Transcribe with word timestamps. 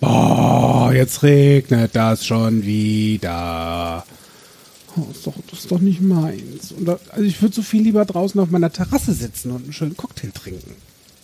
Boah, 0.00 0.92
jetzt 0.94 1.22
regnet 1.22 1.94
das 1.94 2.24
schon 2.24 2.64
wieder. 2.64 4.04
Oh, 4.96 5.06
ist 5.10 5.26
doch, 5.26 5.34
das 5.50 5.60
ist 5.60 5.70
doch 5.70 5.80
nicht 5.80 6.00
meins. 6.00 6.72
Und 6.72 6.86
da, 6.86 6.98
also 7.10 7.24
ich 7.24 7.40
würde 7.42 7.54
so 7.54 7.62
viel 7.62 7.82
lieber 7.82 8.04
draußen 8.04 8.40
auf 8.40 8.50
meiner 8.50 8.72
Terrasse 8.72 9.12
sitzen 9.12 9.50
und 9.50 9.64
einen 9.64 9.72
schönen 9.72 9.96
Cocktail 9.96 10.30
trinken. 10.30 10.74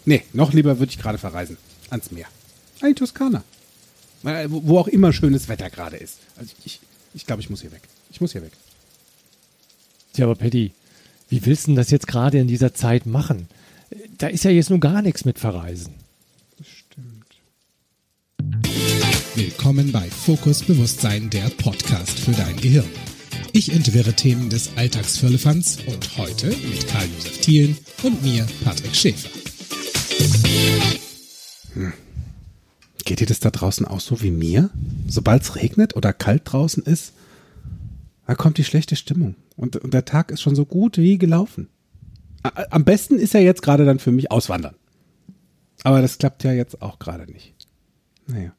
Nee, 0.05 0.23
noch 0.33 0.53
lieber 0.53 0.79
würde 0.79 0.91
ich 0.91 0.99
gerade 0.99 1.19
verreisen. 1.19 1.57
Ans 1.91 2.11
Meer. 2.11 2.27
An 2.81 2.89
die 2.89 2.95
Toskana. 2.95 3.43
Äh, 4.25 4.47
Wo 4.49 4.79
auch 4.79 4.89
immer 4.89 5.13
schönes 5.13 5.49
Wetter 5.49 5.71
gerade 5.71 5.97
ist. 5.97 6.19
Also 6.37 6.53
ich, 6.65 6.81
ich 7.15 7.27
glaube, 7.27 7.43
ich 7.43 7.51
muss 7.51 7.63
hier 7.63 7.73
weg. 7.73 7.83
Ich 8.11 8.21
muss 8.21 8.33
hier 8.33 8.43
weg. 8.43 8.53
Ja, 10.17 10.27
aber 10.27 10.35
Paddy, 10.35 10.73
wie 11.29 11.47
willst 11.47 11.65
du 11.65 11.71
denn 11.71 11.77
das 11.77 11.91
jetzt 11.91 12.07
gerade 12.07 12.39
in 12.39 12.49
dieser 12.49 12.75
Zeit 12.75 13.07
machen? 13.07 13.49
Da 14.19 14.29
ist 14.29 14.45
ja 14.45 14.51
jetzt 14.51 14.71
nun 14.71 14.81
gar 14.81 15.03
nichts 15.03 15.25
mit 15.25 15.39
Verreisen. 15.39 15.95
Willkommen 19.37 19.91
bei 19.91 20.09
Fokus 20.11 20.63
Bewusstsein, 20.63 21.29
der 21.29 21.49
Podcast 21.49 22.21
für 22.21 22.31
dein 22.31 22.55
Gehirn. 22.57 22.89
Ich 23.53 23.73
entwirre 23.73 24.13
Themen 24.13 24.49
des 24.49 24.77
Alltagsfirlefanz 24.77 25.79
und 25.89 26.17
heute 26.17 26.47
mit 26.47 26.87
Karl-Josef 26.87 27.41
Thielen 27.41 27.77
und 28.05 28.23
mir, 28.23 28.47
Patrick 28.63 28.95
Schäfer. 28.95 29.29
Geht 33.05 33.19
dir 33.19 33.27
das 33.27 33.41
da 33.41 33.51
draußen 33.51 33.85
auch 33.87 33.99
so 33.99 34.23
wie 34.23 34.31
mir? 34.31 34.71
Sobald 35.09 35.43
es 35.43 35.57
regnet 35.57 35.97
oder 35.97 36.13
kalt 36.13 36.43
draußen 36.45 36.85
ist, 36.85 37.13
da 38.29 38.37
kommt 38.37 38.59
die 38.59 38.65
schlechte 38.65 38.95
Stimmung. 38.95 39.35
Und, 39.57 39.75
und 39.75 39.93
der 39.93 40.05
Tag 40.05 40.31
ist 40.31 40.43
schon 40.43 40.55
so 40.55 40.65
gut 40.65 40.97
wie 40.97 41.19
gelaufen. 41.19 41.69
Am 42.45 42.85
besten 42.85 43.19
ist 43.19 43.35
ja 43.35 43.41
jetzt 43.41 43.63
gerade 43.63 43.85
dann 43.85 43.99
für 43.99 44.13
mich 44.13 44.31
auswandern. 44.31 44.77
Aber 45.83 46.01
das 46.03 46.19
klappt 46.19 46.45
ja 46.45 46.53
jetzt 46.53 46.83
auch 46.83 47.01
gerade 47.01 47.31
nicht. 47.31 47.53
Naja. 48.29 48.53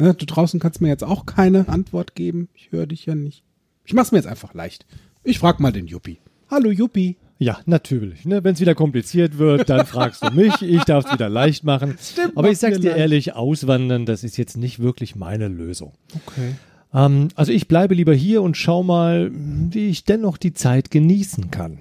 Ja, 0.00 0.14
du 0.14 0.24
draußen 0.24 0.60
kannst 0.60 0.80
mir 0.80 0.88
jetzt 0.88 1.04
auch 1.04 1.26
keine 1.26 1.68
Antwort 1.68 2.14
geben. 2.14 2.48
Ich 2.54 2.72
höre 2.72 2.86
dich 2.86 3.06
ja 3.06 3.14
nicht. 3.14 3.42
Ich 3.84 3.92
mach's 3.92 4.12
mir 4.12 4.18
jetzt 4.18 4.26
einfach 4.26 4.54
leicht. 4.54 4.86
Ich 5.24 5.38
frag 5.38 5.60
mal 5.60 5.72
den 5.72 5.86
Juppie. 5.86 6.18
Hallo 6.50 6.70
Juppie. 6.70 7.16
Ja, 7.38 7.58
natürlich. 7.66 8.24
Ne? 8.24 8.44
Wenn 8.44 8.54
es 8.54 8.60
wieder 8.60 8.74
kompliziert 8.74 9.38
wird, 9.38 9.68
dann 9.68 9.86
fragst 9.86 10.24
du 10.24 10.30
mich. 10.30 10.62
Ich 10.62 10.84
darf 10.84 11.06
es 11.06 11.12
wieder 11.12 11.28
leicht 11.28 11.64
machen. 11.64 11.96
Stimmt, 12.02 12.36
Aber 12.36 12.50
ich 12.50 12.58
sag's 12.58 12.80
dir 12.80 12.96
ehrlich, 12.96 13.34
auswandern, 13.34 14.06
das 14.06 14.24
ist 14.24 14.36
jetzt 14.36 14.56
nicht 14.56 14.78
wirklich 14.78 15.16
meine 15.16 15.48
Lösung. 15.48 15.92
Okay. 16.14 16.54
Ähm, 16.92 17.28
also 17.34 17.52
ich 17.52 17.68
bleibe 17.68 17.94
lieber 17.94 18.14
hier 18.14 18.42
und 18.42 18.56
schau 18.56 18.82
mal, 18.82 19.30
wie 19.32 19.88
ich 19.88 20.04
dennoch 20.04 20.38
die 20.38 20.52
Zeit 20.52 20.90
genießen 20.90 21.50
kann. 21.50 21.78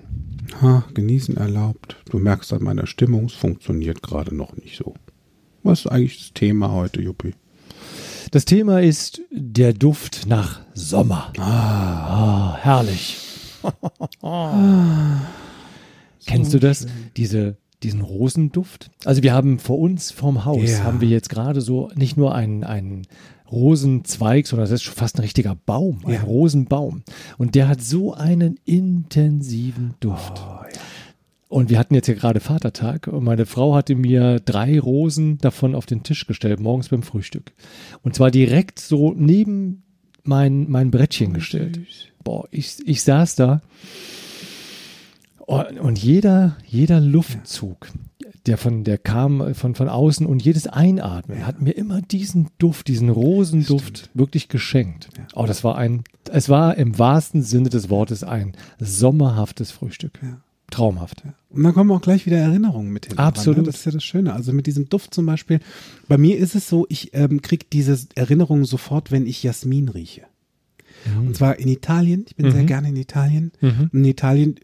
Ha, 0.62 0.86
genießen 0.94 1.38
erlaubt. 1.38 1.96
Du 2.10 2.20
merkst 2.20 2.54
an 2.54 2.64
meiner 2.64 2.88
Stimmung, 2.88 3.26
es 3.26 3.34
funktioniert 3.34 4.02
gerade 4.02 4.36
noch 4.36 4.56
nicht 4.56 4.78
so. 4.78 4.96
Was 5.64 5.82
ist 5.82 5.88
eigentlich 5.88 6.20
das 6.20 6.34
Thema 6.34 6.72
heute, 6.72 7.02
Juppie? 7.02 7.34
Das 8.32 8.46
Thema 8.46 8.80
ist 8.82 9.22
der 9.32 9.74
Duft 9.74 10.28
nach 10.28 10.60
Sommer. 10.76 11.34
Ah, 11.40 12.56
herrlich. 12.62 13.18
Kennst 16.28 16.54
du 16.54 16.60
das? 16.60 16.86
Diese, 17.18 17.58
diesen 17.82 18.02
Rosenduft? 18.02 18.92
Also 19.06 19.24
wir 19.24 19.34
haben 19.34 19.58
vor 19.58 19.80
uns 19.80 20.12
vorm 20.12 20.46
Haus, 20.46 20.70
Ja. 20.70 20.84
haben 20.84 21.02
wir 21.02 21.08
jetzt 21.10 21.30
gerade 21.30 21.62
so 21.62 21.90
nicht 21.96 22.18
nur 22.18 22.36
einen, 22.36 22.64
einen 22.64 23.08
Rosenzweig, 23.52 24.46
sondern 24.46 24.66
das 24.66 24.72
ist 24.76 24.84
schon 24.84 24.94
fast 24.94 25.16
ein 25.18 25.22
richtiger 25.22 25.56
Baum, 25.66 26.02
ein 26.06 26.14
Ja. 26.14 26.22
Rosenbaum. 26.22 27.02
Und 27.40 27.56
der 27.56 27.68
hat 27.68 27.82
so 27.82 28.14
einen 28.14 28.60
intensiven 28.66 29.96
Duft. 30.00 30.44
Und 31.50 31.72
wir 31.72 31.80
hatten 31.80 31.96
jetzt 31.96 32.08
ja 32.08 32.14
gerade 32.14 32.40
Vatertag 32.40 33.08
und 33.08 33.24
meine 33.24 33.48
Frau 33.48 33.74
hatte 33.76 33.96
mir 33.96 34.40
drei 34.40 34.80
Rosen 34.80 35.40
davon 35.40 35.74
auf 35.74 35.88
den 35.88 36.04
Tisch 36.04 36.28
gestellt, 36.28 36.60
morgens 36.60 36.90
beim 36.90 37.02
Frühstück. 37.02 37.52
Und 38.04 38.16
zwar 38.16 38.30
direkt 38.30 38.80
so 38.80 39.14
neben 39.18 39.82
mein, 40.24 40.70
mein 40.70 40.92
Brettchen 40.92 41.34
gestellt. 41.34 41.80
Boah, 42.24 42.48
ich, 42.52 42.78
ich 42.86 43.02
saß 43.02 43.36
da 43.36 43.62
und, 45.50 45.80
und 45.80 45.98
jeder, 45.98 46.56
jeder 46.68 47.00
Luftzug, 47.00 47.88
der 48.46 48.60
von, 48.60 48.84
der 48.84 49.00
kam 49.00 49.56
von, 49.56 49.74
von 49.74 49.90
außen 49.90 50.28
und 50.28 50.46
jedes 50.46 50.68
Einatmen 50.68 51.48
hat 51.48 51.60
mir 51.60 51.72
immer 51.72 52.04
diesen 52.04 52.50
Duft, 52.60 52.88
diesen 52.88 53.10
Rosenduft 53.10 54.12
wirklich 54.14 54.50
geschenkt. 54.50 55.10
Oh, 55.34 55.48
das 55.48 55.64
war 55.64 55.76
ein, 55.76 56.04
es 56.32 56.50
war 56.50 56.78
im 56.78 57.00
wahrsten 57.00 57.42
Sinne 57.42 57.70
des 57.70 57.90
Wortes 57.90 58.24
ein 58.24 58.54
sommerhaftes 58.80 59.72
Frühstück. 59.72 60.20
Ja. 60.22 60.38
Traumhaft. 60.70 61.24
Und 61.50 61.64
dann 61.64 61.74
kommen 61.74 61.92
auch 61.92 62.02
gleich 62.02 62.26
wieder 62.26 62.38
Erinnerungen 62.38 62.92
mit 62.92 63.08
hin. 63.08 63.18
Absolut. 63.18 63.58
Dran, 63.58 63.64
ne? 63.64 63.72
Das 63.72 63.80
ist 63.80 63.86
ja 63.86 63.92
das 63.92 64.04
Schöne. 64.04 64.34
Also 64.34 64.54
mit 64.54 64.68
diesem 64.68 64.90
Duft 64.90 65.14
zum 65.14 65.26
Beispiel. 65.26 65.60
Bei 66.08 66.18
mir 66.18 66.38
ist 66.38 66.56
es 66.56 66.70
so, 66.70 66.86
ich 66.90 67.14
ähm, 67.14 67.42
kriege 67.42 67.66
diese 67.72 67.98
Erinnerungen 68.16 68.66
sofort, 68.66 69.12
wenn 69.12 69.26
ich 69.26 69.44
Jasmin 69.44 69.90
rieche. 69.90 70.24
Und 71.18 71.36
zwar 71.36 71.58
in 71.60 71.70
Italien. 71.70 72.26
Ich 72.28 72.36
bin 72.36 72.52
sehr 72.52 72.66
gerne 72.66 72.90
in 72.90 72.96
Italien. 72.98 73.52
Und 73.62 73.94
in 73.94 74.06
Italien 74.06 74.56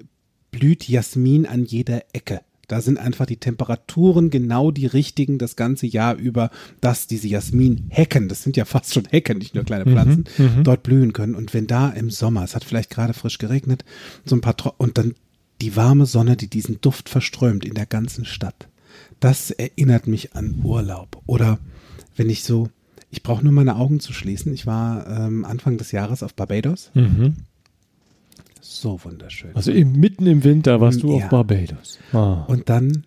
blüht 0.51 0.87
Jasmin 0.87 1.45
an 1.45 1.63
jeder 1.63 2.03
Ecke. 2.13 2.41
Da 2.67 2.81
sind 2.81 2.97
einfach 2.97 3.25
die 3.25 3.37
Temperaturen 3.37 4.29
genau 4.29 4.71
die 4.71 4.87
richtigen 4.87 5.37
das 5.37 5.55
ganze 5.55 5.85
Jahr 5.85 6.15
über, 6.15 6.49
dass 6.81 7.07
diese 7.07 7.27
Jasminhecken, 7.27 8.27
das 8.27 8.43
sind 8.43 8.57
ja 8.57 8.65
fast 8.65 8.93
schon 8.93 9.05
Hecken, 9.05 9.37
nicht 9.37 9.55
nur 9.55 9.63
kleine 9.63 9.85
Pflanzen, 9.85 10.25
dort 10.63 10.83
blühen 10.83 11.13
können. 11.13 11.35
Und 11.35 11.53
wenn 11.53 11.67
da 11.67 11.89
im 11.89 12.09
Sommer, 12.09 12.43
es 12.43 12.55
hat 12.55 12.63
vielleicht 12.63 12.89
gerade 12.89 13.13
frisch 13.13 13.37
geregnet, 13.37 13.85
so 14.25 14.35
ein 14.35 14.41
paar 14.41 14.57
Tro 14.57 14.73
und 14.77 14.97
dann 14.97 15.13
die 15.61 15.75
warme 15.75 16.05
Sonne, 16.05 16.35
die 16.37 16.49
diesen 16.49 16.81
Duft 16.81 17.09
verströmt 17.09 17.65
in 17.65 17.73
der 17.73 17.85
ganzen 17.85 18.25
Stadt. 18.25 18.67
Das 19.19 19.51
erinnert 19.51 20.07
mich 20.07 20.35
an 20.35 20.61
Urlaub. 20.63 21.21
Oder 21.25 21.59
wenn 22.15 22.29
ich 22.29 22.43
so, 22.43 22.69
ich 23.09 23.23
brauche 23.23 23.43
nur 23.43 23.53
meine 23.53 23.75
Augen 23.77 23.99
zu 23.99 24.13
schließen. 24.13 24.53
Ich 24.53 24.65
war 24.65 25.07
ähm, 25.07 25.45
Anfang 25.45 25.77
des 25.77 25.91
Jahres 25.91 26.23
auf 26.23 26.33
Barbados. 26.33 26.91
Mhm. 26.93 27.35
So 28.61 28.99
wunderschön. 29.03 29.55
Also 29.55 29.71
im, 29.71 29.93
mitten 29.93 30.25
im 30.27 30.43
Winter 30.43 30.81
warst 30.81 31.03
du 31.03 31.17
Ja. 31.17 31.25
auf 31.25 31.29
Barbados. 31.29 31.99
Ah. 32.11 32.43
Und 32.47 32.69
dann 32.69 33.05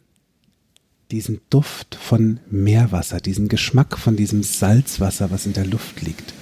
diesen 1.11 1.41
Duft 1.51 1.95
von 1.95 2.41
Meerwasser, 2.51 3.21
diesen 3.21 3.49
Geschmack 3.49 3.99
von 3.99 4.17
diesem 4.17 4.43
Salzwasser, 4.43 5.31
was 5.31 5.47
in 5.47 5.55
der 5.55 5.67
Luft 5.67 6.03
liegt, 6.03 6.35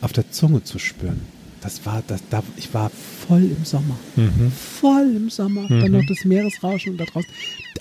auf 0.00 0.12
der 0.12 0.30
Zunge 0.30 0.64
zu 0.64 0.78
spüren. 0.78 1.20
Das 1.62 1.84
war, 1.84 2.02
das, 2.06 2.22
da, 2.30 2.42
ich 2.56 2.72
war 2.72 2.90
voll 2.90 3.42
im 3.42 3.64
Sommer. 3.64 3.98
Mhm. 4.16 4.50
Voll 4.50 5.12
im 5.16 5.30
Sommer. 5.30 5.66
Dann 5.68 5.92
noch 5.92 6.06
das 6.06 6.24
Meeresrauschen 6.24 6.92
und 6.92 6.98
da 6.98 7.04
draußen. 7.04 7.30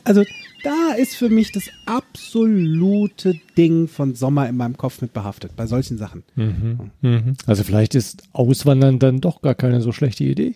Also, 0.03 0.23
da 0.63 0.94
ist 0.97 1.16
für 1.16 1.29
mich 1.29 1.51
das 1.51 1.69
absolute 1.85 3.40
Ding 3.57 3.88
von 3.88 4.16
Sommer 4.16 4.50
in 4.50 4.57
meinem 4.57 4.75
Kopf 4.78 5.01
mit 5.01 5.13
behaftet, 5.13 5.56
bei 5.56 5.67
solchen 5.67 5.97
Sachen. 5.97 6.23
Mhm. 6.35 7.35
Also 7.45 7.63
vielleicht 7.63 7.95
ist 7.95 8.23
Auswandern 8.34 9.00
dann 9.00 9.22
doch 9.22 9.41
gar 9.41 9.56
keine 9.56 9.81
so 9.81 9.91
schlechte 9.91 10.25
Idee. 10.25 10.56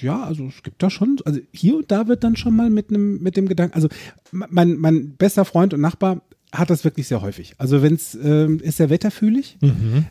Ja, 0.00 0.24
also 0.24 0.46
es 0.46 0.62
gibt 0.62 0.82
da 0.82 0.88
schon, 0.88 1.18
also 1.24 1.40
hier 1.52 1.76
und 1.76 1.90
da 1.90 2.08
wird 2.08 2.24
dann 2.24 2.36
schon 2.36 2.56
mal 2.56 2.70
mit 2.70 2.90
einem, 2.90 3.22
mit 3.22 3.36
dem 3.36 3.48
Gedanken, 3.48 3.74
also 3.74 3.88
mein, 4.32 4.76
mein 4.76 5.16
bester 5.16 5.44
Freund 5.44 5.74
und 5.74 5.80
Nachbar 5.80 6.22
hat 6.52 6.70
das 6.70 6.84
wirklich 6.84 7.08
sehr 7.08 7.20
häufig. 7.20 7.54
Also 7.58 7.82
wenn 7.82 7.94
es 7.94 8.14
ähm, 8.14 8.60
ist 8.60 8.78
sehr 8.78 8.90
wetterfühlig, 8.90 9.58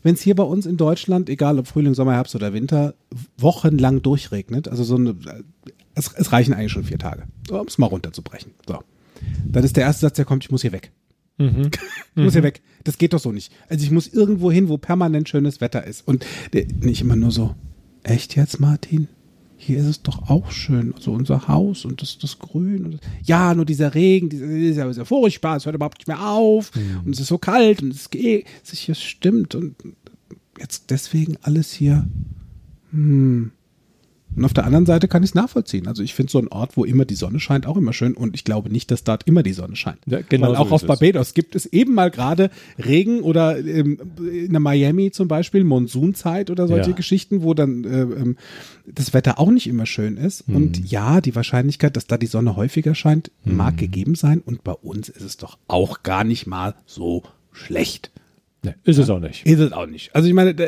wenn 0.03 0.14
es 0.14 0.22
hier 0.22 0.36
bei 0.36 0.44
uns 0.44 0.66
in 0.66 0.78
Deutschland, 0.78 1.30
egal 1.30 1.58
ob 1.58 1.68
Frühling, 1.68 1.94
Sommer, 1.94 2.14
Herbst 2.14 2.36
oder 2.36 2.53
Winter, 2.53 2.94
wochenlang 3.38 4.02
durchregnet, 4.02 4.68
also 4.68 4.84
so 4.84 4.96
eine, 4.96 5.16
es, 5.96 6.14
es 6.14 6.31
reichen 6.31 6.53
eigentlich 6.53 6.72
schon 6.72 6.84
vier 6.84 7.00
Tage, 7.00 7.24
um 7.50 7.66
es 7.66 7.78
mal 7.78 7.88
runterzubrechen. 7.88 8.52
So. 8.68 8.80
Dann 9.46 9.64
ist 9.64 9.78
der 9.78 9.84
erste 9.84 10.02
Satz, 10.02 10.16
der 10.16 10.26
kommt, 10.26 10.44
ich 10.44 10.52
muss 10.52 10.62
hier 10.62 10.72
weg. 10.72 10.92
Mhm. 11.38 11.72
Ich 12.16 12.24
muss 12.24 12.34
hier 12.34 12.42
weg. 12.42 12.62
Das 12.84 12.97
geht 12.97 13.14
doch 13.14 13.20
so 13.20 13.31
nicht. 13.31 13.53
Also 13.70 13.86
ich 13.86 13.92
muss 13.92 14.08
irgendwo 14.08 14.52
hin, 14.52 14.70
wo 14.70 14.80
permanent 14.80 15.30
schönes 15.30 15.62
Wetter 15.62 15.86
ist. 15.86 16.08
Und 16.08 16.26
der, 16.53 16.66
nicht 16.66 17.02
immer 17.02 17.16
nur 17.16 17.30
so, 17.30 17.53
echt 18.02 18.36
jetzt, 18.36 18.59
Martin? 18.59 19.08
Hier 19.59 19.79
ist 19.79 19.85
es 19.85 20.03
doch 20.03 20.29
auch 20.29 20.51
schön. 20.51 20.94
Also 20.94 21.12
unser 21.12 21.47
Haus 21.47 21.84
und 21.84 22.01
das, 22.01 22.18
das 22.19 22.38
Grün. 22.38 22.85
Und 22.85 22.94
das, 22.94 23.01
ja, 23.23 23.53
nur 23.56 23.66
dieser 23.66 23.95
Regen, 23.95 24.29
dieser, 24.29 24.88
ist 24.88 24.97
ja 24.97 25.06
furchtbar, 25.06 25.57
es 25.57 25.66
hört 25.66 25.75
überhaupt 25.75 25.97
nicht 25.97 26.07
mehr 26.07 26.25
auf. 26.25 26.72
Und 27.03 27.13
es 27.13 27.19
ist 27.19 27.28
so 27.28 27.38
kalt 27.38 27.81
und 27.81 27.94
es 27.94 28.09
geht, 28.09 28.46
es 28.64 29.02
stimmt. 29.02 29.55
Und 29.55 29.76
jetzt 30.59 30.90
deswegen 30.91 31.37
alles 31.41 31.73
hier. 31.73 32.08
Hm. 32.91 33.52
Und 34.35 34.46
auf 34.46 34.53
der 34.53 34.66
anderen 34.66 34.85
Seite 34.85 35.08
kann 35.08 35.24
ich 35.24 35.32
es 35.32 35.35
nachvollziehen. 35.35 35.88
Also 35.88 36.03
ich 36.03 36.14
finde 36.14 36.32
so 36.32 36.38
ein 36.38 36.47
Ort, 36.50 36.78
wo 36.78 36.85
immer 36.85 37.06
die 37.06 37.16
Sonne 37.16 37.40
scheint, 37.40 37.66
auch 37.66 37.78
immer 37.78 37.94
schön. 37.94 38.14
Und 38.14 38.35
ich 38.35 38.44
glaube 38.44 38.70
nicht, 38.70 38.91
dass 38.91 39.03
dort 39.03 39.24
immer 39.28 39.41
die 39.41 39.53
Sonne 39.53 39.76
scheint. 39.76 39.97
Ja, 40.06 40.20
genau 40.22 40.47
Weil 40.50 40.56
so 40.56 40.62
auch 40.62 40.66
ist 40.68 40.72
auf 40.74 40.82
es. 40.84 40.88
Barbados 40.88 41.34
gibt 41.34 41.56
es 41.56 41.66
eben 41.66 41.96
mal 41.96 42.12
gerade 42.12 42.52
Regen 42.78 43.22
oder 43.22 43.58
ähm, 43.58 44.00
in 44.20 44.52
der 44.52 44.59
Miami 44.59 45.09
zum 45.12 45.28
Beispiel 45.28 45.64
Monsunzeit 45.64 46.52
oder 46.52 46.68
solche 46.68 46.91
Ja. 46.91 46.96
Geschichten, 46.96 47.41
wo 47.41 47.53
dann 47.56 47.84
äh, 47.84 48.02
ähm, 48.02 48.38
das 48.85 49.14
Wetter 49.14 49.40
auch 49.40 49.50
nicht 49.50 49.66
immer 49.68 49.85
schön 49.88 50.18
ist. 50.18 50.47
Mhm. 50.47 50.56
Und 50.56 50.91
ja, 50.91 51.20
die 51.22 51.35
Wahrscheinlichkeit, 51.35 51.96
dass 51.97 52.06
da 52.06 52.18
die 52.18 52.28
Sonne 52.28 52.56
häufiger 52.56 52.94
scheint, 52.96 53.32
Mhm. 53.44 53.56
mag 53.58 53.78
gegeben 53.78 54.14
sein. 54.16 54.41
Und 54.46 54.64
bei 54.64 54.73
uns 54.73 55.09
ist 55.09 55.23
es 55.23 55.38
doch 55.38 55.58
auch 55.68 56.03
gar 56.03 56.23
nicht 56.23 56.46
mal 56.47 56.76
so 56.85 57.23
schlecht. 57.52 58.12
Ne, 58.64 58.76
ist 58.84 58.98
es 58.98 59.09
auch 59.09 59.20
nicht. 59.20 59.46
Ist 59.46 59.59
es 59.59 59.72
auch 59.72 59.86
nicht. 59.86 60.16
Also 60.16 60.28
ich 60.28 60.34
meine, 60.34 60.56
da, 60.56 60.66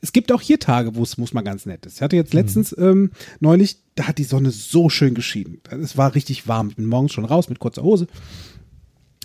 es 0.00 0.12
gibt 0.12 0.32
auch 0.32 0.40
hier 0.40 0.58
Tage, 0.58 0.96
wo 0.96 1.02
es 1.02 1.16
muss 1.16 1.32
mal 1.32 1.42
ganz 1.42 1.64
nett 1.64 1.86
ist. 1.86 1.96
Ich 1.96 2.02
hatte 2.02 2.16
jetzt 2.16 2.34
letztens 2.34 2.74
ähm, 2.76 3.12
neulich, 3.40 3.78
da 3.94 4.08
hat 4.08 4.18
die 4.18 4.24
Sonne 4.24 4.50
so 4.50 4.88
schön 4.88 5.14
geschienen. 5.14 5.60
Es 5.70 5.96
war 5.96 6.14
richtig 6.14 6.48
warm. 6.48 6.70
Ich 6.70 6.76
bin 6.76 6.86
morgens 6.86 7.12
schon 7.12 7.24
raus 7.24 7.48
mit 7.48 7.60
kurzer 7.60 7.82
Hose. 7.82 8.08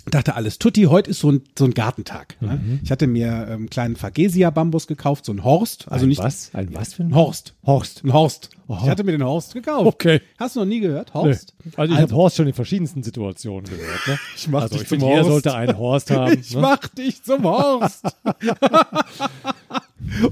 Dachte 0.06 0.34
alles 0.34 0.58
tutti, 0.58 0.84
heute 0.84 1.10
ist 1.10 1.20
so 1.20 1.32
ein, 1.32 1.42
so 1.58 1.64
ein 1.64 1.74
Gartentag. 1.74 2.36
Ne? 2.40 2.80
Ich 2.82 2.90
hatte 2.90 3.06
mir 3.06 3.26
ähm, 3.26 3.52
einen 3.52 3.70
kleinen 3.70 3.96
Fagesia-Bambus 3.96 4.86
gekauft, 4.86 5.24
so 5.24 5.32
ein 5.32 5.44
Horst. 5.44 5.86
Also 5.90 6.06
ein 6.06 6.08
nicht 6.08 6.22
was? 6.22 6.50
Ein 6.54 6.74
was 6.74 6.94
für 6.94 7.02
ein 7.02 7.14
Horst. 7.14 7.54
Horst. 7.64 8.04
Ein 8.04 8.12
Horst. 8.12 8.50
Aha. 8.68 8.84
Ich 8.84 8.90
hatte 8.90 9.04
mir 9.04 9.12
den 9.12 9.24
Horst 9.24 9.52
gekauft. 9.52 9.86
Okay. 9.86 10.20
Hast 10.38 10.56
du 10.56 10.60
noch 10.60 10.66
nie 10.66 10.80
gehört? 10.80 11.12
Nee. 11.14 11.20
Horst? 11.20 11.54
Also 11.76 11.94
ich 11.94 12.00
habe 12.00 12.14
Horst 12.14 12.36
schon 12.36 12.46
in 12.46 12.54
verschiedensten 12.54 13.02
Situationen 13.02 13.68
gehört. 13.68 14.06
Ne? 14.06 14.18
Ich 14.36 14.48
mach 14.48 14.62
also 14.62 14.74
dich 14.74 14.82
ich 14.82 14.88
zum 14.88 15.00
finde, 15.00 15.14
jeder 15.14 15.28
Horst. 15.28 15.44
sollte 15.44 15.54
einen 15.54 15.78
Horst 15.78 16.10
haben. 16.12 16.38
Ich 16.38 16.54
ne? 16.54 16.60
mach 16.60 16.88
dich 16.88 17.22
zum 17.22 17.42
Horst. 17.42 18.04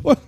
und, 0.03 0.19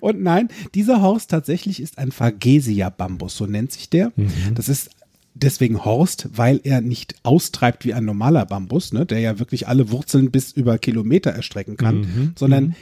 und 0.00 0.22
nein, 0.22 0.48
dieser 0.74 1.02
Horst 1.02 1.30
tatsächlich 1.30 1.80
ist 1.80 1.98
ein 1.98 2.12
Fagesia-Bambus, 2.12 3.36
so 3.36 3.46
nennt 3.46 3.72
sich 3.72 3.90
der. 3.90 4.12
Das 4.54 4.68
ist 4.68 4.90
deswegen 5.38 5.84
Horst, 5.84 6.28
weil 6.34 6.60
er 6.64 6.80
nicht 6.80 7.14
austreibt 7.22 7.84
wie 7.84 7.94
ein 7.94 8.04
normaler 8.04 8.46
Bambus, 8.46 8.92
ne, 8.92 9.04
der 9.06 9.20
ja 9.20 9.38
wirklich 9.38 9.68
alle 9.68 9.90
Wurzeln 9.90 10.30
bis 10.30 10.52
über 10.52 10.78
Kilometer 10.78 11.30
erstrecken 11.30 11.76
kann, 11.76 12.32
sondern 12.36 12.74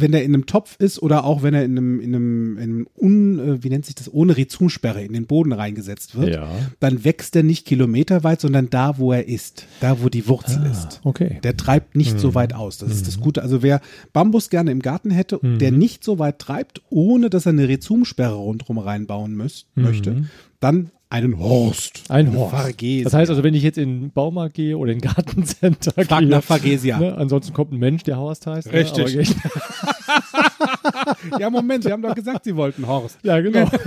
wenn 0.00 0.12
er 0.14 0.22
in 0.22 0.32
einem 0.32 0.46
Topf 0.46 0.76
ist 0.78 1.02
oder 1.02 1.24
auch 1.24 1.42
wenn 1.42 1.54
er 1.54 1.64
in 1.64 1.72
einem, 1.76 1.98
in 1.98 2.14
einem, 2.14 2.56
in 2.58 2.62
einem 2.62 2.88
un, 2.96 3.38
äh, 3.40 3.64
wie 3.64 3.68
nennt 3.68 3.84
sich 3.84 3.96
das, 3.96 4.12
ohne 4.12 4.36
Rhizomsperre 4.36 5.02
in 5.02 5.12
den 5.12 5.26
Boden 5.26 5.52
reingesetzt 5.52 6.14
wird, 6.16 6.34
Ja. 6.36 6.48
dann 6.78 7.02
wächst 7.02 7.34
er 7.34 7.42
nicht 7.42 7.66
kilometerweit, 7.66 8.40
sondern 8.40 8.70
da, 8.70 8.98
wo 8.98 9.12
er 9.12 9.26
ist, 9.26 9.66
da, 9.80 10.00
wo 10.00 10.08
die 10.08 10.28
Wurzel 10.28 10.64
ist. 10.70 11.00
okay. 11.02 11.40
Der 11.42 11.56
treibt 11.56 11.96
nicht 11.96 12.20
so 12.20 12.36
weit 12.36 12.52
aus. 12.54 12.78
Das 12.78 12.92
ist 12.92 13.08
das 13.08 13.18
Gute. 13.18 13.42
Also 13.42 13.60
wer 13.64 13.80
Bambus 14.12 14.50
gerne 14.50 14.70
im 14.70 14.82
Garten 14.82 15.10
hätte, 15.10 15.40
der 15.42 15.72
nicht 15.72 16.04
so 16.04 16.20
weit 16.20 16.38
treibt, 16.38 16.80
ohne 16.90 17.28
dass 17.28 17.46
er 17.46 17.50
eine 17.50 17.66
Rhizomsperre 17.66 18.34
rundherum 18.36 18.78
reinbauen 18.78 19.34
müß, 19.34 19.66
möchte, 19.74 20.26
dann 20.60 20.92
einen 21.10 21.38
Horst. 21.38 22.02
Ein 22.10 22.34
Horst. 22.36 22.54
Fargesia. 22.54 23.04
Das 23.04 23.14
heißt 23.14 23.30
also, 23.30 23.42
wenn 23.42 23.54
ich 23.54 23.62
jetzt 23.62 23.78
in 23.78 24.00
den 24.02 24.10
Baumarkt 24.10 24.54
gehe 24.54 24.76
oder 24.76 24.92
in 24.92 24.98
den 24.98 25.08
Gartencenter 25.14 25.92
Frag 25.92 26.20
gehe, 26.20 26.28
nach 26.28 26.42
Fargesia. 26.44 26.98
Ne, 26.98 27.16
ansonsten 27.16 27.54
kommt 27.54 27.72
ein 27.72 27.78
Mensch, 27.78 28.02
der 28.02 28.18
Horst 28.18 28.46
heißt. 28.46 28.66
ne, 28.66 28.72
Richtig. 28.80 29.16
ich- 29.16 29.34
Ja, 31.38 31.48
Moment, 31.50 31.84
Sie 31.84 31.92
haben 31.92 32.02
doch 32.02 32.14
gesagt, 32.14 32.44
Sie 32.44 32.54
wollten 32.56 32.86
Horst. 32.86 33.18
ja, 33.22 33.40
genau. 33.40 33.68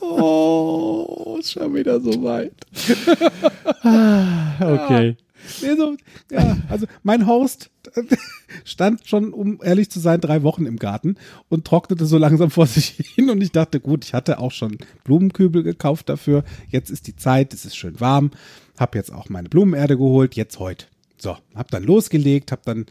Oh, 0.00 1.36
ist 1.38 1.52
schon 1.52 1.74
wieder 1.74 2.00
so 2.00 2.22
weit. 2.22 2.52
Okay. 4.60 5.16
Nee, 5.62 5.76
so, 5.76 5.96
ja, 6.30 6.56
also 6.68 6.86
mein 7.02 7.26
Horst 7.26 7.70
stand 8.64 9.06
schon, 9.06 9.32
um 9.32 9.60
ehrlich 9.62 9.90
zu 9.90 10.00
sein, 10.00 10.20
drei 10.20 10.42
Wochen 10.42 10.66
im 10.66 10.76
Garten 10.76 11.16
und 11.48 11.64
trocknete 11.64 12.06
so 12.06 12.18
langsam 12.18 12.50
vor 12.50 12.66
sich 12.66 12.96
hin. 13.14 13.30
Und 13.30 13.42
ich 13.42 13.52
dachte, 13.52 13.80
gut, 13.80 14.04
ich 14.04 14.14
hatte 14.14 14.38
auch 14.38 14.52
schon 14.52 14.78
Blumenkübel 15.04 15.62
gekauft 15.62 16.08
dafür. 16.08 16.44
Jetzt 16.68 16.90
ist 16.90 17.06
die 17.06 17.16
Zeit, 17.16 17.54
es 17.54 17.64
ist 17.64 17.76
schön 17.76 18.00
warm. 18.00 18.30
Hab 18.78 18.94
jetzt 18.94 19.12
auch 19.12 19.28
meine 19.28 19.48
Blumenerde 19.48 19.96
geholt, 19.96 20.34
jetzt 20.34 20.58
heute. 20.58 20.86
So, 21.18 21.36
hab 21.54 21.70
dann 21.70 21.84
losgelegt, 21.84 22.52
hab 22.52 22.64
dann 22.64 22.86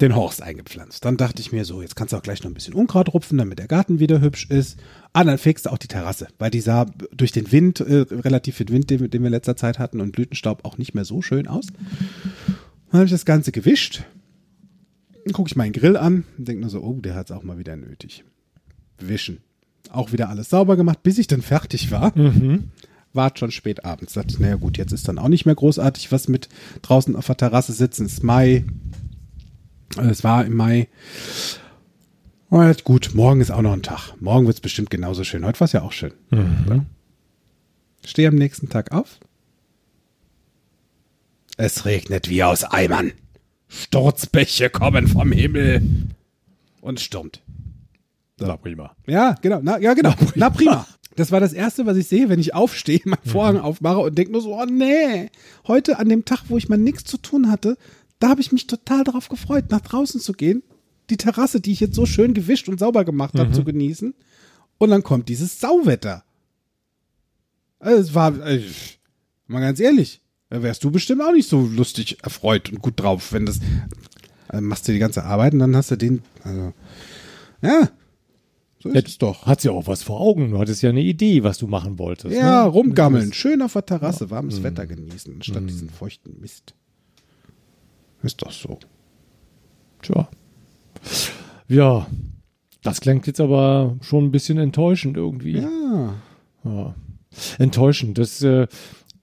den 0.00 0.16
Horst 0.16 0.42
eingepflanzt. 0.42 1.04
Dann 1.04 1.16
dachte 1.16 1.40
ich 1.42 1.52
mir 1.52 1.64
so, 1.64 1.82
jetzt 1.82 1.96
kannst 1.96 2.12
du 2.12 2.16
auch 2.16 2.22
gleich 2.22 2.42
noch 2.42 2.50
ein 2.50 2.54
bisschen 2.54 2.74
Unkraut 2.74 3.12
rupfen, 3.12 3.38
damit 3.38 3.58
der 3.58 3.66
Garten 3.68 3.98
wieder 4.00 4.20
hübsch 4.20 4.46
ist. 4.50 4.78
Ah, 5.12 5.24
dann 5.24 5.38
fegst 5.38 5.66
du 5.66 5.70
auch 5.70 5.78
die 5.78 5.88
Terrasse, 5.88 6.28
weil 6.38 6.50
die 6.50 6.60
sah 6.60 6.86
durch 7.12 7.32
den 7.32 7.50
Wind, 7.52 7.80
äh, 7.80 8.06
relativ 8.10 8.56
viel 8.56 8.68
Wind, 8.68 8.88
den, 8.90 9.00
wir- 9.00 9.08
den 9.08 9.22
wir 9.22 9.26
in 9.28 9.32
letzter 9.32 9.56
Zeit 9.56 9.78
hatten 9.78 10.00
und 10.00 10.12
Blütenstaub 10.12 10.64
auch 10.64 10.78
nicht 10.78 10.94
mehr 10.94 11.04
so 11.04 11.20
schön 11.22 11.46
aus. 11.48 11.66
Dann 12.90 12.98
habe 13.00 13.04
ich 13.04 13.10
das 13.10 13.24
Ganze 13.24 13.52
gewischt. 13.52 14.04
Dann 15.24 15.32
gucke 15.34 15.48
ich 15.48 15.56
meinen 15.56 15.72
Grill 15.72 15.96
an 15.96 16.24
und 16.38 16.48
denke 16.48 16.62
nur 16.62 16.70
so, 16.70 16.80
oh, 16.82 16.98
der 17.00 17.14
hat 17.14 17.30
es 17.30 17.36
auch 17.36 17.42
mal 17.42 17.58
wieder 17.58 17.76
nötig. 17.76 18.24
Wischen. 18.98 19.38
Auch 19.90 20.12
wieder 20.12 20.28
alles 20.28 20.50
sauber 20.50 20.76
gemacht, 20.76 21.02
bis 21.02 21.18
ich 21.18 21.26
dann 21.26 21.42
fertig 21.42 21.90
war. 21.90 22.12
War 23.12 23.32
schon 23.36 23.50
spät 23.50 23.84
abends. 23.84 24.12
Dachte 24.14 24.28
ich, 24.34 24.38
naja 24.38 24.54
gut, 24.56 24.78
jetzt 24.78 24.92
ist 24.92 25.08
dann 25.08 25.18
auch 25.18 25.28
nicht 25.28 25.44
mehr 25.44 25.54
großartig 25.54 26.12
was 26.12 26.28
mit 26.28 26.48
draußen 26.82 27.16
auf 27.16 27.26
der 27.26 27.36
Terrasse 27.36 27.72
sitzen. 27.72 28.06
Es 28.06 28.14
ist 28.14 28.22
Mai. 28.22 28.64
Äh, 29.96 30.08
Es 30.08 30.24
war 30.24 30.44
im 30.44 30.56
Mai. 30.56 30.88
Und 32.48 32.84
gut, 32.84 33.10
morgen 33.14 33.40
ist 33.40 33.50
auch 33.50 33.62
noch 33.62 33.72
ein 33.72 33.82
Tag. 33.82 34.14
Morgen 34.20 34.46
wird 34.46 34.56
es 34.56 34.60
bestimmt 34.60 34.90
genauso 34.90 35.22
schön. 35.24 35.44
Heute 35.44 35.60
war 35.60 35.66
es 35.66 35.72
ja 35.72 35.82
auch 35.82 35.92
schön. 35.92 36.12
Ja. 36.32 36.84
Stehe 38.04 38.28
am 38.28 38.34
nächsten 38.34 38.68
Tag 38.68 38.90
auf. 38.92 39.20
Es 41.56 41.84
regnet 41.84 42.28
wie 42.28 42.42
aus 42.42 42.64
Eimern. 42.64 43.12
Sturzbäche 43.68 44.68
kommen 44.70 45.06
vom 45.06 45.30
Himmel. 45.30 45.82
Und 46.80 46.98
es 46.98 47.04
stürmt. 47.04 47.40
Na 48.40 48.56
prima. 48.56 48.96
Ja, 49.06 49.36
genau. 49.42 49.60
Na, 49.62 49.78
ja, 49.78 49.94
genau. 49.94 50.14
Na 50.34 50.50
prima. 50.50 50.86
Das 51.16 51.30
war 51.30 51.40
das 51.40 51.52
Erste, 51.52 51.86
was 51.86 51.96
ich 51.98 52.08
sehe, 52.08 52.28
wenn 52.30 52.40
ich 52.40 52.54
aufstehe, 52.54 53.00
meinen 53.04 53.18
Vorhang 53.26 53.58
aufmache 53.58 53.98
und 53.98 54.16
denke 54.16 54.32
nur 54.32 54.40
so, 54.40 54.54
oh 54.58 54.64
nee, 54.64 55.28
heute 55.68 55.98
an 55.98 56.08
dem 56.08 56.24
Tag, 56.24 56.44
wo 56.48 56.56
ich 56.56 56.68
mal 56.68 56.78
nichts 56.78 57.04
zu 57.04 57.18
tun 57.18 57.50
hatte, 57.50 57.76
da 58.20 58.28
habe 58.28 58.40
ich 58.40 58.52
mich 58.52 58.66
total 58.66 59.02
darauf 59.02 59.28
gefreut, 59.28 59.70
nach 59.70 59.80
draußen 59.80 60.20
zu 60.20 60.32
gehen, 60.32 60.62
die 61.08 61.16
Terrasse, 61.16 61.60
die 61.60 61.72
ich 61.72 61.80
jetzt 61.80 61.96
so 61.96 62.06
schön 62.06 62.34
gewischt 62.34 62.68
und 62.68 62.78
sauber 62.78 63.04
gemacht 63.04 63.36
habe, 63.38 63.50
zu 63.50 63.64
genießen. 63.64 64.14
Und 64.78 64.90
dann 64.90 65.02
kommt 65.02 65.28
dieses 65.28 65.58
Sauwetter. 65.58 66.22
Also 67.80 68.00
es 68.00 68.14
war, 68.14 68.46
äh, 68.46 68.62
mal 69.46 69.60
ganz 69.60 69.80
ehrlich, 69.80 70.20
da 70.50 70.62
wärst 70.62 70.84
du 70.84 70.90
bestimmt 70.90 71.22
auch 71.22 71.32
nicht 71.32 71.48
so 71.48 71.60
lustig 71.60 72.18
erfreut 72.22 72.70
und 72.70 72.80
gut 72.80 73.00
drauf, 73.00 73.32
wenn 73.32 73.46
das, 73.46 73.58
also 74.48 74.64
machst 74.64 74.86
du 74.86 74.92
die 74.92 74.98
ganze 74.98 75.24
Arbeit 75.24 75.54
und 75.54 75.58
dann 75.58 75.74
hast 75.74 75.90
du 75.90 75.96
den, 75.96 76.22
also, 76.44 76.72
ja, 77.62 77.88
so 78.82 78.88
ist 78.88 79.08
es 79.08 79.18
doch. 79.18 79.44
Hat 79.44 79.60
sie 79.60 79.68
auch 79.68 79.86
was 79.86 80.02
vor 80.02 80.20
Augen. 80.20 80.52
Du 80.52 80.58
hattest 80.58 80.80
ja 80.80 80.88
eine 80.88 81.02
Idee, 81.02 81.42
was 81.42 81.58
du 81.58 81.66
machen 81.66 81.98
wolltest. 81.98 82.34
Ja, 82.34 82.64
ne? 82.64 82.70
rumgammeln, 82.70 83.34
schön 83.34 83.60
auf 83.60 83.74
der 83.74 83.84
Terrasse, 83.84 84.30
warmes 84.30 84.62
Wetter 84.62 84.86
genießen, 84.86 85.34
anstatt 85.34 85.68
diesen 85.68 85.90
feuchten 85.90 86.40
Mist. 86.40 86.74
Ist 88.22 88.42
doch 88.42 88.52
so. 88.52 88.78
Tja. 90.02 90.28
Ja. 91.68 92.06
Das 92.82 93.00
klingt 93.00 93.26
jetzt 93.26 93.40
aber 93.40 93.96
schon 94.00 94.24
ein 94.24 94.30
bisschen 94.30 94.58
enttäuschend 94.58 95.16
irgendwie. 95.16 95.58
Ja. 95.58 96.14
Ja. 96.64 96.94
Enttäuschend. 97.58 98.18
Das, 98.18 98.42
äh, 98.42 98.66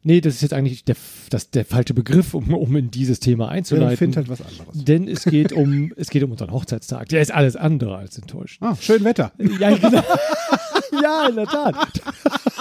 nee, 0.03 0.21
das 0.21 0.35
ist 0.35 0.41
jetzt 0.41 0.53
eigentlich 0.53 0.85
der, 0.85 0.95
das, 1.29 1.49
der 1.49 1.65
falsche 1.65 1.93
Begriff, 1.93 2.33
um, 2.33 2.53
um 2.53 2.75
in 2.75 2.91
dieses 2.91 3.19
Thema 3.19 3.45
ja 3.45 3.51
einzuleiten. 3.51 3.93
ich 3.93 3.99
finde 3.99 4.17
halt 4.17 4.29
was 4.29 4.41
anderes. 4.41 4.83
Denn 4.83 5.07
es 5.07 5.23
geht 5.25 5.53
um, 5.53 5.91
es 5.97 6.09
geht 6.09 6.23
um 6.23 6.31
unseren 6.31 6.51
Hochzeitstag. 6.51 7.09
Der 7.09 7.21
ist 7.21 7.31
alles 7.31 7.55
andere 7.55 7.97
als 7.97 8.17
enttäuschend. 8.17 8.61
Ah, 8.61 8.75
schön 8.79 9.03
Wetter. 9.03 9.31
Ja, 9.59 9.75
genau. 9.75 10.03
ja, 11.01 11.27
in 11.29 11.35
der 11.35 11.45
Tat. 11.47 12.01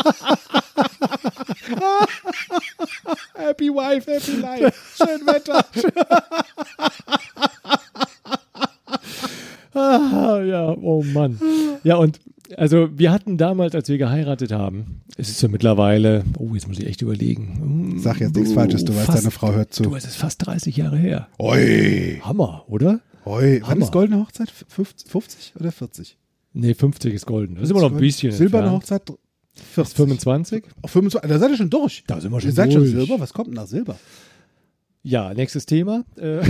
Happy 3.35 3.69
Wife, 3.71 4.11
Happy 4.13 4.37
Life. 4.41 4.73
Schön 4.97 5.27
Wetter. 5.27 5.65
Ah, 9.75 10.41
ja, 10.43 10.71
oh 10.71 11.03
Mann. 11.03 11.39
Ja, 11.85 11.97
und 11.97 12.19
also 12.57 12.89
wir 12.97 13.13
hatten 13.13 13.37
damals, 13.37 13.75
als 13.75 13.89
wir 13.89 13.99
geheiratet 13.99 14.51
haben, 14.53 15.03
es 15.19 15.29
ist 15.29 15.43
ja 15.43 15.49
mittlerweile, 15.49 16.25
oh, 16.39 16.55
jetzt 16.55 16.67
muss 16.67 16.79
ich 16.79 16.87
echt 16.87 17.03
überlegen. 17.03 17.97
Sag 18.01 18.21
jetzt 18.21 18.35
nichts 18.37 18.53
Falsches, 18.53 18.85
du 18.85 18.95
weißt, 18.97 19.07
Fast- 19.07 19.19
deine 19.19 19.31
Frau 19.31 19.53
hört 19.53 19.79
Du, 19.79 19.85
zu. 19.85 19.95
es 19.97 20.05
ist 20.07 20.17
fast 20.17 20.47
30 20.47 20.77
Jahre 20.79 20.97
her. 20.97 21.29
Oi. 21.39 22.21
Hammer, 22.25 22.65
oder? 22.69 23.01
Oi. 23.27 23.59
Wann 23.61 23.71
Hammer. 23.71 23.85
ist 23.85 23.93
goldene 23.93 24.21
Hochzeit? 24.23 24.51
50, 24.51 25.11
50 25.11 25.55
oder 25.61 25.73
40? 25.73 26.17
Nee, 26.55 26.73
50 26.73 27.13
ist 27.13 27.27
golden. 27.27 27.57
Das 27.57 27.65
ist 27.65 27.71
immer 27.71 27.81
noch 27.83 27.93
ein 27.93 27.99
bisschen. 27.99 28.33
Silberne 28.33 28.69
entfernt. 28.73 29.03
Hochzeit 29.11 29.19
40. 29.75 29.97
25? 29.97 30.65
Auf 30.83 30.91
25. 30.91 31.31
Da 31.31 31.39
seid 31.39 31.51
ihr 31.51 31.57
schon 31.57 31.71
durch. 31.71 32.05
Da 32.07 32.21
sind 32.21 32.33
wir 32.33 32.41
schon 32.41 32.51
Ihr 32.51 32.55
seid 32.55 32.73
schon 32.73 32.83
durch. 32.83 32.93
Silber? 32.93 33.21
Was 33.21 33.33
kommt 33.33 33.49
denn 33.49 33.55
nach 33.55 33.67
Silber? 33.67 33.99
Ja, 35.03 35.33
nächstes 35.35 35.67
Thema. 35.67 36.05
Äh, 36.17 36.41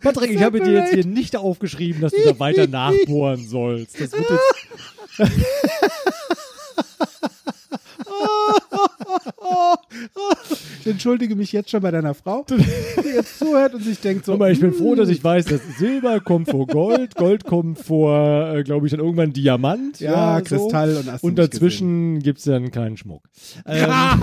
Patrick, 0.00 0.30
ich 0.30 0.42
habe 0.42 0.60
dir 0.60 0.72
jetzt 0.72 0.94
hier 0.94 1.04
nicht 1.04 1.36
aufgeschrieben, 1.36 2.00
dass 2.00 2.12
du 2.12 2.22
da 2.24 2.38
weiter 2.38 2.66
nachbohren 2.68 3.46
sollst. 3.46 4.00
Das 4.00 4.12
wird 4.12 4.26
jetzt. 4.30 5.32
Ich 10.80 10.86
entschuldige 10.86 11.36
mich 11.36 11.52
jetzt 11.52 11.70
schon 11.70 11.82
bei 11.82 11.90
deiner 11.90 12.14
Frau, 12.14 12.46
die 12.48 13.08
jetzt 13.08 13.38
zuhört 13.38 13.74
und 13.74 13.82
sich 13.82 14.00
denkt 14.00 14.24
so. 14.24 14.36
Mal, 14.36 14.52
ich 14.52 14.60
bin 14.60 14.72
froh, 14.72 14.94
dass 14.94 15.08
ich 15.08 15.22
weiß, 15.22 15.44
dass 15.46 15.60
Silber 15.78 16.20
kommt 16.20 16.50
vor 16.50 16.66
Gold, 16.66 17.14
Gold 17.16 17.44
kommt 17.44 17.78
vor, 17.78 18.54
äh, 18.54 18.62
glaube 18.62 18.86
ich, 18.86 18.92
dann 18.92 19.00
irgendwann 19.00 19.32
Diamant. 19.32 20.00
Ja, 20.00 20.38
so. 20.38 20.44
Kristall 20.44 20.96
und 20.96 21.12
hast 21.12 21.22
du 21.22 21.26
Und 21.26 21.36
dazwischen 21.36 22.20
gibt 22.20 22.38
es 22.38 22.44
dann 22.44 22.70
keinen 22.70 22.96
Schmuck. 22.96 23.22
Ähm, 23.66 24.22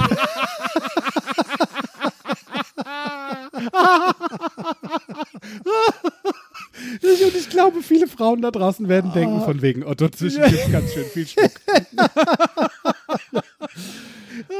Und 7.25 7.35
ich 7.35 7.49
glaube, 7.49 7.81
viele 7.81 8.07
Frauen 8.07 8.41
da 8.41 8.51
draußen 8.51 8.87
werden 8.87 9.11
denken, 9.13 9.41
von 9.41 9.61
wegen, 9.61 9.83
oh, 9.83 9.93
dazwischen 9.93 10.43
gibt 10.43 10.71
ganz 10.71 10.93
schön 10.93 11.05
viel 11.05 11.27
Schmuck. 11.27 11.51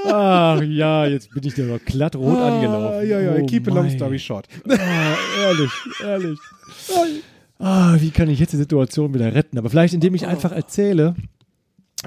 Ach 0.07 0.62
ja, 0.62 1.05
jetzt 1.05 1.29
bin 1.31 1.43
ich 1.45 1.53
dir 1.55 1.65
noch 1.65 1.79
glatt 1.83 2.15
rot 2.15 2.38
angelaufen. 2.38 2.97
Ah, 3.00 3.01
ja, 3.01 3.19
ja, 3.19 3.35
Oh 3.41 3.45
keep 3.45 3.67
a 3.67 3.71
long 3.74 3.89
story 3.89 4.19
short. 4.19 4.47
Ah, 4.69 5.15
ehrlich, 5.43 5.71
ehrlich. 6.03 6.39
Ah, 7.59 7.95
wie 8.00 8.09
kann 8.12 8.29
ich 8.29 8.39
jetzt 8.39 8.53
die 8.53 8.57
Situation 8.57 9.13
wieder 9.13 9.33
retten? 9.33 9.57
Aber 9.57 9.69
vielleicht, 9.69 9.93
indem 9.93 10.13
ich 10.15 10.27
einfach 10.27 10.51
erzähle, 10.51 11.15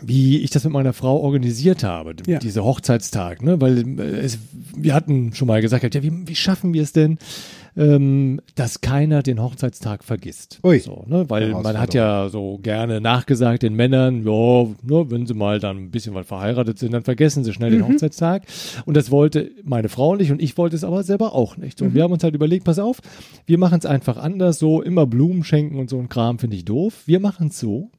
wie 0.03 0.39
ich 0.39 0.51
das 0.51 0.65
mit 0.65 0.73
meiner 0.73 0.93
Frau 0.93 1.17
organisiert 1.19 1.83
habe, 1.83 2.15
Ja. 2.27 2.39
diese 2.39 2.63
Hochzeitstag, 2.63 3.43
ne? 3.43 3.61
Weil 3.61 3.99
äh, 3.99 4.03
es, 4.21 4.39
wir 4.77 4.95
hatten 4.95 5.33
schon 5.35 5.49
mal 5.49 5.61
gesagt, 5.61 5.95
ja, 5.95 6.03
wie, 6.03 6.13
wie 6.29 6.37
schaffen 6.37 6.73
wir 6.75 6.83
es 6.83 6.93
denn, 6.93 7.19
ähm, 7.79 8.41
dass 8.57 8.81
keiner 8.81 9.23
den 9.23 9.41
Hochzeitstag 9.41 10.03
vergisst? 10.03 10.59
Ui. 10.65 10.81
So, 10.81 11.05
ne? 11.07 11.31
Weil 11.31 11.51
man 11.51 11.79
hat 11.79 11.95
ja 11.95 12.29
so 12.29 12.59
gerne 12.61 13.01
nachgesagt 13.01 13.63
den 13.63 13.75
Männern, 13.75 14.27
ja, 14.27 14.65
ne, 14.65 15.11
wenn 15.11 15.27
sie 15.27 15.35
mal 15.35 15.61
dann 15.61 15.77
ein 15.77 15.91
bisschen 15.91 16.15
was 16.15 16.27
verheiratet 16.27 16.79
sind, 16.79 16.93
dann 16.93 17.05
vergessen 17.05 17.45
sie 17.45 17.53
schnell 17.53 17.71
den 17.71 17.87
Hochzeitstag. 17.87 18.43
Und 18.85 18.97
das 18.97 19.11
wollte 19.13 19.53
meine 19.63 19.89
Frau 19.89 20.17
nicht 20.17 20.33
und 20.33 20.43
ich 20.43 20.59
wollte 20.59 20.75
es 20.75 20.83
aber 20.83 21.05
selber 21.05 21.35
auch 21.35 21.57
nicht. 21.57 21.81
Und 21.81 21.95
wir 21.95 22.03
haben 22.03 22.13
uns 22.13 22.25
halt 22.25 22.35
überlegt, 22.35 22.65
pass 22.65 22.81
auf, 22.81 23.01
wir 23.47 23.59
machen 23.59 23.79
es 23.79 23.87
einfach 23.87 24.17
anders, 24.17 24.59
so 24.59 24.83
immer 24.83 25.07
Blumen 25.07 25.45
schenken 25.45 25.79
und 25.79 25.89
so 25.89 25.99
ein 25.99 26.09
Kram 26.09 26.39
finde 26.41 26.57
ich 26.57 26.65
doof. 26.65 27.05
Wir 27.07 27.21
machen 27.21 27.49
es 27.49 27.61
so, 27.61 27.91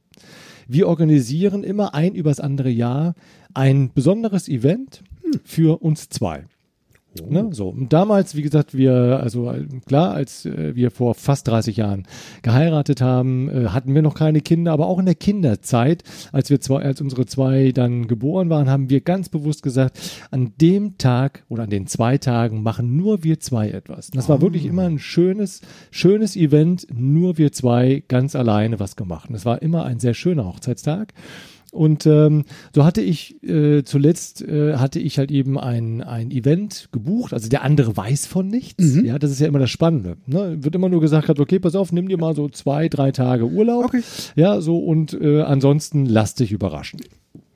wir 0.68 0.88
organisieren 0.88 1.64
immer 1.64 1.94
ein 1.94 2.14
übers 2.14 2.38
andere 2.38 2.70
Jahr 2.70 3.14
ein 3.54 3.90
besonderes 3.94 4.48
Event 4.48 5.02
für 5.42 5.82
uns 5.82 6.08
zwei. 6.10 6.44
Ne, 7.28 7.48
so. 7.50 7.70
Und 7.70 7.92
damals, 7.92 8.36
wie 8.36 8.42
gesagt, 8.42 8.76
wir, 8.76 9.20
also 9.20 9.50
äh, 9.50 9.66
klar, 9.84 10.14
als 10.14 10.46
äh, 10.46 10.76
wir 10.76 10.92
vor 10.92 11.16
fast 11.16 11.48
30 11.48 11.76
Jahren 11.76 12.06
geheiratet 12.42 13.00
haben, 13.00 13.48
äh, 13.48 13.68
hatten 13.68 13.96
wir 13.96 14.02
noch 14.02 14.14
keine 14.14 14.40
Kinder, 14.40 14.70
aber 14.72 14.86
auch 14.86 15.00
in 15.00 15.06
der 15.06 15.16
Kinderzeit, 15.16 16.04
als 16.30 16.50
wir 16.50 16.60
zwei, 16.60 16.82
als 16.82 17.00
unsere 17.00 17.26
zwei 17.26 17.72
dann 17.72 18.06
geboren 18.06 18.48
waren, 18.48 18.70
haben 18.70 18.90
wir 18.90 19.00
ganz 19.00 19.28
bewusst 19.28 19.64
gesagt, 19.64 19.98
an 20.30 20.52
dem 20.60 20.98
Tag 20.98 21.44
oder 21.48 21.64
an 21.64 21.70
den 21.70 21.88
zwei 21.88 22.16
Tagen 22.16 22.62
machen 22.62 22.96
nur 22.96 23.24
wir 23.24 23.40
zwei 23.40 23.70
etwas. 23.70 24.10
Und 24.10 24.16
das 24.16 24.28
war 24.28 24.40
wirklich 24.40 24.64
immer 24.64 24.84
ein 24.84 25.00
schönes, 25.00 25.62
schönes 25.90 26.36
Event, 26.36 26.86
nur 26.92 27.38
wir 27.38 27.50
zwei 27.50 28.04
ganz 28.06 28.36
alleine 28.36 28.78
was 28.78 28.94
gemacht. 28.94 29.28
Und 29.28 29.34
es 29.34 29.44
war 29.44 29.62
immer 29.62 29.84
ein 29.84 29.98
sehr 29.98 30.14
schöner 30.14 30.46
Hochzeitstag. 30.46 31.12
Und 31.72 32.06
ähm, 32.06 32.44
so 32.74 32.84
hatte 32.84 33.00
ich 33.00 33.42
äh, 33.42 33.84
zuletzt 33.84 34.42
äh, 34.42 34.76
hatte 34.76 34.98
ich 34.98 35.18
halt 35.18 35.30
eben 35.30 35.58
ein, 35.58 36.02
ein 36.02 36.30
Event 36.30 36.88
gebucht. 36.92 37.32
Also 37.32 37.48
der 37.48 37.62
andere 37.62 37.96
weiß 37.96 38.26
von 38.26 38.48
nichts. 38.48 38.96
Ja, 39.04 39.18
das 39.18 39.30
ist 39.30 39.40
ja 39.40 39.46
immer 39.46 39.58
das 39.58 39.70
Spannende. 39.70 40.16
Ne? 40.26 40.58
Wird 40.62 40.74
immer 40.74 40.88
nur 40.88 41.00
gesagt, 41.00 41.28
okay, 41.38 41.58
pass 41.58 41.74
auf, 41.74 41.92
nimm 41.92 42.08
dir 42.08 42.18
mal 42.18 42.34
so 42.34 42.48
zwei, 42.48 42.88
drei 42.88 43.12
Tage 43.12 43.46
Urlaub. 43.46 43.86
Okay. 43.86 44.02
Ja, 44.36 44.60
so 44.60 44.78
und 44.78 45.14
äh, 45.20 45.42
ansonsten 45.42 46.06
lass 46.06 46.34
dich 46.34 46.52
überraschen. 46.52 47.00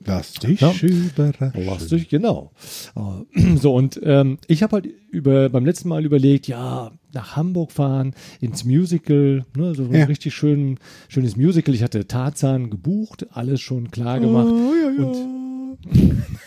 Lass 0.05 0.33
dich 0.33 0.59
Ja. 0.61 0.71
überraschen. 0.81 1.65
Lass 1.65 1.87
dich, 1.87 2.09
genau. 2.09 2.51
Äh, 2.95 3.55
So, 3.57 3.73
und 3.75 3.99
ähm, 4.03 4.37
ich 4.47 4.61
habe 4.63 4.73
halt 4.77 4.87
über, 5.11 5.49
beim 5.49 5.65
letzten 5.65 5.89
Mal 5.89 6.05
überlegt, 6.05 6.47
ja, 6.47 6.91
nach 7.13 7.35
Hamburg 7.35 7.71
fahren, 7.71 8.13
ins 8.41 8.63
Musical, 8.65 9.45
ne, 9.55 9.73
so 9.75 9.83
ein 9.85 9.93
Ja. 9.93 10.05
richtig 10.05 10.33
schön, 10.35 10.79
schönes 11.07 11.35
Musical. 11.37 11.73
Ich 11.73 11.81
hatte 11.83 12.07
Tarzan 12.07 12.69
gebucht, 12.69 13.25
alles 13.31 13.61
schon 13.61 13.89
klar 13.91 14.19
gemacht. 14.19 14.53
Und 14.97 15.15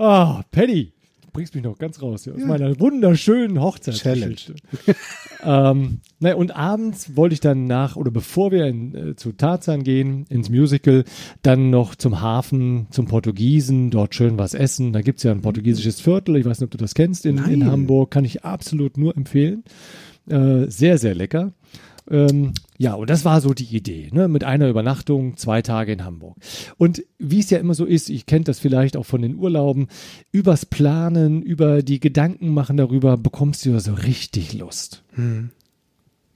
Ah, 0.00 0.42
Paddy, 0.52 0.92
bringst 1.38 1.54
mich 1.54 1.62
noch 1.62 1.78
ganz 1.78 2.02
raus 2.02 2.24
hier 2.24 2.34
aus 2.34 2.42
meiner 2.42 2.80
wunderschönen 2.80 3.60
Hochzeitsgeschichte. 3.60 4.56
ähm, 5.44 6.00
naja, 6.18 6.34
und 6.34 6.50
abends 6.56 7.14
wollte 7.14 7.34
ich 7.34 7.38
dann 7.38 7.68
nach, 7.68 7.94
oder 7.94 8.10
bevor 8.10 8.50
wir 8.50 8.66
in, 8.66 8.92
äh, 8.96 9.14
zu 9.14 9.30
Tarzan 9.30 9.84
gehen, 9.84 10.26
ins 10.30 10.50
Musical, 10.50 11.04
dann 11.42 11.70
noch 11.70 11.94
zum 11.94 12.20
Hafen, 12.20 12.88
zum 12.90 13.06
Portugiesen, 13.06 13.92
dort 13.92 14.16
schön 14.16 14.36
was 14.36 14.52
essen. 14.52 14.92
Da 14.92 15.00
gibt's 15.00 15.22
ja 15.22 15.30
ein 15.30 15.42
portugiesisches 15.42 16.00
Viertel, 16.00 16.34
ich 16.38 16.44
weiß 16.44 16.58
nicht, 16.58 16.66
ob 16.66 16.72
du 16.72 16.78
das 16.78 16.94
kennst, 16.94 17.24
in, 17.24 17.38
in. 17.38 17.70
Hamburg, 17.70 18.10
kann 18.10 18.24
ich 18.24 18.44
absolut 18.44 18.98
nur 18.98 19.16
empfehlen. 19.16 19.62
Äh, 20.28 20.64
sehr, 20.66 20.98
sehr 20.98 21.14
lecker. 21.14 21.52
Ähm, 22.10 22.52
ja, 22.78 22.94
und 22.94 23.10
das 23.10 23.24
war 23.24 23.40
so 23.40 23.54
die 23.54 23.76
Idee, 23.76 24.08
ne? 24.12 24.28
mit 24.28 24.44
einer 24.44 24.68
Übernachtung, 24.68 25.36
zwei 25.36 25.62
Tage 25.62 25.92
in 25.92 26.04
Hamburg. 26.04 26.36
Und 26.76 27.04
wie 27.18 27.40
es 27.40 27.50
ja 27.50 27.58
immer 27.58 27.74
so 27.74 27.84
ist, 27.84 28.08
ich 28.08 28.26
kennt 28.26 28.48
das 28.48 28.58
vielleicht 28.58 28.96
auch 28.96 29.06
von 29.06 29.22
den 29.22 29.36
Urlauben, 29.36 29.88
übers 30.32 30.64
Planen, 30.64 31.42
über 31.42 31.82
die 31.82 32.00
Gedanken 32.00 32.48
machen 32.48 32.76
darüber, 32.76 33.16
bekommst 33.16 33.64
du 33.64 33.70
ja 33.70 33.80
so 33.80 33.92
richtig 33.92 34.54
Lust. 34.54 35.02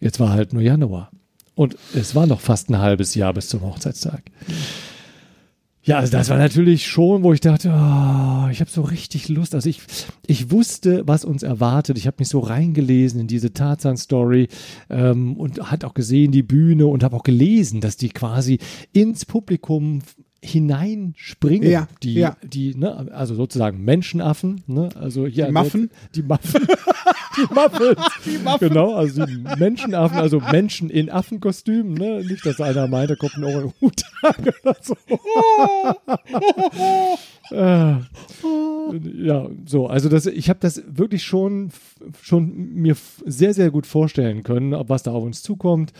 Jetzt 0.00 0.20
war 0.20 0.30
halt 0.30 0.52
nur 0.52 0.62
Januar. 0.62 1.10
Und 1.54 1.76
es 1.94 2.14
war 2.14 2.26
noch 2.26 2.40
fast 2.40 2.70
ein 2.70 2.78
halbes 2.78 3.14
Jahr 3.14 3.34
bis 3.34 3.48
zum 3.48 3.60
Hochzeitstag. 3.62 4.22
Ja, 5.84 5.98
also 5.98 6.12
das 6.12 6.30
war 6.30 6.38
natürlich 6.38 6.86
schon, 6.86 7.24
wo 7.24 7.32
ich 7.32 7.40
dachte, 7.40 7.68
oh, 7.68 8.48
ich 8.50 8.60
habe 8.60 8.70
so 8.70 8.82
richtig 8.82 9.28
Lust. 9.28 9.52
Also 9.52 9.68
ich, 9.68 9.80
ich 10.26 10.52
wusste, 10.52 11.02
was 11.06 11.24
uns 11.24 11.42
erwartet. 11.42 11.98
Ich 11.98 12.06
habe 12.06 12.18
mich 12.20 12.28
so 12.28 12.38
reingelesen 12.38 13.20
in 13.20 13.26
diese 13.26 13.52
Tarzan-Story 13.52 14.46
ähm, 14.90 15.36
und 15.36 15.72
hat 15.72 15.84
auch 15.84 15.94
gesehen 15.94 16.30
die 16.30 16.44
Bühne 16.44 16.86
und 16.86 17.02
habe 17.02 17.16
auch 17.16 17.24
gelesen, 17.24 17.80
dass 17.80 17.96
die 17.96 18.10
quasi 18.10 18.58
ins 18.92 19.24
Publikum 19.24 20.02
hineinspringen. 20.44 21.70
Ja, 21.70 21.86
die, 22.02 22.14
ja. 22.14 22.36
die, 22.42 22.74
ne, 22.74 23.12
also 23.12 23.34
sozusagen 23.36 23.84
Menschenaffen, 23.84 24.62
ne, 24.66 24.88
also 24.96 25.26
hier 25.26 25.46
Die 25.46 25.52
Muffen? 25.52 25.90
die 26.16 26.22
Muffen, 26.22 26.66
die 27.36 27.54
Muffen, 27.54 27.96
die 28.26 28.38
Muffen. 28.38 28.68
genau, 28.68 28.94
also 28.94 29.24
die 29.24 29.44
Menschenaffen, 29.56 30.18
also 30.18 30.40
Menschen 30.40 30.90
in 30.90 31.10
Affenkostümen, 31.10 31.94
ne, 31.94 32.24
nicht, 32.24 32.44
dass 32.44 32.60
einer 32.60 32.88
meint, 32.88 33.10
da 33.10 33.14
kommt 33.14 33.36
ein 33.36 33.44
Orang-Utan 33.44 34.34
oder 34.64 34.76
so. 34.82 34.96
Äh, 37.52 37.94
ja, 39.24 39.48
so, 39.64 39.86
also 39.86 40.08
das, 40.08 40.26
ich 40.26 40.48
habe 40.48 40.58
das 40.60 40.82
wirklich 40.88 41.22
schon, 41.22 41.70
schon 42.20 42.72
mir 42.74 42.96
sehr, 43.24 43.54
sehr 43.54 43.70
gut 43.70 43.86
vorstellen 43.86 44.42
können, 44.42 44.74
ob 44.74 44.88
was 44.88 45.04
da 45.04 45.12
auf 45.12 45.22
uns 45.22 45.42
zukommt. 45.42 45.92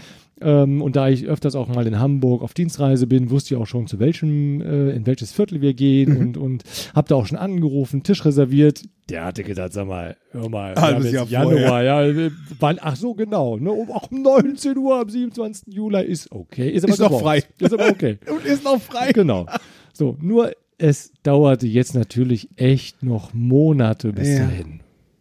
Ähm, 0.42 0.82
und 0.82 0.96
da 0.96 1.08
ich 1.08 1.26
öfters 1.26 1.54
auch 1.54 1.68
mal 1.68 1.86
in 1.86 1.98
Hamburg 1.98 2.42
auf 2.42 2.54
Dienstreise 2.54 3.06
bin, 3.06 3.30
wusste 3.30 3.54
ich 3.54 3.60
auch 3.60 3.66
schon, 3.66 3.86
zu 3.86 3.98
welchem, 3.98 4.60
äh, 4.60 4.90
in 4.90 5.06
welches 5.06 5.32
Viertel 5.32 5.60
wir 5.60 5.74
gehen 5.74 6.16
und, 6.16 6.36
und 6.36 6.64
habe 6.94 7.08
da 7.08 7.14
auch 7.14 7.26
schon 7.26 7.38
angerufen, 7.38 8.02
Tisch 8.02 8.24
reserviert. 8.24 8.82
Der 9.08 9.24
hatte 9.24 9.42
gedacht, 9.44 9.72
sag 9.72 9.86
mal, 9.86 10.16
hör 10.30 10.48
mal, 10.48 10.74
Halbes 10.74 11.12
Jahr 11.12 11.26
Januar, 11.26 11.82
ja, 11.82 12.30
wann, 12.58 12.78
ach 12.80 12.96
so, 12.96 13.14
genau, 13.14 13.56
ne, 13.58 13.70
um, 13.70 13.90
auch 13.90 14.10
um 14.10 14.22
19 14.22 14.76
Uhr 14.78 15.00
am 15.00 15.08
27. 15.08 15.74
Juli 15.74 16.04
ist 16.04 16.30
okay. 16.32 16.70
Ist, 16.70 16.84
aber 16.84 16.92
Ist 16.92 16.98
noch 17.00 17.20
frei. 17.20 17.42
Ist 17.58 17.72
aber 17.72 17.88
okay. 17.88 18.18
Und 18.28 18.44
ist 18.44 18.64
noch 18.64 18.80
frei. 18.80 19.12
Genau. 19.12 19.46
So, 19.92 20.16
nur 20.20 20.52
es 20.78 21.12
dauerte 21.22 21.66
jetzt 21.66 21.94
natürlich 21.94 22.48
echt 22.56 23.02
noch 23.02 23.34
Monate 23.34 24.12
bis 24.12 24.28
Ja. 24.28 24.38
dahin. 24.40 24.80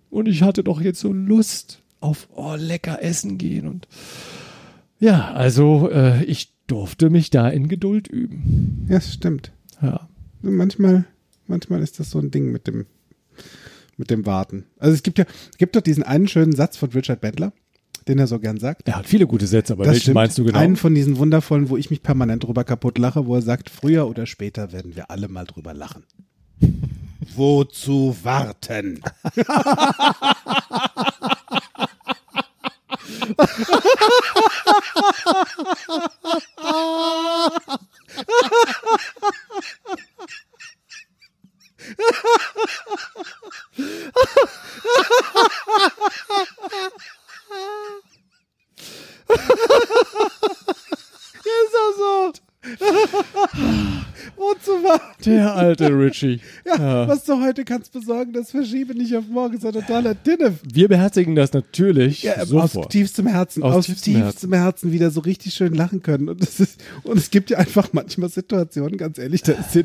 Und 0.10 0.28
ich 0.28 0.42
hatte 0.42 0.64
doch 0.64 0.82
jetzt 0.82 1.00
so 1.00 1.14
Lust 1.14 1.82
auf 2.00 2.28
oh, 2.36 2.56
lecker 2.58 3.02
essen 3.02 3.38
gehen 3.38 3.68
und 3.68 3.88
ja, 5.02 5.34
also 5.34 5.90
äh, 5.92 6.24
ich 6.24 6.54
durfte 6.68 7.10
mich 7.10 7.30
da 7.32 7.50
in 7.50 7.68
Geduld 7.68 8.08
üben. 8.08 8.86
Ja, 8.88 8.96
das 8.96 9.14
stimmt. 9.14 9.52
Ja. 9.82 10.08
Manchmal, 10.42 11.04
manchmal 11.48 11.82
ist 11.84 12.00
das 12.00 12.12
so 12.12 12.20
ein 12.20 12.32
Ding 12.32 12.52
mit 12.54 12.66
dem, 12.68 12.86
mit 13.98 14.10
dem 14.10 14.26
Warten. 14.26 14.64
Also 14.80 14.94
es 14.96 15.04
gibt 15.04 15.18
ja, 15.20 15.26
es 15.52 15.58
gibt 15.58 15.76
doch 15.76 15.82
diesen 15.82 16.04
einen 16.04 16.30
schönen 16.30 16.54
Satz 16.56 16.78
von 16.78 16.90
Richard 16.92 17.20
Bentler, 17.20 17.52
den 18.08 18.18
er 18.20 18.28
so 18.28 18.40
gern 18.40 18.58
sagt. 18.58 18.88
Er 18.88 18.96
hat 18.96 19.06
viele 19.06 19.28
gute 19.28 19.48
Sätze, 19.48 19.74
aber 19.74 19.84
Das 19.84 19.92
welchen 19.94 20.02
stimmt. 20.04 20.16
meinst 20.16 20.38
du 20.38 20.46
genau? 20.46 20.58
Einen 20.58 20.78
von 20.78 20.96
diesen 20.96 21.18
wundervollen, 21.18 21.70
wo 21.70 21.76
ich 21.78 21.90
mich 21.90 22.02
permanent 22.02 22.44
drüber 22.44 22.64
kaputt 22.64 22.98
lache, 22.98 23.26
wo 23.28 23.36
er 23.36 23.42
sagt, 23.42 23.70
früher 23.70 24.08
oder 24.08 24.26
später 24.26 24.72
werden 24.72 24.96
wir 24.96 25.12
alle 25.12 25.28
mal 25.28 25.46
drüber 25.46 25.74
lachen. 25.74 26.04
Wozu 27.36 28.16
warten? 28.24 29.02
ist 33.26 33.40
auch 33.40 33.52
so. 33.52 33.82
Wozu 43.78 44.12
warten? 44.24 44.51
Der 55.26 55.56
alte 55.56 55.88
Richie. 55.88 56.40
Ja, 56.66 57.08
was 57.08 57.26
du 57.26 57.42
heute 57.42 57.64
kannst 57.66 57.92
besorgen, 57.92 58.34
das 58.34 58.52
verschiebe 58.52 58.94
nicht 58.96 59.16
auf 59.16 59.28
morgen, 59.28 59.56
ist 59.56 59.66
ein 59.66 59.74
totaler 59.74 60.16
Dinne. 60.16 60.54
Wir 60.72 60.88
beherzigen 60.88 61.36
das 61.36 61.54
natürlich 61.54 62.24
Ja, 62.24 62.38
aus 62.38 62.48
sofort. 62.50 62.92
tiefstem 62.92 63.28
Herzen, 63.28 63.64
Aus 63.64 63.76
aus, 63.76 63.86
tiefstem 63.88 64.14
tiefstem, 64.22 64.54
Herzen. 64.54 64.92
wieder 64.92 65.12
so 65.12 65.20
richtig 65.22 65.54
schön 65.54 65.74
lachen 65.74 66.02
können. 66.02 66.30
Und 66.30 66.42
es, 66.42 66.60
ist, 66.60 66.82
und 67.04 67.18
es 67.18 67.30
gibt 67.30 67.50
ja 67.50 67.58
einfach 67.58 67.90
manchmal 67.94 68.30
Situationen, 68.30 68.98
ganz 68.98 69.18
ehrlich, 69.18 69.42
da 69.44 69.54
ist 69.54 69.78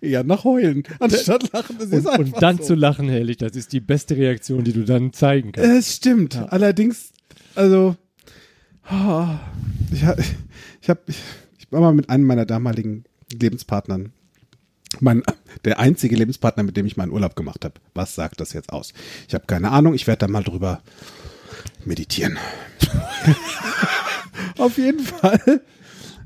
eher 0.00 0.24
nach 0.24 0.44
Heulen, 0.44 0.82
anstatt 1.00 1.50
lachen. 1.52 1.76
Das 1.78 1.88
ist 1.90 2.06
Und, 2.06 2.18
und 2.34 2.42
dann 2.42 2.58
so. 2.58 2.64
zu 2.64 2.74
lachen, 2.74 3.08
herrlich, 3.08 3.36
das 3.38 3.56
ist 3.56 3.72
die 3.72 3.80
beste 3.80 4.16
Reaktion, 4.16 4.64
die 4.64 4.72
du 4.72 4.84
dann 4.84 5.12
zeigen 5.12 5.52
kannst. 5.52 5.70
Es 5.70 5.96
stimmt. 5.96 6.36
Allerdings, 6.52 7.12
also, 7.54 7.96
oh, 8.90 9.26
ich, 9.92 10.02
ich 10.82 10.90
habe, 10.90 11.00
ich 11.58 11.72
war 11.72 11.80
mal 11.80 11.94
mit 11.94 12.10
einem 12.10 12.24
meiner 12.24 12.44
damaligen 12.46 13.04
Lebenspartnern, 13.32 14.12
mein, 15.00 15.22
der 15.64 15.78
einzige 15.78 16.16
Lebenspartner, 16.16 16.62
mit 16.62 16.76
dem 16.76 16.86
ich 16.86 16.96
meinen 16.96 17.12
Urlaub 17.12 17.36
gemacht 17.36 17.64
habe. 17.64 17.74
Was 17.94 18.14
sagt 18.14 18.40
das 18.40 18.52
jetzt 18.52 18.72
aus? 18.72 18.92
Ich 19.28 19.34
habe 19.34 19.46
keine 19.46 19.70
Ahnung. 19.70 19.94
Ich 19.94 20.06
werde 20.06 20.26
da 20.26 20.28
mal 20.28 20.44
drüber 20.44 20.80
meditieren. 21.84 22.38
Auf 24.58 24.78
jeden 24.78 25.00
Fall 25.00 25.62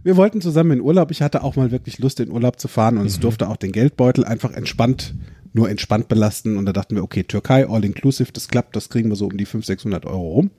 wir 0.03 0.17
wollten 0.17 0.41
zusammen 0.41 0.73
in 0.73 0.81
Urlaub. 0.81 1.11
Ich 1.11 1.23
hatte 1.23 1.43
auch 1.43 1.57
mal 1.57 1.71
wirklich 1.71 1.99
Lust, 1.99 2.21
in 2.21 2.31
Urlaub 2.31 2.59
zu 2.59 2.69
fahren 2.69 2.99
und 2.99 3.07
es 3.07 3.21
durfte 3.21 3.49
auch 3.49 3.57
den 3.57 3.73
Geldbeutel 3.73 4.25
einfach 4.25 4.53
entspannt, 4.53 5.15
nur 5.53 5.69
entspannt 5.69 6.09
belasten. 6.09 6.57
Und 6.57 6.67
da 6.67 6.73
dachten 6.73 6.95
wir, 6.95 7.03
okay, 7.03 7.25
Türkei, 7.25 7.69
all 7.69 7.85
inclusive, 7.85 8.33
das 8.33 8.49
klappt, 8.49 8.77
das 8.77 8.89
kriegen 8.89 9.11
wir 9.11 9.17
so 9.17 9.27
um 9.27 9.37
die 9.37 9.45
500, 9.45 9.67
600 9.67 10.07
Euro 10.07 10.33
rum. 10.33 10.51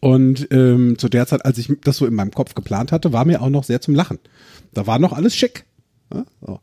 Und 0.00 0.48
ähm, 0.50 0.98
zu 0.98 1.08
der 1.08 1.26
Zeit, 1.26 1.44
als 1.44 1.58
ich 1.58 1.70
das 1.84 1.98
so 1.98 2.06
in 2.06 2.14
meinem 2.14 2.32
Kopf 2.32 2.54
geplant 2.54 2.90
hatte, 2.90 3.12
war 3.12 3.24
mir 3.24 3.42
auch 3.42 3.50
noch 3.50 3.64
sehr 3.64 3.80
zum 3.80 3.94
Lachen. 3.94 4.18
Da 4.72 4.86
war 4.86 4.98
noch 4.98 5.12
alles 5.12 5.36
schick. 5.36 5.64
Ja, 6.12 6.24
so. 6.40 6.60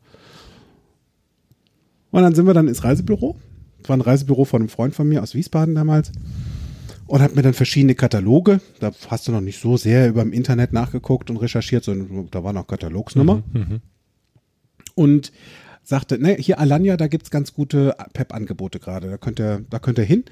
Und 2.10 2.22
dann 2.22 2.34
sind 2.34 2.46
wir 2.46 2.54
dann 2.54 2.68
ins 2.68 2.84
Reisebüro. 2.84 3.36
Das 3.80 3.88
war 3.88 3.96
ein 3.96 4.02
Reisebüro 4.02 4.44
von 4.44 4.62
einem 4.62 4.68
Freund 4.68 4.94
von 4.94 5.08
mir 5.08 5.22
aus 5.22 5.34
Wiesbaden 5.34 5.74
damals. 5.74 6.12
Und 7.06 7.22
hat 7.22 7.34
mir 7.34 7.42
dann 7.42 7.54
verschiedene 7.54 7.94
Kataloge, 7.94 8.60
da 8.80 8.92
hast 9.08 9.26
du 9.26 9.32
noch 9.32 9.40
nicht 9.40 9.60
so 9.60 9.78
sehr 9.78 10.08
über 10.08 10.20
im 10.20 10.32
Internet 10.32 10.74
nachgeguckt 10.74 11.30
und 11.30 11.38
recherchiert, 11.38 11.84
sondern 11.84 12.28
da 12.30 12.44
war 12.44 12.52
noch 12.52 12.66
Katalogsnummer. 12.66 13.42
Mhm, 13.52 13.80
Und 14.94 15.32
sagte, 15.82 16.18
ne, 16.18 16.36
hier 16.38 16.58
Alanya, 16.58 16.98
da 16.98 17.06
gibt's 17.06 17.30
ganz 17.30 17.54
gute 17.54 17.96
PEP-Angebote 18.12 18.78
gerade, 18.78 19.08
da 19.08 19.16
könnt 19.16 19.40
ihr, 19.40 19.64
da 19.70 19.78
könnt 19.78 19.96
ihr 19.98 20.04
hin. 20.04 20.24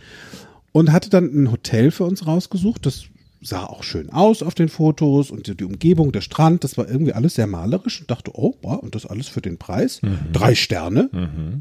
Und 0.72 0.92
hatte 0.92 1.08
dann 1.08 1.24
ein 1.24 1.50
Hotel 1.50 1.90
für 1.90 2.04
uns 2.04 2.26
rausgesucht, 2.26 2.84
das 2.84 3.06
sah 3.40 3.64
auch 3.64 3.82
schön 3.82 4.10
aus 4.10 4.42
auf 4.42 4.54
den 4.54 4.68
Fotos 4.68 5.30
und 5.30 5.46
die, 5.46 5.56
die 5.56 5.64
Umgebung, 5.64 6.12
der 6.12 6.20
Strand, 6.20 6.64
das 6.64 6.76
war 6.78 6.88
irgendwie 6.88 7.12
alles 7.12 7.34
sehr 7.34 7.46
malerisch 7.46 8.00
und 8.00 8.10
dachte, 8.10 8.32
oh, 8.34 8.54
boah, 8.60 8.82
und 8.82 8.94
das 8.94 9.06
alles 9.06 9.28
für 9.28 9.40
den 9.40 9.58
Preis. 9.58 10.00
Drei 10.32 10.54
Sterne. 10.54 11.10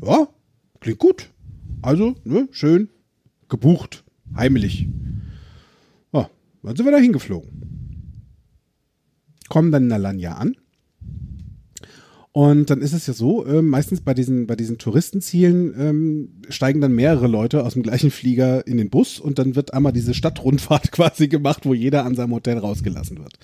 Ja, 0.05 0.27
klingt 0.79 0.99
gut. 0.99 1.29
Also, 1.81 2.15
ne, 2.23 2.47
schön 2.51 2.89
gebucht, 3.49 4.03
heimlich. 4.35 4.87
Ja, 6.13 6.29
dann 6.63 6.75
sind 6.75 6.85
wir 6.85 6.91
da 6.91 6.97
hingeflogen. 6.97 7.51
Kommen 9.49 9.71
dann 9.71 9.83
in 9.83 9.91
Alanya 9.91 10.35
an. 10.35 10.55
Und 12.35 12.69
dann 12.69 12.81
ist 12.81 12.91
es 12.91 13.07
ja 13.07 13.13
so, 13.13 13.45
äh, 13.45 13.61
meistens 13.61 14.01
bei 14.01 14.13
diesen, 14.13 14.45
bei 14.45 14.57
diesen 14.57 14.77
Touristenzielen 14.77 15.73
ähm, 15.79 16.29
steigen 16.49 16.81
dann 16.81 16.91
mehrere 16.91 17.27
Leute 17.27 17.63
aus 17.63 17.75
dem 17.75 17.81
gleichen 17.81 18.11
Flieger 18.11 18.67
in 18.67 18.75
den 18.75 18.89
Bus 18.89 19.21
und 19.21 19.39
dann 19.39 19.55
wird 19.55 19.73
einmal 19.73 19.93
diese 19.93 20.13
Stadtrundfahrt 20.13 20.91
quasi 20.91 21.29
gemacht, 21.29 21.65
wo 21.65 21.73
jeder 21.73 22.03
an 22.03 22.13
seinem 22.13 22.33
Hotel 22.33 22.57
rausgelassen 22.57 23.19
wird. 23.19 23.39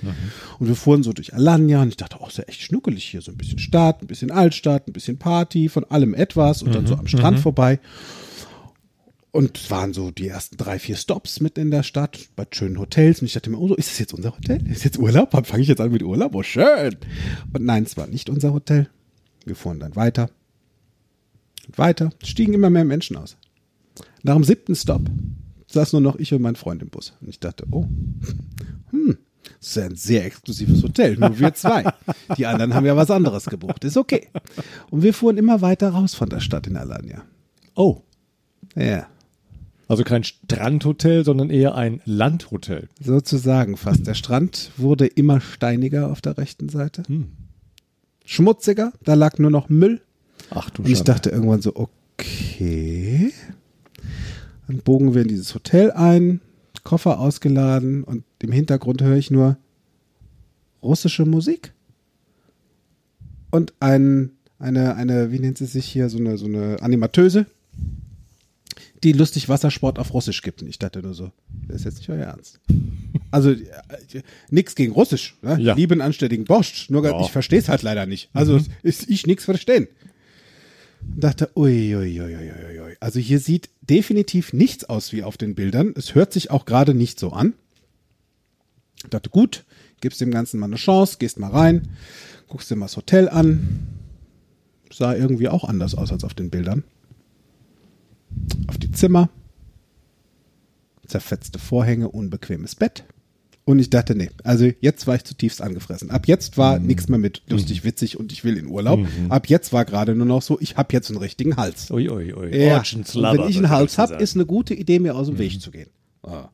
Und 0.59 0.67
wir 0.67 0.75
fuhren 0.75 1.03
so 1.03 1.13
durch 1.13 1.33
Alanya 1.33 1.81
und 1.81 1.87
ich 1.87 1.95
dachte, 1.95 2.17
oh, 2.19 2.27
ist 2.27 2.39
ja 2.39 2.43
echt 2.43 2.63
schnuckelig 2.63 3.05
hier. 3.05 3.21
So 3.21 3.31
ein 3.31 3.37
bisschen 3.37 3.59
Stadt, 3.59 4.01
ein 4.01 4.07
bisschen 4.07 4.29
Altstadt, 4.29 4.89
ein 4.89 4.93
bisschen 4.93 5.17
Party, 5.17 5.69
von 5.69 5.85
allem 5.85 6.13
etwas 6.13 6.61
und 6.61 6.75
dann 6.75 6.85
so 6.85 6.95
am 6.95 7.07
Strand 7.07 7.39
vorbei. 7.39 7.79
Und 9.31 9.57
es 9.57 9.71
waren 9.71 9.93
so 9.93 10.11
die 10.11 10.27
ersten 10.27 10.57
drei, 10.57 10.77
vier 10.77 10.97
Stops 10.97 11.39
mitten 11.39 11.61
in 11.61 11.71
der 11.71 11.83
Stadt, 11.83 12.19
bei 12.35 12.45
schönen 12.51 12.77
Hotels. 12.77 13.21
Und 13.21 13.27
ich 13.27 13.33
dachte 13.33 13.49
mir, 13.49 13.57
oh, 13.57 13.67
so, 13.69 13.75
ist 13.75 13.89
das 13.89 13.99
jetzt 13.99 14.13
unser 14.13 14.35
Hotel? 14.35 14.65
Ist 14.69 14.83
jetzt 14.83 14.99
Urlaub? 14.99 15.31
Fange 15.47 15.61
ich 15.61 15.69
jetzt 15.69 15.79
an 15.79 15.91
mit 15.91 16.03
Urlaub? 16.03 16.35
Oh, 16.35 16.43
schön. 16.43 16.97
Und 17.53 17.63
nein, 17.63 17.83
es 17.83 17.95
war 17.95 18.07
nicht 18.07 18.29
unser 18.29 18.51
Hotel. 18.51 18.89
Wir 19.45 19.55
fuhren 19.55 19.79
dann 19.79 19.95
weiter. 19.95 20.29
Und 21.65 21.77
weiter. 21.77 22.09
Es 22.21 22.27
stiegen 22.27 22.53
immer 22.53 22.69
mehr 22.69 22.83
Menschen 22.83 23.15
aus. 23.15 23.37
Nach 24.23 24.35
dem 24.35 24.43
siebten 24.43 24.75
Stop 24.75 25.03
saß 25.67 25.93
nur 25.93 26.01
noch 26.01 26.17
ich 26.17 26.33
und 26.33 26.41
mein 26.41 26.57
Freund 26.57 26.81
im 26.81 26.89
Bus. 26.89 27.13
Und 27.21 27.29
ich 27.29 27.39
dachte, 27.39 27.65
oh, 27.71 27.87
hm, 28.89 29.17
das 29.59 29.69
ist 29.69 29.75
ja 29.75 29.85
ein 29.85 29.95
sehr 29.95 30.25
exklusives 30.25 30.83
Hotel. 30.83 31.15
Nur 31.15 31.39
wir 31.39 31.53
zwei. 31.53 31.85
Die 32.37 32.45
anderen 32.45 32.73
haben 32.73 32.85
ja 32.85 32.97
was 32.97 33.09
anderes 33.09 33.45
gebucht. 33.45 33.85
Ist 33.85 33.95
okay. 33.95 34.27
Und 34.89 35.03
wir 35.03 35.13
fuhren 35.13 35.37
immer 35.37 35.61
weiter 35.61 35.89
raus 35.91 36.15
von 36.15 36.29
der 36.29 36.41
Stadt 36.41 36.67
in 36.67 36.75
Alanya. 36.75 37.23
Oh, 37.75 38.01
Ja. 38.75 39.07
Also 39.91 40.05
kein 40.05 40.23
Strandhotel, 40.23 41.25
sondern 41.25 41.49
eher 41.49 41.75
ein 41.75 41.99
Landhotel. 42.05 42.87
Sozusagen 43.01 43.75
fast. 43.75 44.07
Der 44.07 44.13
Strand 44.13 44.71
wurde 44.77 45.05
immer 45.05 45.41
steiniger 45.41 46.09
auf 46.09 46.21
der 46.21 46.37
rechten 46.37 46.69
Seite. 46.69 47.03
Schmutziger, 48.23 48.93
da 49.03 49.15
lag 49.15 49.37
nur 49.37 49.51
noch 49.51 49.67
Müll. 49.67 49.99
Ach 50.49 50.69
du 50.69 50.83
Und 50.83 50.89
ich 50.89 51.03
dachte 51.03 51.29
irgendwann 51.29 51.61
so, 51.61 51.75
okay. 51.75 53.33
Dann 54.67 54.77
bogen 54.77 55.13
wir 55.13 55.23
in 55.23 55.27
dieses 55.27 55.53
Hotel 55.53 55.91
ein, 55.91 56.39
Koffer 56.85 57.19
ausgeladen 57.19 58.05
und 58.05 58.23
im 58.41 58.53
Hintergrund 58.53 59.03
höre 59.03 59.17
ich 59.17 59.29
nur 59.29 59.57
russische 60.81 61.25
Musik. 61.25 61.73
Und 63.49 63.73
ein, 63.81 64.31
eine, 64.57 64.95
eine, 64.95 65.33
wie 65.33 65.39
nennt 65.39 65.57
sie 65.57 65.65
sich 65.65 65.85
hier, 65.85 66.07
so 66.07 66.17
eine, 66.17 66.37
so 66.37 66.45
eine 66.45 66.81
Animatöse, 66.81 67.45
die 69.03 69.13
lustig 69.13 69.49
Wassersport 69.49 69.97
auf 69.99 70.13
Russisch 70.13 70.41
gibt. 70.41 70.61
Und 70.61 70.67
ich 70.69 70.79
dachte 70.79 71.01
nur 71.01 71.13
so, 71.13 71.31
das 71.67 71.77
ist 71.77 71.85
jetzt 71.85 71.97
nicht 71.99 72.09
euer 72.09 72.25
Ernst. 72.25 72.59
Also 73.33 73.51
äh, 73.51 73.61
nix 74.49 74.75
gegen 74.75 74.91
Russisch. 74.91 75.37
Ne? 75.41 75.57
Ja. 75.61 75.73
Lieben 75.73 76.01
anständigen 76.01 76.43
Borscht. 76.43 76.89
Nur 76.89 77.05
Ja. 77.05 77.21
ich 77.21 77.31
verstehe 77.31 77.59
es 77.59 77.69
halt 77.69 77.81
leider 77.81 78.05
nicht. 78.05 78.29
Also 78.33 78.59
ist 78.83 79.09
ich 79.09 79.25
nichts 79.25 79.45
verstehen. 79.45 79.87
Und 81.15 81.23
dachte, 81.23 81.49
ui, 81.55 81.95
ui, 81.95 82.21
ui, 82.21 82.35
ui, 82.35 82.51
ui, 82.51 82.79
ui. 82.81 82.97
Also 82.99 83.19
hier 83.21 83.39
sieht 83.39 83.69
definitiv 83.81 84.51
nichts 84.51 84.83
aus 84.83 85.13
wie 85.13 85.23
auf 85.23 85.37
den 85.37 85.55
Bildern. 85.55 85.93
Es 85.95 86.13
hört 86.13 86.33
sich 86.33 86.51
auch 86.51 86.65
gerade 86.65 86.93
nicht 86.93 87.19
so 87.21 87.31
an. 87.31 87.53
Ich 88.97 89.09
dachte, 89.09 89.29
gut, 89.29 89.63
gibst 90.01 90.19
dem 90.19 90.31
Ganzen 90.31 90.59
mal 90.59 90.65
eine 90.65 90.75
Chance, 90.75 91.15
gehst 91.17 91.39
mal 91.39 91.51
rein, 91.51 91.87
guckst 92.49 92.69
dir 92.69 92.75
mal 92.75 92.85
das 92.85 92.97
Hotel 92.97 93.29
an. 93.29 93.87
Sah 94.91 95.15
irgendwie 95.15 95.47
auch 95.47 95.63
anders 95.63 95.95
aus 95.95 96.11
als 96.11 96.25
auf 96.25 96.33
den 96.33 96.49
Bildern. 96.49 96.83
Auf 98.67 98.77
die 98.77 98.91
Zimmer. 98.91 99.29
Zerfetzte 101.07 101.59
Vorhänge, 101.59 102.09
unbequemes 102.09 102.75
Bett. 102.75 103.03
Und 103.63 103.79
ich 103.79 103.89
dachte, 103.89 104.15
nee, 104.15 104.31
also 104.43 104.69
jetzt 104.81 105.05
war 105.05 105.15
ich 105.15 105.23
zutiefst 105.23 105.61
angefressen. 105.61 106.09
Ab 106.09 106.27
jetzt 106.27 106.57
war 106.57 106.79
nichts 106.79 107.07
mehr 107.09 107.19
mit 107.19 107.43
lustig, 107.47 107.83
witzig 107.83 108.19
und 108.19 108.31
ich 108.31 108.43
will 108.43 108.57
in 108.57 108.67
Urlaub. 108.67 109.05
Ab 109.29 109.47
jetzt 109.47 109.71
war 109.71 109.85
gerade 109.85 110.15
nur 110.15 110.25
noch 110.25 110.41
so, 110.41 110.59
ich 110.59 110.77
habe 110.77 110.93
jetzt 110.93 111.09
einen 111.09 111.19
richtigen 111.19 111.57
Hals. 111.57 111.91
Ui, 111.91 112.09
ui, 112.09 112.33
ui. 112.33 112.57
Ja, 112.57 112.77
Orchenslabber, 112.77 113.37
und 113.37 113.43
wenn 113.45 113.51
ich 113.51 113.57
einen 113.57 113.69
Hals 113.69 113.97
habe, 113.97 114.15
ist 114.15 114.35
eine 114.35 114.45
gute 114.45 114.73
Idee, 114.73 114.99
mir 114.99 115.15
aus 115.15 115.27
dem 115.27 115.37
Weg 115.37 115.61
zu 115.61 115.69
gehen. 115.69 115.89
Ja. 116.25 116.49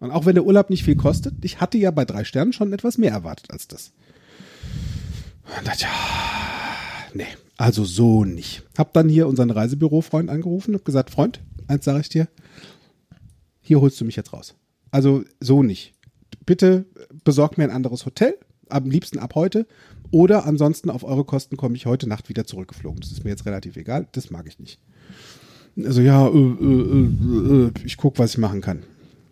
Und 0.00 0.10
auch 0.10 0.26
wenn 0.26 0.34
der 0.34 0.44
Urlaub 0.44 0.68
nicht 0.68 0.84
viel 0.84 0.96
kostet, 0.96 1.34
ich 1.42 1.60
hatte 1.60 1.78
ja 1.78 1.90
bei 1.90 2.04
drei 2.04 2.24
Sternen 2.24 2.52
schon 2.52 2.72
etwas 2.74 2.98
mehr 2.98 3.12
erwartet 3.12 3.50
als 3.50 3.66
das. 3.66 3.92
Und 5.58 5.66
dachte, 5.66 5.84
ja, 5.84 5.88
nee, 7.14 7.26
also 7.56 7.84
so 7.84 8.24
nicht. 8.24 8.64
Hab 8.76 8.92
dann 8.92 9.08
hier 9.08 9.28
unseren 9.28 9.50
Reisebürofreund 9.50 10.30
angerufen 10.30 10.74
und 10.74 10.84
gesagt, 10.84 11.10
Freund, 11.10 11.40
eins 11.68 11.84
sage 11.84 12.00
ich 12.00 12.08
dir, 12.08 12.28
hier 13.60 13.80
holst 13.80 14.00
du 14.00 14.04
mich 14.04 14.16
jetzt 14.16 14.32
raus. 14.32 14.54
Also 14.90 15.24
so 15.40 15.62
nicht. 15.62 15.94
Bitte 16.46 16.84
besorg 17.24 17.58
mir 17.58 17.64
ein 17.64 17.70
anderes 17.70 18.06
Hotel, 18.06 18.36
am 18.68 18.90
liebsten 18.90 19.18
ab 19.18 19.34
heute. 19.34 19.66
Oder 20.10 20.46
ansonsten 20.46 20.90
auf 20.90 21.02
eure 21.02 21.24
Kosten 21.24 21.56
komme 21.56 21.76
ich 21.76 21.86
heute 21.86 22.08
Nacht 22.08 22.28
wieder 22.28 22.46
zurückgeflogen. 22.46 23.00
Das 23.00 23.10
ist 23.10 23.24
mir 23.24 23.30
jetzt 23.30 23.46
relativ 23.46 23.76
egal, 23.76 24.06
das 24.12 24.30
mag 24.30 24.46
ich 24.46 24.58
nicht. 24.58 24.78
Also 25.76 26.00
ja, 26.02 26.28
äh, 26.28 26.30
äh, 26.30 27.66
äh, 27.66 27.70
ich 27.84 27.96
guck, 27.96 28.18
was 28.18 28.32
ich 28.32 28.38
machen 28.38 28.60
kann. 28.60 28.84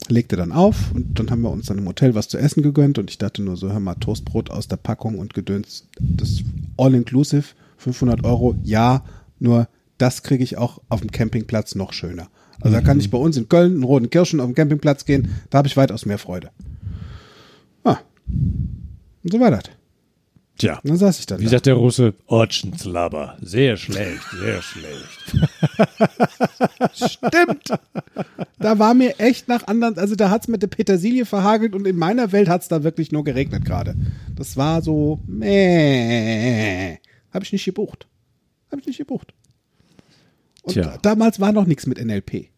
Legte 0.09 0.35
dann 0.35 0.51
auf 0.51 0.93
und 0.93 1.19
dann 1.19 1.31
haben 1.31 1.43
wir 1.43 1.51
uns 1.51 1.67
dann 1.67 1.79
im 1.79 1.87
Hotel 1.87 2.17
was 2.17 2.29
zu 2.29 2.37
essen 2.37 2.63
gegönnt 2.63 2.99
und 2.99 3.11
ich 3.11 3.19
dachte 3.19 3.43
nur 3.43 3.57
so, 3.57 3.71
hör 3.71 3.79
mal, 3.79 3.95
Toastbrot 3.95 4.51
aus 4.51 4.67
der 4.67 4.77
Packung 4.77 5.19
und 5.19 5.35
Gedöns, 5.35 5.87
das 6.01 6.43
All-Inclusive, 6.77 7.55
500 7.83 8.25
Euro, 8.25 8.55
ja, 8.63 9.05
nur 9.39 9.69
das 9.99 10.23
kriege 10.23 10.45
ich 10.45 10.57
auch 10.57 10.81
auf 10.89 11.01
dem 11.01 11.11
Campingplatz 11.11 11.75
noch 11.75 11.93
schöner. 11.93 12.29
Also 12.61 12.77
da 12.77 12.81
kann 12.81 13.01
ich 13.01 13.11
bei 13.11 13.19
uns 13.19 13.37
in 13.37 13.49
Köln, 13.49 13.77
in 13.77 13.83
Roten 13.83 14.09
Kirschen 14.09 14.41
auf 14.41 14.47
den 14.47 14.55
Campingplatz 14.55 15.05
gehen, 15.05 15.35
da 15.51 15.59
habe 15.59 15.69
ich 15.69 15.77
weitaus 15.77 16.07
mehr 16.07 16.19
Freude. 16.19 16.51
Ah, 17.85 17.99
und 18.27 19.33
so 19.33 19.41
war 19.41 19.51
das. 19.51 19.65
Tja, 20.59 20.79
dann 20.85 20.97
saß 20.97 21.19
ich 21.19 21.27
dann 21.27 21.41
wie 21.41 21.45
da. 21.45 21.51
sagt 21.51 21.67
der 21.67 21.75
Russe? 21.75 22.15
Orchenslabber. 22.27 23.37
Sehr 23.41 23.77
schlecht, 23.77 24.23
sehr 24.31 24.63
schlecht. 24.63 25.49
Stimmt. 26.95 27.69
Da 28.59 28.79
war 28.79 28.95
mir 28.95 29.19
echt 29.19 29.49
nach 29.49 29.67
anderen, 29.67 29.99
also 29.99 30.15
da 30.15 30.31
hat's 30.31 30.47
mit 30.47 30.63
der 30.63 30.69
Petersilie 30.69 31.25
verhagelt 31.25 31.75
und 31.75 31.87
in 31.87 31.97
meiner 31.97 32.31
Welt 32.33 32.49
hat's 32.49 32.69
da 32.69 32.85
wirklich 32.85 33.11
nur 33.11 33.25
geregnet 33.25 33.65
gerade. 33.65 33.97
Das 34.37 34.57
war 34.57 34.83
so, 34.83 35.21
meh. 35.27 36.99
Habe 37.33 37.45
ich 37.45 37.53
nicht 37.53 37.65
gebucht. 37.65 38.07
Habe 38.71 38.81
ich 38.81 38.87
nicht 38.87 38.99
gebucht. 38.99 39.35
Und 40.63 40.75
Tja. 40.75 40.99
damals 41.03 41.41
war 41.41 41.53
noch 41.53 41.67
nichts 41.67 41.87
mit 41.87 41.99
NLP. 42.03 42.49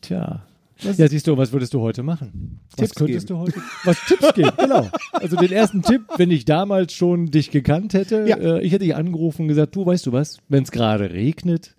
Tja. 0.00 0.46
Was- 0.82 0.98
Ja, 0.98 1.06
siehst 1.08 1.28
du, 1.28 1.36
was 1.36 1.52
würdest 1.52 1.72
du 1.74 1.80
heute 1.80 2.02
machen? 2.02 2.58
Was 2.76 2.76
Tipps 2.90 2.94
könntest 2.96 3.28
geben. 3.28 3.38
du 3.38 3.44
heute? 3.46 3.60
Was 3.84 4.04
Tipps 4.06 4.34
geben, 4.34 4.50
genau. 4.58 4.88
Also 5.12 5.36
den 5.36 5.52
ersten 5.52 5.82
Tipp, 5.82 6.02
wenn 6.16 6.30
ich 6.32 6.44
damals 6.44 6.92
schon 6.92 7.26
dich 7.30 7.52
gekannt 7.52 7.94
hätte, 7.94 8.24
Ja. 8.28 8.36
äh, 8.36 8.62
ich 8.62 8.72
hätte 8.72 8.84
dich 8.84 8.96
angerufen 8.96 9.42
und 9.42 9.48
gesagt, 9.48 9.76
du 9.76 9.86
weißt 9.86 10.06
du 10.06 10.12
was, 10.12 10.38
wenn 10.48 10.64
es 10.64 10.72
gerade 10.72 11.10
regnet, 11.12 11.76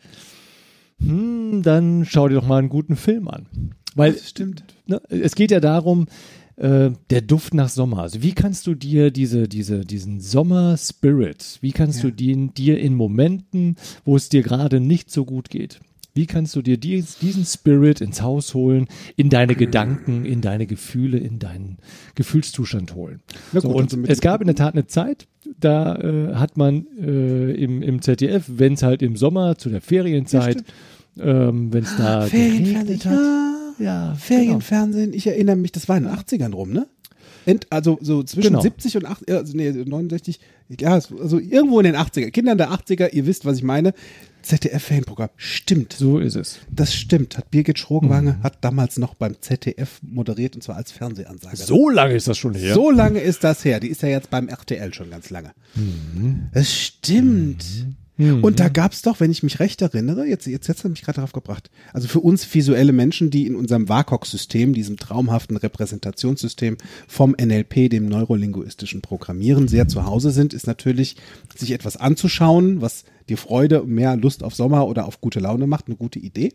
hm, 1.00 1.64
dann 1.64 2.06
schau 2.06 2.30
dir 2.30 2.36
doch 2.36 2.48
mal 2.48 2.60
einen 2.60 2.70
guten 2.70 2.96
Film 2.96 3.28
an. 3.28 3.48
Weil 3.96 4.14
Das 4.14 4.30
stimmt. 4.30 4.64
ne, 4.88 5.02
es 5.10 5.36
geht 5.36 5.52
ja 5.52 5.60
darum, 5.60 6.08
äh, 6.58 6.92
der 7.10 7.22
Duft 7.22 7.54
nach 7.54 7.70
Sommer. 7.70 8.00
Also 8.04 8.22
wie 8.22 8.34
kannst 8.34 8.68
du 8.68 8.76
dir 8.76 9.10
diese, 9.12 9.48
diese, 9.48 9.82
diesen 9.86 10.20
Sommer-Spirit, 10.20 11.58
wie 11.62 11.72
kannst 11.72 12.04
Ja. 12.04 12.10
du 12.10 12.16
den 12.16 12.54
dir 12.54 12.80
in 12.80 12.96
Momenten, 12.96 13.76
wo 14.06 14.16
es 14.16 14.30
dir 14.30 14.42
gerade 14.44 14.80
nicht 14.80 15.12
so 15.12 15.26
gut 15.26 15.50
geht, 15.50 15.80
Wie 16.16 16.28
kannst 16.28 16.56
du 16.56 16.62
dir 16.62 16.78
dies, 16.78 17.18
diesen 17.18 17.44
Spirit 17.44 18.00
ins 18.00 18.22
Haus 18.22 18.54
holen, 18.54 18.86
in 19.16 19.30
deine 19.30 19.56
Gedanken, 19.56 20.26
in 20.26 20.42
deine 20.42 20.68
Gefühle, 20.68 21.18
in 21.18 21.40
deinen 21.40 21.78
Gefühlszustand 22.14 22.94
holen? 22.94 23.22
Na 23.52 23.62
So, 23.62 23.70
gut, 23.70 23.78
und 23.78 23.94
also 23.96 24.04
es 24.08 24.22
gab 24.22 24.40
in 24.42 24.46
der 24.46 24.56
Tat 24.56 24.76
eine 24.76 24.86
Zeit, 24.86 25.26
da 25.60 25.96
äh, 25.96 26.36
hat 26.36 26.56
man 26.56 26.86
äh, 27.02 27.54
im, 27.54 27.82
im 27.82 28.04
ZDF, 28.04 28.44
wenn 28.48 28.74
es 28.74 28.84
halt 28.84 29.02
im 29.02 29.16
Sommer 29.18 29.58
zu 29.58 29.70
der 29.72 29.82
Ferienzeit, 29.82 30.64
ähm, 31.20 31.74
wenn 31.74 31.84
es 31.84 31.96
da 31.98 32.22
Ferienfernsehen, 32.28 32.74
geregnet 32.86 33.06
hat, 33.08 33.14
ja. 33.20 33.63
Ja, 33.84 34.16
Ferienfernsehen, 34.16 35.14
ich 35.14 35.28
erinnere 35.28 35.56
mich, 35.56 35.72
das 35.72 35.88
war 35.90 35.98
in 35.98 36.04
den 36.04 36.14
80ern 36.14 36.54
rum, 36.54 36.72
ne? 36.72 36.88
Ent, 37.46 37.68
also 37.70 37.98
so 38.02 38.24
zwischen 38.24 38.50
Genau. 38.50 38.62
70 38.62 38.98
und 38.98 39.06
80, 39.06 39.30
also 39.34 39.58
nee, 39.58 39.70
69, 39.72 40.40
ja, 40.80 40.94
also 40.94 41.40
irgendwo 41.40 41.80
in 41.80 41.86
den 41.86 41.96
80er, 41.98 42.32
Kindern 42.32 42.58
der 42.58 42.72
80er, 42.72 43.12
ihr 43.12 43.26
wisst, 43.26 43.44
was 43.46 43.58
ich 43.58 43.64
meine. 43.64 43.94
ZDF-Ferienprogramm, 44.44 45.30
stimmt. 45.38 45.94
so 45.94 46.20
ist 46.20 46.36
es. 46.36 46.60
Das 46.70 46.94
stimmt, 46.94 47.38
hat 47.38 47.50
Birgit 47.50 47.80
Schrogenwange, 47.80 48.34
Mhm. 48.40 48.44
hat 48.44 48.58
damals 48.62 48.98
noch 48.98 49.16
beim 49.16 49.36
ZDF 49.40 50.00
moderiert 50.02 50.56
und 50.56 50.62
zwar 50.62 50.76
als 50.76 50.92
Fernsehansager. 50.92 51.56
So 51.56 51.90
lange 51.90 52.14
ist 52.16 52.28
das 52.28 52.38
schon 52.38 52.54
her. 52.54 52.74
So 52.74 52.92
lange 52.92 53.20
ist 53.20 53.44
das 53.46 53.64
her. 53.64 53.80
Die 53.80 53.88
ist 53.88 54.02
ja 54.02 54.10
jetzt 54.10 54.30
beim 54.30 54.50
RTL 54.50 54.94
schon 54.94 55.10
ganz 55.10 55.30
lange. 55.30 55.52
Mhm. 55.76 56.48
Es 56.52 56.74
stimmt. 56.78 57.64
Und 58.18 58.60
da 58.60 58.70
gab 58.70 58.92
es 58.92 59.02
doch, 59.02 59.20
wenn 59.20 59.32
ich 59.32 59.42
mich 59.42 59.60
recht 59.60 59.82
erinnere, 59.82 60.26
jetzt, 60.26 60.46
jetzt, 60.46 60.68
jetzt 60.68 60.84
hat 60.84 60.92
mich 60.92 61.02
gerade 61.02 61.16
darauf 61.16 61.32
gebracht, 61.32 61.72
also 61.94 62.08
für 62.08 62.20
uns 62.20 62.52
visuelle 62.54 62.94
Menschen, 62.94 63.32
die 63.32 63.48
in 63.48 63.56
unserem 63.56 63.90
WACOG-System, 63.90 64.74
diesem 64.74 64.98
traumhaften 64.98 65.58
Repräsentationssystem 65.58 66.78
vom 67.08 67.36
NLP, 67.40 67.90
dem 67.90 68.06
neurolinguistischen 68.08 69.02
Programmieren, 69.02 69.68
sehr 69.68 69.88
zu 69.88 70.06
Hause 70.06 70.32
sind, 70.32 70.54
ist 70.54 70.68
natürlich, 70.68 71.16
sich 71.56 71.72
etwas 71.72 71.98
anzuschauen, 71.98 72.82
was 72.82 73.04
dir 73.30 73.38
Freude 73.38 73.82
und 73.82 73.90
mehr 73.90 74.16
Lust 74.16 74.44
auf 74.44 74.54
Sommer 74.54 74.88
oder 74.88 75.06
auf 75.06 75.20
gute 75.22 75.40
Laune 75.40 75.66
macht, 75.66 75.88
eine 75.88 75.96
gute 75.96 76.20
Idee. 76.20 76.54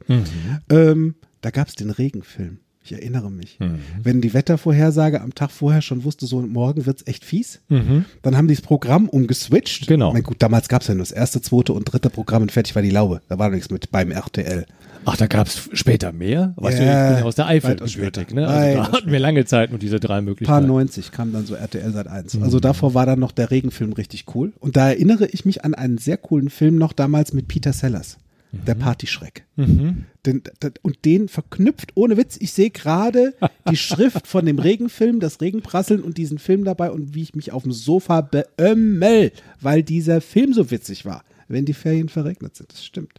Ähm, 0.69 1.17
da 1.41 1.51
gab 1.51 1.69
es 1.69 1.75
den 1.75 1.91
Regenfilm. 1.91 2.61
Ich 2.91 2.93
erinnere 2.93 3.31
mich. 3.31 3.59
Wenn 4.03 4.21
die 4.23 4.33
Wettervorhersage 4.33 5.21
am 5.21 5.35
Tag 5.35 5.51
vorher 5.51 5.83
schon 5.83 6.05
wusste, 6.05 6.27
so 6.27 6.41
morgen 6.41 6.87
wird's 6.87 7.07
echt 7.07 7.25
fies, 7.25 7.61
dann 7.69 8.37
haben 8.37 8.49
die 8.49 8.55
das 8.55 8.63
Programm 8.63 9.09
umgeswitcht. 9.09 9.87
Genau. 9.87 10.13
Mein, 10.13 10.23
gut, 10.23 10.37
damals 10.41 10.69
gab's 10.69 10.87
ja 10.89 10.95
nur 10.95 11.03
das 11.03 11.13
erste, 11.13 11.43
zweite 11.43 11.73
und 11.75 11.85
dritte 11.85 12.09
Programm 12.09 12.43
und 12.43 12.53
fertig 12.53 12.75
war 12.75 12.83
die 12.83 12.91
Laube. 12.91 13.21
Da 13.29 13.39
war 13.39 13.51
nichts 13.51 13.71
mit 13.71 13.91
beim 13.91 14.11
RTL. 14.11 14.65
Ach, 15.05 15.17
da 15.17 15.27
gab 15.27 15.47
es 15.47 15.69
später 15.73 16.13
mehr? 16.13 16.55
Weißt 16.57 16.79
du, 16.79 16.83
ich 16.83 16.89
Ja, 16.89 17.09
bin 17.11 17.19
ja 17.19 17.25
aus 17.25 17.35
der 17.35 17.47
Eifel 17.47 17.77
gebürtig, 17.77 18.33
ne? 18.35 18.47
Also 18.47 18.77
da 18.79 18.93
hatten 18.93 19.13
wir 19.13 19.19
lange 19.19 19.45
Zeit 19.45 19.71
nur 19.71 19.79
diese 19.79 20.01
drei 20.01 20.15
Paar 20.15 20.23
Möglichkeiten. 20.23 20.67
90 20.67 21.13
kam 21.13 21.33
dann 21.33 21.47
so 21.47 21.55
RTL 21.55 21.93
seit 21.93 22.09
1. 22.09 22.41
Also 22.43 22.61
davor 22.61 22.95
war 22.95 23.07
dann 23.07 23.21
noch 23.21 23.33
der 23.33 23.51
Regenfilm 23.51 23.93
richtig 23.93 24.25
cool. 24.35 24.53
Und 24.59 24.77
da 24.77 24.89
erinnere 24.89 25.27
ich 25.27 25.45
mich 25.45 25.65
an 25.65 25.75
einen 25.75 25.99
sehr 25.99 26.17
coolen 26.17 26.51
Film 26.51 26.77
noch 26.77 26.93
damals 26.93 27.33
mit 27.33 27.49
Peter 27.49 27.73
Sellers. 27.73 28.19
Der 28.53 28.75
Partyschreck. 28.75 29.45
Den, 29.57 30.43
d- 30.63 30.71
und 30.83 31.05
den 31.05 31.29
verknüpft, 31.29 31.93
ohne 31.95 32.17
Witz, 32.17 32.37
ich 32.41 32.53
sehe 32.53 32.71
gerade 32.71 33.35
die 33.71 33.77
Schrift 33.89 34.27
von 34.27 34.47
dem 34.47 34.59
Regenfilm, 34.59 35.21
das 35.21 35.41
Regenprasseln 35.41 36.03
und 36.03 36.17
diesen 36.19 36.39
Film 36.39 36.65
dabei 36.65 36.91
und 36.91 37.15
wie 37.15 37.23
ich 37.23 37.35
mich 37.35 37.53
auf 37.53 37.63
dem 37.65 37.73
Sofa 37.73 38.21
beömmel, 38.23 39.33
weil 39.61 39.83
dieser 39.83 40.21
Film 40.21 40.53
so 40.55 40.71
witzig 40.71 41.05
war, 41.05 41.25
wenn 41.49 41.65
die 41.67 41.75
Ferien 41.75 42.09
verregnet 42.09 42.57
sind. 42.57 42.73
Das 42.73 42.85
stimmt. 42.85 43.13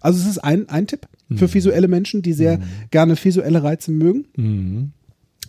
Also 0.00 0.20
es 0.20 0.26
ist 0.26 0.38
ein, 0.38 0.68
ein 0.68 0.86
Tipp 0.86 1.08
für 1.34 1.52
visuelle 1.52 1.88
Menschen, 1.88 2.20
die 2.20 2.34
sehr 2.34 2.60
gerne 2.90 3.16
visuelle 3.22 3.62
Reize 3.62 3.90
mögen. 3.90 4.92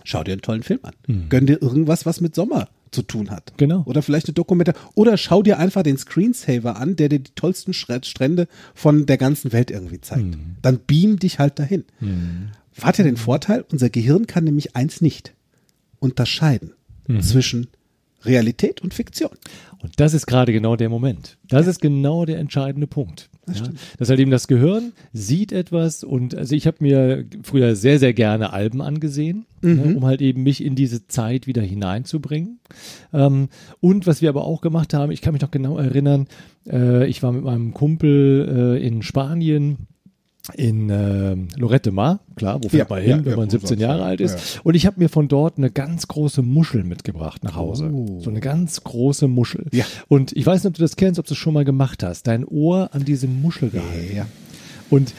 Schau 0.05 0.23
dir 0.23 0.31
einen 0.33 0.41
tollen 0.41 0.63
Film 0.63 0.79
an. 0.83 0.93
Gönn 1.29 1.45
dir 1.45 1.61
irgendwas, 1.61 2.05
was 2.05 2.21
mit 2.21 2.35
Sommer 2.35 2.69
zu 2.95 3.03
tun 3.03 3.29
hat. 3.29 3.53
Genau. 3.57 3.83
Oder 3.85 4.01
vielleicht 4.01 4.27
eine 4.27 4.33
Dokumentation. 4.33 4.89
Oder 4.95 5.17
schau 5.17 5.43
dir 5.43 5.59
einfach 5.59 5.83
den 5.83 5.97
Screensaver 5.97 6.77
an, 6.77 6.95
der 6.95 7.09
dir 7.09 7.19
die 7.19 7.31
tollsten 7.35 7.73
Strände 7.73 8.47
von 8.73 9.05
der 9.05 9.17
ganzen 9.17 9.51
Welt 9.51 9.69
irgendwie 9.69 10.01
zeigt. 10.01 10.37
Dann 10.61 10.79
beam 10.79 11.19
dich 11.19 11.37
halt 11.37 11.59
dahin. 11.59 11.83
Hat 12.81 12.97
ja 12.97 13.03
den 13.03 13.17
Vorteil, 13.17 13.63
unser 13.71 13.89
Gehirn 13.89 14.25
kann 14.25 14.45
nämlich 14.45 14.75
eins 14.75 15.01
nicht. 15.01 15.33
Unterscheiden 15.99 16.71
zwischen 17.19 17.67
Realität 18.23 18.81
und 18.81 18.93
Fiktion. 18.93 19.31
Und 19.79 19.99
das 19.99 20.15
ist 20.15 20.25
gerade 20.25 20.51
genau 20.51 20.75
der 20.75 20.89
Moment. 20.89 21.37
Das 21.47 21.67
ist 21.67 21.79
genau 21.79 22.25
der 22.25 22.39
entscheidende 22.39 22.87
Punkt. 22.87 23.29
Das, 23.47 23.59
ja? 23.59 23.65
das 23.97 24.09
halt 24.09 24.19
eben 24.19 24.31
das 24.31 24.47
Gehirn 24.47 24.91
sieht 25.13 25.51
etwas 25.51 26.03
und 26.03 26.35
also 26.35 26.55
ich 26.55 26.67
habe 26.67 26.77
mir 26.79 27.25
früher 27.43 27.75
sehr, 27.75 27.99
sehr 27.99 28.13
gerne 28.13 28.53
Alben 28.53 28.81
angesehen, 28.81 29.45
Mhm. 29.61 29.75
ne, 29.75 29.95
um 29.95 30.05
halt 30.05 30.21
eben 30.21 30.43
mich 30.43 30.63
in 30.63 30.75
diese 30.75 31.07
Zeit 31.07 31.47
wieder 31.47 31.61
hineinzubringen. 31.61 32.59
Ähm, 33.13 33.49
und 33.79 34.05
was 34.07 34.21
wir 34.21 34.29
aber 34.29 34.45
auch 34.45 34.61
gemacht 34.61 34.93
haben, 34.93 35.11
ich 35.11 35.21
kann 35.21 35.33
mich 35.33 35.41
noch 35.41 35.51
genau 35.51 35.77
erinnern, 35.77 36.27
äh, 36.69 37.07
ich 37.07 37.23
war 37.23 37.31
mit 37.31 37.43
meinem 37.43 37.73
Kumpel 37.73 38.77
äh, 38.79 38.85
in 38.85 39.01
Spanien 39.01 39.87
in 40.53 40.89
äh, 40.89 41.35
Lorette 41.57 41.91
Mar, 41.91 42.19
klar, 42.35 42.63
wo 42.63 42.69
fährt 42.69 42.89
Ja, 42.89 42.95
man 42.95 43.01
hin, 43.01 43.09
ja, 43.11 43.25
wenn 43.25 43.31
ja, 43.31 43.37
man 43.37 43.47
wo 43.47 43.51
17 43.51 43.67
sonst, 43.67 43.81
Jahre 43.81 43.99
ja. 43.99 44.05
alt 44.05 44.21
ist. 44.21 44.61
Und 44.63 44.75
ich 44.75 44.85
habe 44.85 44.99
mir 44.99 45.09
von 45.09 45.27
dort 45.27 45.57
eine 45.57 45.71
ganz 45.71 46.07
große 46.07 46.41
Muschel 46.41 46.83
mitgebracht 46.83 47.43
nach 47.43 47.55
Hause. 47.55 47.89
Oh. 47.91 48.19
So 48.19 48.29
eine 48.29 48.39
ganz 48.39 48.83
große 48.83 49.27
Muschel. 49.27 49.65
Ja. 49.71 49.85
Und 50.07 50.31
ich 50.33 50.45
weiß 50.45 50.63
nicht, 50.63 50.69
ob 50.69 50.75
du 50.75 50.81
das 50.81 50.95
kennst, 50.95 51.19
ob 51.19 51.25
du 51.25 51.33
es 51.33 51.37
schon 51.37 51.53
mal 51.53 51.65
gemacht 51.65 52.03
hast. 52.03 52.27
Dein 52.27 52.45
Ohr 52.45 52.89
an 52.93 53.05
diese 53.05 53.27
Muschel 53.27 53.69
gehalten. 53.69 54.15
Ja. 54.15 54.27
Und 54.89 55.13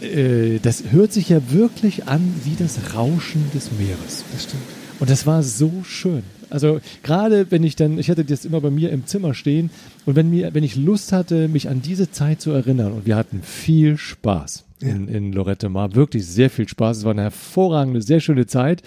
äh, 0.00 0.58
das 0.60 0.84
hört 0.90 1.12
sich 1.12 1.28
ja 1.28 1.40
wirklich 1.50 2.06
an 2.08 2.34
wie 2.44 2.56
das 2.56 2.94
Rauschen 2.94 3.50
des 3.54 3.70
Meeres. 3.78 4.24
Das 4.32 4.44
stimmt. 4.44 4.62
Und 5.00 5.10
das 5.10 5.26
war 5.26 5.42
so 5.42 5.82
schön. 5.84 6.22
Also 6.50 6.80
gerade 7.02 7.50
wenn 7.50 7.64
ich 7.64 7.74
dann, 7.74 7.98
ich 7.98 8.10
hatte 8.10 8.24
das 8.24 8.44
immer 8.44 8.60
bei 8.60 8.70
mir 8.70 8.90
im 8.90 9.06
Zimmer 9.06 9.34
stehen 9.34 9.70
und 10.06 10.14
wenn 10.14 10.30
mir, 10.30 10.54
wenn 10.54 10.62
ich 10.62 10.76
Lust 10.76 11.12
hatte, 11.12 11.48
mich 11.48 11.68
an 11.68 11.82
diese 11.82 12.10
Zeit 12.10 12.40
zu 12.40 12.52
erinnern 12.52 12.92
und 12.92 13.06
wir 13.06 13.16
hatten 13.16 13.42
viel 13.42 13.96
Spaß 13.96 14.64
in, 14.80 15.08
in 15.08 15.32
Lorette 15.32 15.68
Mar, 15.68 15.94
wirklich 15.94 16.26
sehr 16.26 16.50
viel 16.50 16.68
Spaß. 16.68 16.98
Es 16.98 17.04
war 17.04 17.12
eine 17.12 17.22
hervorragende, 17.22 18.02
sehr 18.02 18.20
schöne 18.20 18.46
Zeit. 18.46 18.82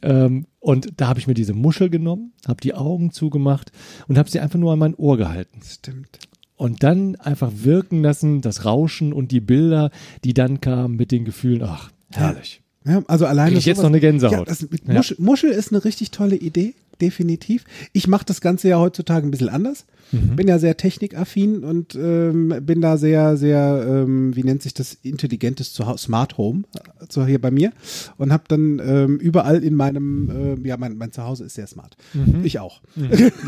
Ähm, 0.00 0.46
und 0.58 0.88
da 0.96 1.08
habe 1.08 1.20
ich 1.20 1.26
mir 1.26 1.34
diese 1.34 1.54
Muschel 1.54 1.90
genommen, 1.90 2.32
habe 2.46 2.60
die 2.60 2.74
Augen 2.74 3.12
zugemacht 3.12 3.72
und 4.08 4.18
habe 4.18 4.30
sie 4.30 4.40
einfach 4.40 4.58
nur 4.58 4.72
an 4.72 4.78
mein 4.78 4.94
Ohr 4.94 5.16
gehalten. 5.16 5.60
Stimmt. 5.64 6.18
Und 6.56 6.82
dann 6.82 7.16
einfach 7.16 7.50
wirken 7.54 8.02
lassen, 8.02 8.40
das 8.40 8.64
Rauschen 8.64 9.12
und 9.12 9.32
die 9.32 9.40
Bilder, 9.40 9.90
die 10.24 10.34
dann 10.34 10.60
kamen 10.60 10.96
mit 10.96 11.10
den 11.10 11.24
Gefühlen, 11.24 11.62
ach, 11.62 11.90
herrlich. 12.10 12.61
Ja, 12.84 13.02
also 13.06 13.26
alleine 13.26 13.50
Krieg 13.50 13.58
ich 13.60 13.66
jetzt 13.66 13.78
noch 13.78 13.86
eine 13.86 14.00
Gänsehaut. 14.00 14.48
Ja, 14.48 14.54
Ja. 14.86 14.94
Muschel, 14.94 15.16
Muschel 15.20 15.50
ist 15.50 15.72
eine 15.72 15.84
richtig 15.84 16.10
tolle 16.10 16.36
Idee, 16.36 16.74
definitiv. 17.00 17.64
Ich 17.92 18.08
mache 18.08 18.24
das 18.24 18.40
Ganze 18.40 18.68
ja 18.68 18.78
heutzutage 18.78 19.26
ein 19.26 19.30
bisschen 19.30 19.48
anders. 19.48 19.84
Mhm. 20.10 20.36
Bin 20.36 20.48
ja 20.48 20.58
sehr 20.58 20.76
technikaffin 20.76 21.64
und 21.64 21.94
ähm, 21.94 22.54
bin 22.62 22.80
da 22.80 22.96
sehr, 22.98 23.36
sehr, 23.36 23.84
ähm, 23.88 24.36
wie 24.36 24.42
nennt 24.42 24.62
sich 24.62 24.74
das, 24.74 24.98
intelligentes 25.02 25.72
Zuhause, 25.72 26.04
Smart 26.04 26.36
Home, 26.38 26.64
äh, 26.74 26.80
so 27.08 27.24
hier 27.24 27.40
bei 27.40 27.50
mir. 27.50 27.72
Und 28.18 28.32
habe 28.32 28.44
dann 28.48 28.78
ähm, 28.84 29.18
überall 29.18 29.62
in 29.64 29.74
meinem, 29.74 30.58
äh, 30.64 30.68
ja, 30.68 30.76
mein, 30.76 30.98
mein 30.98 31.12
Zuhause 31.12 31.44
ist 31.44 31.54
sehr 31.54 31.66
smart. 31.66 31.96
Mhm. 32.12 32.44
Ich 32.44 32.58
auch. 32.58 32.82
Ja, 32.96 33.08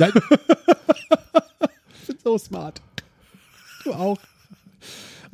bin 2.06 2.16
so 2.22 2.38
smart. 2.38 2.80
Du 3.84 3.92
auch. 3.92 4.18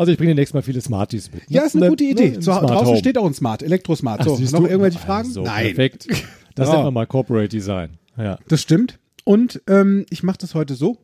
Also 0.00 0.12
ich 0.12 0.18
bringe 0.18 0.34
nächstes 0.34 0.54
Mal 0.54 0.62
viele 0.62 0.80
Smarties 0.80 1.30
mit. 1.30 1.50
ne? 1.50 1.56
Ja, 1.56 1.62
ist 1.64 1.74
eine 1.76 1.84
Ne? 1.84 1.90
gute 1.90 2.04
Idee. 2.04 2.30
Ne? 2.30 2.40
Zu, 2.40 2.50
draußen 2.50 2.86
Home. 2.86 2.96
steht 2.96 3.18
auch 3.18 3.26
ein 3.26 3.34
Smart, 3.34 3.62
Elektrosmart. 3.62 4.20
Ach, 4.22 4.24
So, 4.24 4.38
noch 4.38 4.60
du? 4.60 4.66
irgendwelche 4.66 4.98
Fragen? 4.98 5.30
So, 5.30 5.42
Nein. 5.42 5.66
Perfekt. 5.66 6.06
Das 6.54 6.68
Ja. 6.68 6.74
nennt 6.74 6.84
man 6.86 6.94
mal 6.94 7.06
Corporate 7.06 7.48
Design. 7.48 7.90
Ja. 8.16 8.38
Das 8.48 8.60
stimmt. 8.62 8.98
Und 9.24 9.60
ähm, 9.68 10.04
ich 10.10 10.22
mache 10.22 10.38
das 10.38 10.54
heute 10.54 10.74
so. 10.74 10.96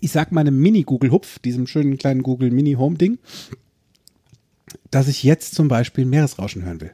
Ich 0.00 0.12
sag 0.12 0.32
meinem 0.32 0.58
Mini-Google-Hupf, 0.60 1.38
diesem 1.40 1.66
schönen 1.66 1.96
kleinen 1.98 2.22
Google 2.22 2.50
Mini-Home-Ding, 2.50 3.18
dass 4.90 5.08
ich 5.08 5.22
jetzt 5.22 5.54
zum 5.54 5.68
Beispiel 5.68 6.04
Meeresrauschen 6.04 6.62
hören 6.64 6.80
will. 6.82 6.92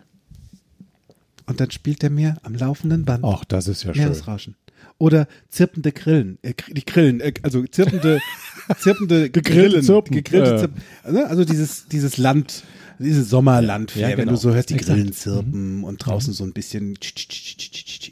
Und 1.47 1.61
dann 1.61 1.71
spielt 1.71 2.03
er 2.05 2.11
mir 2.11 2.37
am 2.45 2.55
laufenden 2.55 3.05
Band 3.05 3.25
Ach, 3.25 3.45
das 3.45 3.67
ist 3.69 3.83
ja 3.85 3.93
schön. 3.95 4.15
Oder 5.01 5.27
zirpende 5.49 5.91
Grillen, 5.93 6.39
äh, 6.43 6.53
die 6.71 6.85
Grillen, 6.85 7.21
äh, 7.21 7.33
also 7.43 7.65
zirpende, 7.65 8.21
zirpende 8.79 9.31
Grillen, 9.31 9.83
Zirpen, 9.83 10.15
gegrillte 10.15 10.55
äh. 10.55 10.59
Zirpen, 10.59 10.83
ne? 11.11 11.27
also 11.27 11.45
dieses, 11.45 11.87
dieses 11.89 12.19
Land, 12.19 12.63
dieses 12.99 13.31
Sommerlandflair, 13.31 14.11
Ja, 14.11 14.17
wenn 14.19 14.27
genau. 14.27 14.33
du 14.37 14.43
so 14.43 14.53
hörst, 14.53 14.69
die 14.69 14.75
Exakt. 14.75 14.99
Grillen 14.99 15.13
zirpen 15.15 15.85
und 15.85 16.05
draußen 16.05 16.35
so 16.35 16.45
ein 16.45 16.53
bisschen 16.53 16.99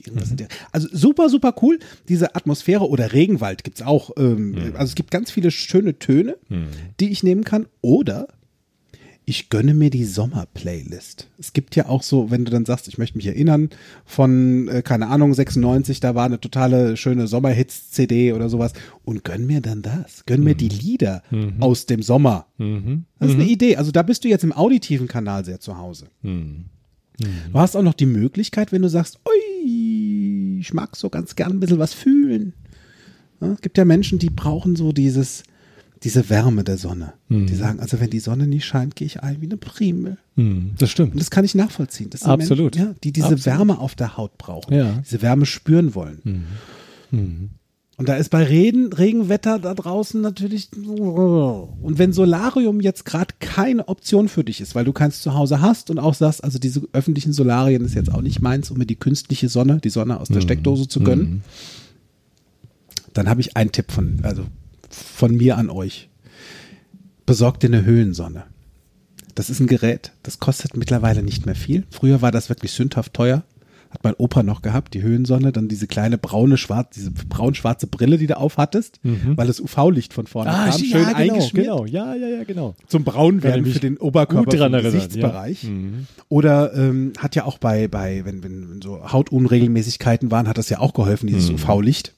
irgendwas 0.05 0.35
der- 0.35 0.49
Also 0.73 0.89
super, 0.91 1.29
super 1.29 1.55
cool. 1.63 1.79
Diese 2.09 2.35
Atmosphäre 2.35 2.89
oder 2.89 3.13
Regenwald 3.13 3.65
gibt's 3.65 3.83
auch. 3.83 4.11
Ähm, 4.17 4.57
Also 4.75 4.91
es 4.91 4.95
gibt 4.95 5.11
ganz 5.11 5.31
viele 5.31 5.51
schöne 5.51 5.99
Töne, 5.99 6.37
die 7.01 7.11
ich 7.11 7.23
nehmen 7.23 7.45
kann. 7.45 7.67
Oder 7.83 8.29
ich 9.29 9.51
gönne 9.51 9.75
mir 9.75 9.91
die 9.91 10.07
Sommer-Playlist. 10.07 11.29
Es 11.37 11.53
gibt 11.53 11.77
ja 11.77 11.87
auch 11.87 12.03
so, 12.03 12.31
wenn 12.31 12.47
du 12.47 12.51
dann 12.51 12.65
sagst, 12.65 12.89
ich 12.89 12.97
möchte 12.97 13.19
mich 13.19 13.27
erinnern 13.27 13.69
von, 14.07 14.69
äh, 14.69 14.81
keine 14.81 15.09
Ahnung, 15.09 15.35
96, 15.35 16.01
da 16.01 16.15
war 16.15 16.25
eine 16.25 16.41
totale 16.41 16.97
schöne 16.97 17.27
Sommerhits-CD 17.27 18.33
oder 18.33 18.49
sowas 18.49 18.73
und 19.05 19.25
gönn 19.25 19.47
mir 19.47 19.61
dann 19.61 19.83
das. 19.83 20.25
Gönn 20.25 20.43
mir 20.43 20.55
die 20.55 20.71
Lieder 20.71 21.23
aus 21.61 21.85
dem 21.85 22.01
Sommer. 22.03 22.47
Das 23.19 23.29
ist 23.29 23.35
eine 23.35 23.45
Idee. 23.45 23.77
Also 23.77 23.91
da 23.91 24.03
bist 24.03 24.25
du 24.25 24.29
jetzt 24.29 24.45
im 24.45 24.53
auditiven 24.53 25.09
Kanal 25.09 25.45
sehr 25.45 25.61
zu 25.61 25.77
Hause. 25.77 26.07
Du 27.53 27.59
hast 27.59 27.77
auch 27.77 27.83
noch 27.83 27.95
die 27.95 28.07
Möglichkeit, 28.07 28.73
wenn 28.73 28.81
du 28.81 28.89
sagst, 28.89 29.19
ui, 29.29 30.59
ich 30.59 30.73
mag 30.73 30.97
so 30.97 31.11
ganz 31.11 31.37
gern 31.37 31.53
ein 31.53 31.61
bisschen 31.61 31.79
was 31.79 31.93
fühlen. 31.93 32.55
Ja, 33.43 33.53
es 33.53 33.61
gibt 33.61 33.77
ja 33.77 33.85
Menschen, 33.85 34.19
die 34.19 34.31
brauchen 34.31 34.75
so 34.75 34.93
dieses, 34.93 35.43
diese 36.03 36.31
Wärme 36.31 36.65
der 36.65 36.79
Sonne. 36.79 37.15
Die 37.29 37.55
sagen, 37.55 37.81
also 37.81 38.01
wenn 38.01 38.11
die 38.11 38.21
Sonne 38.21 38.47
nicht 38.47 38.65
scheint, 38.65 38.95
gehe 38.97 39.07
ich 39.07 39.23
ein 39.23 39.41
wie 39.41 39.47
eine 39.47 39.57
Primel. 39.57 40.17
Hm, 40.37 40.73
das 40.79 40.91
stimmt. 40.91 41.13
Und 41.13 41.21
das 41.21 41.31
kann 41.31 41.45
ich 41.45 41.55
nachvollziehen. 41.55 42.11
Das 42.11 42.21
sind 42.21 42.31
Absolut. 42.31 42.75
Menschen, 42.77 42.93
ja, 42.93 42.99
die 43.03 43.13
diese 43.13 43.27
Absolut. 43.27 43.47
Wärme 43.47 43.79
auf 43.79 43.95
der 43.95 44.17
Haut 44.17 44.39
brauchen, 44.39 44.75
Ja. 44.75 45.01
diese 45.05 45.23
Wärme 45.23 45.45
spüren 45.47 45.95
wollen. 45.95 46.47
Und 47.11 48.09
da 48.09 48.15
ist 48.15 48.29
bei 48.31 48.45
Regen, 48.45 48.93
Regenwetter 48.93 49.59
da 49.59 49.75
draußen 49.75 50.21
natürlich. 50.21 50.69
Und 50.77 51.99
wenn 51.99 52.13
Solarium 52.13 52.81
jetzt 52.81 53.05
gerade 53.05 53.35
keine 53.41 53.89
Option 53.89 54.29
für 54.29 54.45
dich 54.45 54.61
ist, 54.61 54.77
weil 54.77 54.85
du 54.85 54.93
keins 54.93 55.21
zu 55.21 55.35
Hause 55.35 55.61
hast 55.61 55.91
und 55.91 55.99
auch 55.99 56.15
sagst, 56.15 56.45
also 56.45 56.61
diese 56.61 56.83
öffentlichen 56.93 57.33
Solarien 57.33 57.85
ist 57.85 57.95
jetzt 57.95 58.13
auch 58.15 58.23
nicht 58.23 58.41
meins, 58.41 58.71
um 58.71 58.79
mir 58.79 58.87
die 58.87 58.95
künstliche 58.95 59.49
Sonne, 59.49 59.81
die 59.83 59.91
Sonne 59.91 60.21
aus 60.21 60.29
der 60.29 60.43
Steckdose 60.43 60.87
zu 60.87 61.01
gönnen, 61.01 61.43
dann 63.15 63.29
habe 63.29 63.41
ich 63.41 63.57
einen 63.57 63.73
Tipp 63.73 63.91
von, 63.91 64.21
also 64.23 64.45
von 64.99 65.37
mir 65.37 65.57
an 65.57 65.71
euch. 65.71 66.09
Besorgt 67.27 67.63
dir 67.63 67.69
eine 67.69 67.85
Höhensonne. 67.85 68.45
Das 69.35 69.51
ist 69.51 69.61
ein 69.61 69.67
Gerät, 69.67 70.13
das 70.23 70.41
kostet 70.41 70.77
mittlerweile 70.77 71.23
nicht 71.23 71.47
mehr 71.47 71.55
viel. 71.55 71.85
Früher 71.91 72.23
war 72.23 72.33
das 72.33 72.49
wirklich 72.49 72.73
sündhaft 72.73 73.15
teuer. 73.15 73.45
Hat 73.91 74.05
mein 74.05 74.13
Opa 74.19 74.43
noch 74.43 74.61
gehabt, 74.61 74.93
die 74.93 75.01
Höhensonne, 75.01 75.51
dann 75.51 75.67
diese 75.69 75.87
kleine 75.87 76.19
braune, 76.19 76.59
schwarz, 76.59 76.91
diese 76.95 77.11
braun-schwarze 77.11 77.87
Brille, 77.87 78.19
die 78.19 78.27
du 78.27 78.37
aufhattest, 78.37 79.01
weil 79.03 79.47
das 79.47 79.61
UV-Licht 79.61 80.13
von 80.13 80.27
vorne 80.27 80.51
kam, 80.51 80.73
schön 80.73 80.89
Mhm. 80.91 80.95
Ah, 80.97 80.99
ja, 80.99 81.07
genau, 81.07 81.33
eingeschmiert. 81.35 81.67
genau. 81.67 81.87
Ja, 81.87 82.15
ja, 82.15 82.29
ja, 82.29 82.45
genau. 82.45 82.75
Zum 82.87 83.05
Braunwerden 83.05 83.65
für 83.65 83.79
den 83.81 83.97
Oberkörper, 83.97 84.51
für 84.51 84.57
den 84.59 84.75
erinnert, 84.75 84.83
Gesichtsbereich. 84.93 85.63
ja. 85.65 85.71
Mhm. 85.71 86.07
Oder 86.29 86.75
ähm, 86.75 87.13
hat 87.19 87.35
ja 87.35 87.45
auch 87.47 87.57
bei, 87.57 87.89
bei 87.89 88.27
wenn, 88.27 88.43
wenn, 88.43 88.83
so 88.83 89.11
Hautunregelmäßigkeiten 89.11 90.31
waren, 90.31 90.49
hat 90.49 90.59
das 90.59 90.69
ja 90.69 90.81
auch 90.81 90.93
geholfen, 90.93 91.27
Mhm. 91.27 91.35
dieses 91.35 91.49
UV-Licht. 91.51 92.15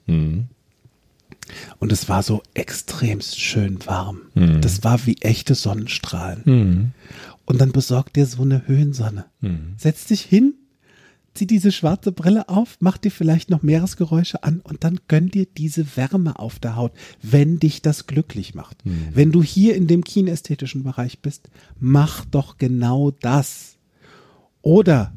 Und 1.78 1.92
es 1.92 2.08
war 2.08 2.22
so 2.22 2.42
extremst 2.54 3.40
schön 3.40 3.78
warm. 3.86 4.22
Mhm. 4.34 4.60
Das 4.60 4.84
war 4.84 5.06
wie 5.06 5.16
echte 5.20 5.54
Sonnenstrahlen. 5.54 6.42
Und 7.44 7.60
dann 7.60 7.72
besorg 7.72 8.12
dir 8.12 8.26
so 8.26 8.42
eine 8.42 8.66
Höhensonne. 8.68 9.24
Mhm. 9.40 9.74
Setz 9.76 10.06
dich 10.06 10.22
hin, 10.22 10.54
zieh 11.34 11.46
diese 11.46 11.72
schwarze 11.72 12.12
Brille 12.12 12.48
auf, 12.48 12.76
mach 12.80 12.98
dir 12.98 13.10
vielleicht 13.10 13.50
noch 13.50 13.62
Meeresgeräusche 13.62 14.42
an 14.42 14.60
und 14.60 14.84
dann 14.84 15.00
gönn 15.08 15.28
dir 15.28 15.46
diese 15.46 15.96
Wärme 15.96 16.38
auf 16.38 16.58
der 16.58 16.76
Haut, 16.76 16.92
wenn 17.22 17.58
dich 17.58 17.82
das 17.82 18.06
glücklich 18.06 18.54
macht. 18.54 18.84
Mhm. 18.84 19.08
Wenn 19.12 19.32
du 19.32 19.42
hier 19.42 19.74
in 19.74 19.86
dem 19.86 20.04
kinästhetischen 20.04 20.82
Bereich 20.82 21.20
bist, 21.20 21.50
mach 21.78 22.24
doch 22.24 22.58
genau 22.58 23.10
das. 23.10 23.76
Oder 24.62 25.12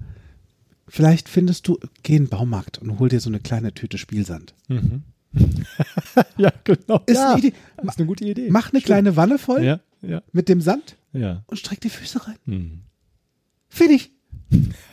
vielleicht 0.88 1.30
findest 1.30 1.68
du, 1.68 1.80
geh 2.04 2.16
in 2.16 2.26
den 2.26 2.30
Baumarkt 2.30 2.78
und 2.78 3.00
hol 3.00 3.10
dir 3.10 3.20
so 3.20 3.30
eine 3.30 3.40
kleine 3.40 3.74
Tüte 3.74 3.98
Spielsand. 3.98 4.54
Ja, 6.38 6.52
genau. 6.64 7.02
Ist 7.06 7.16
ja, 7.18 7.32
eine 7.34 7.40
Idee. 7.40 7.54
ist 7.84 7.98
eine 7.98 8.08
gute 8.08 8.26
Idee. 8.26 8.48
Mach 8.50 8.72
eine 8.72 8.82
kleine 8.82 9.16
Wanne 9.16 9.38
voll 9.38 9.64
Ja, 9.64 9.80
ja, 10.02 10.22
mit 10.32 10.50
dem 10.50 10.62
Sand 10.62 10.96
und 11.14 11.58
streck 11.60 11.82
die 11.82 11.90
Füße 11.90 12.28
rein. 12.28 12.38
Hm. 12.46 12.82
Fertig. 13.70 14.12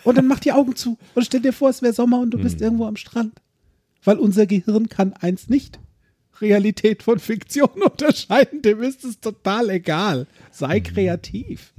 Und 0.05 0.17
dann 0.19 0.27
mach 0.27 0.39
die 0.41 0.53
Augen 0.53 0.75
zu 0.77 0.97
und 1.15 1.25
stell 1.25 1.41
dir 1.41 1.53
vor, 1.53 1.69
es 1.71 1.83
wäre 1.83 1.93
Sommer 1.93 2.21
und 2.21 2.31
du 2.31 2.39
Hm. 2.39 2.45
bist 2.45 2.61
irgendwo 2.61 2.87
am 2.87 2.97
Strand. 2.97 3.41
Weil 4.05 4.17
unser 4.19 4.47
Gehirn 4.47 4.89
kann 4.89 5.13
eins 5.15 5.49
nicht. 5.49 5.79
Realität 6.41 7.03
von 7.03 7.19
Fiktion 7.19 7.69
unterscheiden. 7.91 8.63
Dem 8.63 8.83
ist 8.83 9.05
es 9.05 9.21
total 9.21 9.69
egal. 9.71 10.21
Hm. 10.21 10.27
Sei 10.51 10.81
kreativ. 10.81 11.75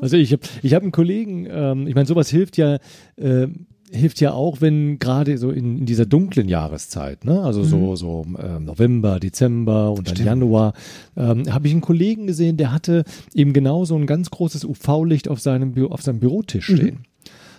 Also 0.00 0.16
ich 0.16 0.32
habe 0.32 0.42
ich 0.62 0.72
hab 0.72 0.82
einen 0.82 0.92
Kollegen, 0.92 1.46
ähm, 1.50 1.86
ich 1.86 1.94
meine, 1.94 2.06
sowas 2.06 2.30
hilft 2.30 2.56
ja, 2.56 2.78
äh, 3.16 3.48
hilft 3.90 4.20
ja 4.20 4.32
auch, 4.32 4.60
wenn 4.60 4.98
gerade 4.98 5.38
so 5.38 5.50
in, 5.50 5.78
in 5.78 5.86
dieser 5.86 6.06
dunklen 6.06 6.48
Jahreszeit, 6.48 7.24
ne? 7.24 7.42
also 7.42 7.62
so, 7.64 7.96
so 7.96 8.24
ähm, 8.42 8.64
November, 8.64 9.20
Dezember 9.20 9.90
und 9.90 10.08
dann 10.08 10.16
Stimmt. 10.16 10.26
Januar, 10.26 10.72
ähm, 11.16 11.52
habe 11.52 11.66
ich 11.68 11.72
einen 11.72 11.80
Kollegen 11.82 12.26
gesehen, 12.26 12.56
der 12.56 12.72
hatte 12.72 13.04
eben 13.34 13.52
genau 13.52 13.84
so 13.84 13.94
ein 13.96 14.06
ganz 14.06 14.30
großes 14.30 14.64
UV-Licht 14.64 15.28
auf 15.28 15.40
seinem, 15.40 15.74
auf 15.90 16.02
seinem 16.02 16.18
Bürotisch 16.20 16.66
stehen. 16.66 17.00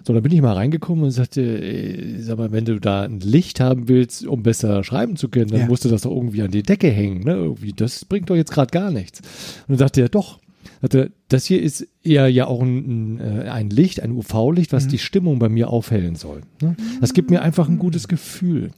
So, 0.07 0.13
da 0.13 0.19
bin 0.19 0.31
ich 0.31 0.41
mal 0.41 0.53
reingekommen 0.53 1.03
und 1.03 1.09
sagte, 1.11 1.41
ey, 1.41 2.21
sag 2.21 2.38
mal, 2.38 2.51
wenn 2.51 2.65
du 2.65 2.79
da 2.79 3.03
ein 3.03 3.21
Licht 3.21 3.59
haben 3.59 3.88
willst, 3.88 4.27
um 4.27 4.43
besser 4.43 4.83
schreiben 4.83 5.15
zu 5.15 5.29
können, 5.29 5.49
dann 5.49 5.61
Ja. 5.61 5.67
musst 5.67 5.83
du 5.83 5.89
das 5.89 6.03
doch 6.03 6.11
irgendwie 6.11 6.43
an 6.43 6.51
die 6.51 6.61
Decke 6.61 6.89
hängen. 6.91 7.23
Ne? 7.23 7.31
Irgendwie, 7.33 7.73
das 7.73 8.05
bringt 8.05 8.29
doch 8.29 8.35
jetzt 8.35 8.51
gerade 8.51 8.69
gar 8.69 8.91
nichts. 8.91 9.21
Und 9.67 9.69
dann 9.69 9.77
sagte 9.79 10.01
er, 10.01 10.09
doch. 10.09 10.38
Sagte, 10.81 11.11
das 11.27 11.45
hier 11.45 11.61
ist 11.61 11.88
eher 12.03 12.27
ja 12.27 12.47
auch 12.47 12.61
ein, 12.61 13.17
ein, 13.17 13.71
äh, 13.71 13.73
Licht, 13.73 14.01
ein 14.01 14.11
UV-Licht, 14.11 14.73
was 14.73 14.88
die 14.88 14.99
Stimmung 14.99 15.39
bei 15.39 15.49
mir 15.49 15.69
aufhellen 15.69 16.15
soll. 16.15 16.41
Ne? 16.61 16.75
Das 17.01 17.13
gibt 17.13 17.31
mir 17.31 17.41
einfach 17.41 17.67
ein 17.67 17.79
gutes 17.79 18.07
Gefühl. 18.07 18.71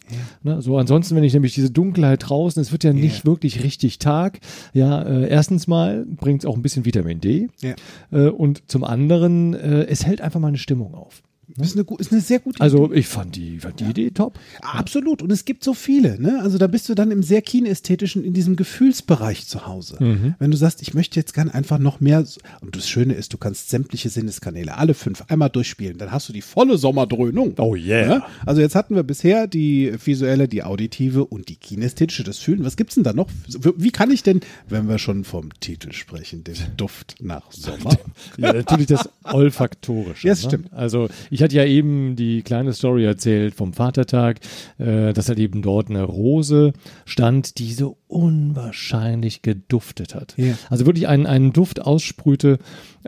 Ne? 0.44 0.62
So 0.62 0.78
ansonsten, 0.78 1.16
wenn 1.16 1.24
ich 1.24 1.34
nämlich 1.34 1.54
diese 1.54 1.72
Dunkelheit 1.72 2.30
draußen, 2.30 2.62
es 2.62 2.72
wird 2.72 2.84
ja 2.84 2.94
nicht 2.94 3.26
wirklich 3.26 3.64
richtig 3.64 4.00
Tag. 4.00 4.40
Ja, 4.74 5.02
äh, 5.02 5.28
erstens 5.28 5.68
mal 5.68 6.06
bringt 6.06 6.44
es 6.44 6.46
auch 6.46 6.56
ein 6.56 6.62
bisschen 6.62 6.86
Vitamin 6.86 7.20
D. 7.20 7.50
Ja. 7.62 7.76
Äh, 8.12 8.30
und 8.30 8.70
zum 8.70 8.84
anderen, 8.84 9.54
äh, 9.54 9.86
es 9.86 10.06
hält 10.06 10.22
einfach 10.22 10.40
mal 10.40 10.48
eine 10.48 10.58
Stimmung 10.58 10.94
auf. 10.94 11.22
Das 11.56 11.74
ist 11.74 11.78
eine, 11.78 11.86
ist 12.00 12.12
eine 12.12 12.20
sehr 12.20 12.40
gute 12.40 12.60
Also 12.60 12.92
ich 12.92 13.08
fand 13.08 13.38
die, 13.38 13.60
fand 13.60 13.80
die 13.80 13.86
Idee 13.86 14.12
top. 14.12 14.38
Absolut. 14.62 15.22
Und 15.22 15.32
es 15.32 15.46
gibt 15.46 15.64
so 15.64 15.74
viele, 15.74 16.22
ne? 16.22 16.42
Also 16.42 16.58
da 16.58 16.68
bist 16.68 16.90
du 16.90 16.94
dann 16.94 17.10
im 17.10 17.24
sehr 17.24 17.42
kinästhetischen, 17.42 18.24
in 18.26 18.34
diesem 18.34 18.58
Gefühlsbereich 18.58 19.48
zu 19.48 19.66
Hause. 19.66 19.96
Mhm. 20.04 20.36
Wenn 20.40 20.52
du 20.52 20.58
sagst, 20.58 20.82
ich 20.82 20.94
möchte 20.94 21.18
jetzt 21.18 21.34
gern 21.34 21.50
einfach 21.50 21.80
noch 21.80 22.02
mehr, 22.02 22.26
und 22.62 22.76
das 22.76 22.90
Schöne 22.90 23.14
ist, 23.14 23.32
du 23.32 23.38
kannst 23.38 23.70
sämtliche 23.70 24.10
Sinneskanäle, 24.10 24.78
alle 24.78 24.94
fünf, 24.94 25.24
einmal 25.30 25.50
durchspielen. 25.50 25.98
Dann 25.98 26.12
hast 26.12 26.28
du 26.28 26.34
die 26.34 26.42
volle 26.42 26.78
Sommerdröhnung. 26.78 27.54
Oh 27.60 27.76
yeah. 27.76 28.08
Ja? 28.08 28.28
Also 28.46 28.60
jetzt 28.60 28.76
hatten 28.76 28.96
wir 28.96 29.04
bisher 29.04 29.48
die 29.48 29.94
visuelle, 30.04 30.50
die 30.50 30.64
auditive 30.64 31.24
und 31.24 31.48
die 31.48 31.56
kinästhetische, 31.56 32.26
das 32.26 32.40
Fühlen. 32.40 32.66
Was 32.66 32.76
gibt's 32.76 32.96
denn 32.96 33.06
da 33.06 33.14
noch? 33.14 33.30
Wie 33.78 33.92
kann 33.92 34.12
ich 34.12 34.22
denn, 34.22 34.42
wenn 34.68 34.90
wir 34.90 34.98
schon 34.98 35.24
vom 35.24 35.58
Titel 35.62 35.94
sprechen, 35.94 36.44
den 36.44 36.56
Duft 36.76 37.16
nach 37.22 37.52
Sommer? 37.52 37.98
Ja, 38.38 38.54
natürlich 38.54 38.88
das 38.88 39.10
Olfaktorische. 39.24 40.28
Ja, 40.28 40.34
das 40.34 40.44
ne? 40.44 40.50
stimmt. 40.50 40.74
Also 40.74 41.08
ich 41.32 41.37
hatte 41.44 41.56
ja 41.56 41.66
eben 41.66 42.16
die 42.16 42.42
kleine 42.42 42.74
Story 42.74 43.06
erzählt 43.06 43.56
vom 43.56 43.74
Vatertag, 43.74 44.40
äh, 44.78 45.14
dass 45.14 45.30
halt 45.30 45.40
eben 45.40 45.62
dort 45.62 45.90
eine 45.90 46.04
Rose 46.04 46.74
stand, 47.06 47.58
die 47.60 47.74
so 47.74 47.98
unwahrscheinlich 48.08 49.42
geduftet 49.42 50.16
hat. 50.16 50.34
Ja. 50.38 50.54
Also 50.70 50.86
wirklich 50.86 51.08
einen, 51.08 51.26
einen 51.26 51.54
Duft 51.54 51.82
aussprühte, 51.82 52.60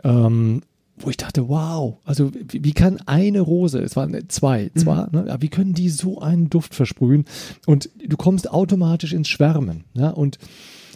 ähm, 0.04 0.62
wo 0.96 1.10
ich 1.10 1.16
dachte, 1.16 1.48
wow, 1.48 1.98
also 2.04 2.30
wie, 2.34 2.64
wie 2.64 2.72
kann 2.72 3.00
eine 3.06 3.40
Rose, 3.40 3.78
es 3.80 3.96
waren 3.96 4.16
zwei 4.28 4.70
zwar, 4.74 5.08
ne, 5.12 5.30
aber 5.30 5.42
wie 5.42 5.48
können 5.48 5.72
die 5.72 5.88
so 5.88 6.20
einen 6.20 6.50
Duft 6.50 6.74
versprühen? 6.74 7.24
Und 7.66 7.90
du 8.06 8.16
kommst 8.16 8.50
automatisch 8.50 9.12
ins 9.12 9.28
Schwärmen. 9.28 9.84
Ja? 9.94 10.10
Und 10.10 10.38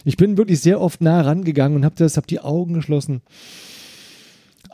ich 0.03 0.17
bin 0.17 0.37
wirklich 0.37 0.61
sehr 0.61 0.79
oft 0.79 1.01
nah 1.01 1.21
rangegangen 1.21 1.77
und 1.77 1.85
habe 1.85 1.95
das, 1.97 2.17
habe 2.17 2.27
die 2.27 2.39
Augen 2.39 2.73
geschlossen 2.73 3.21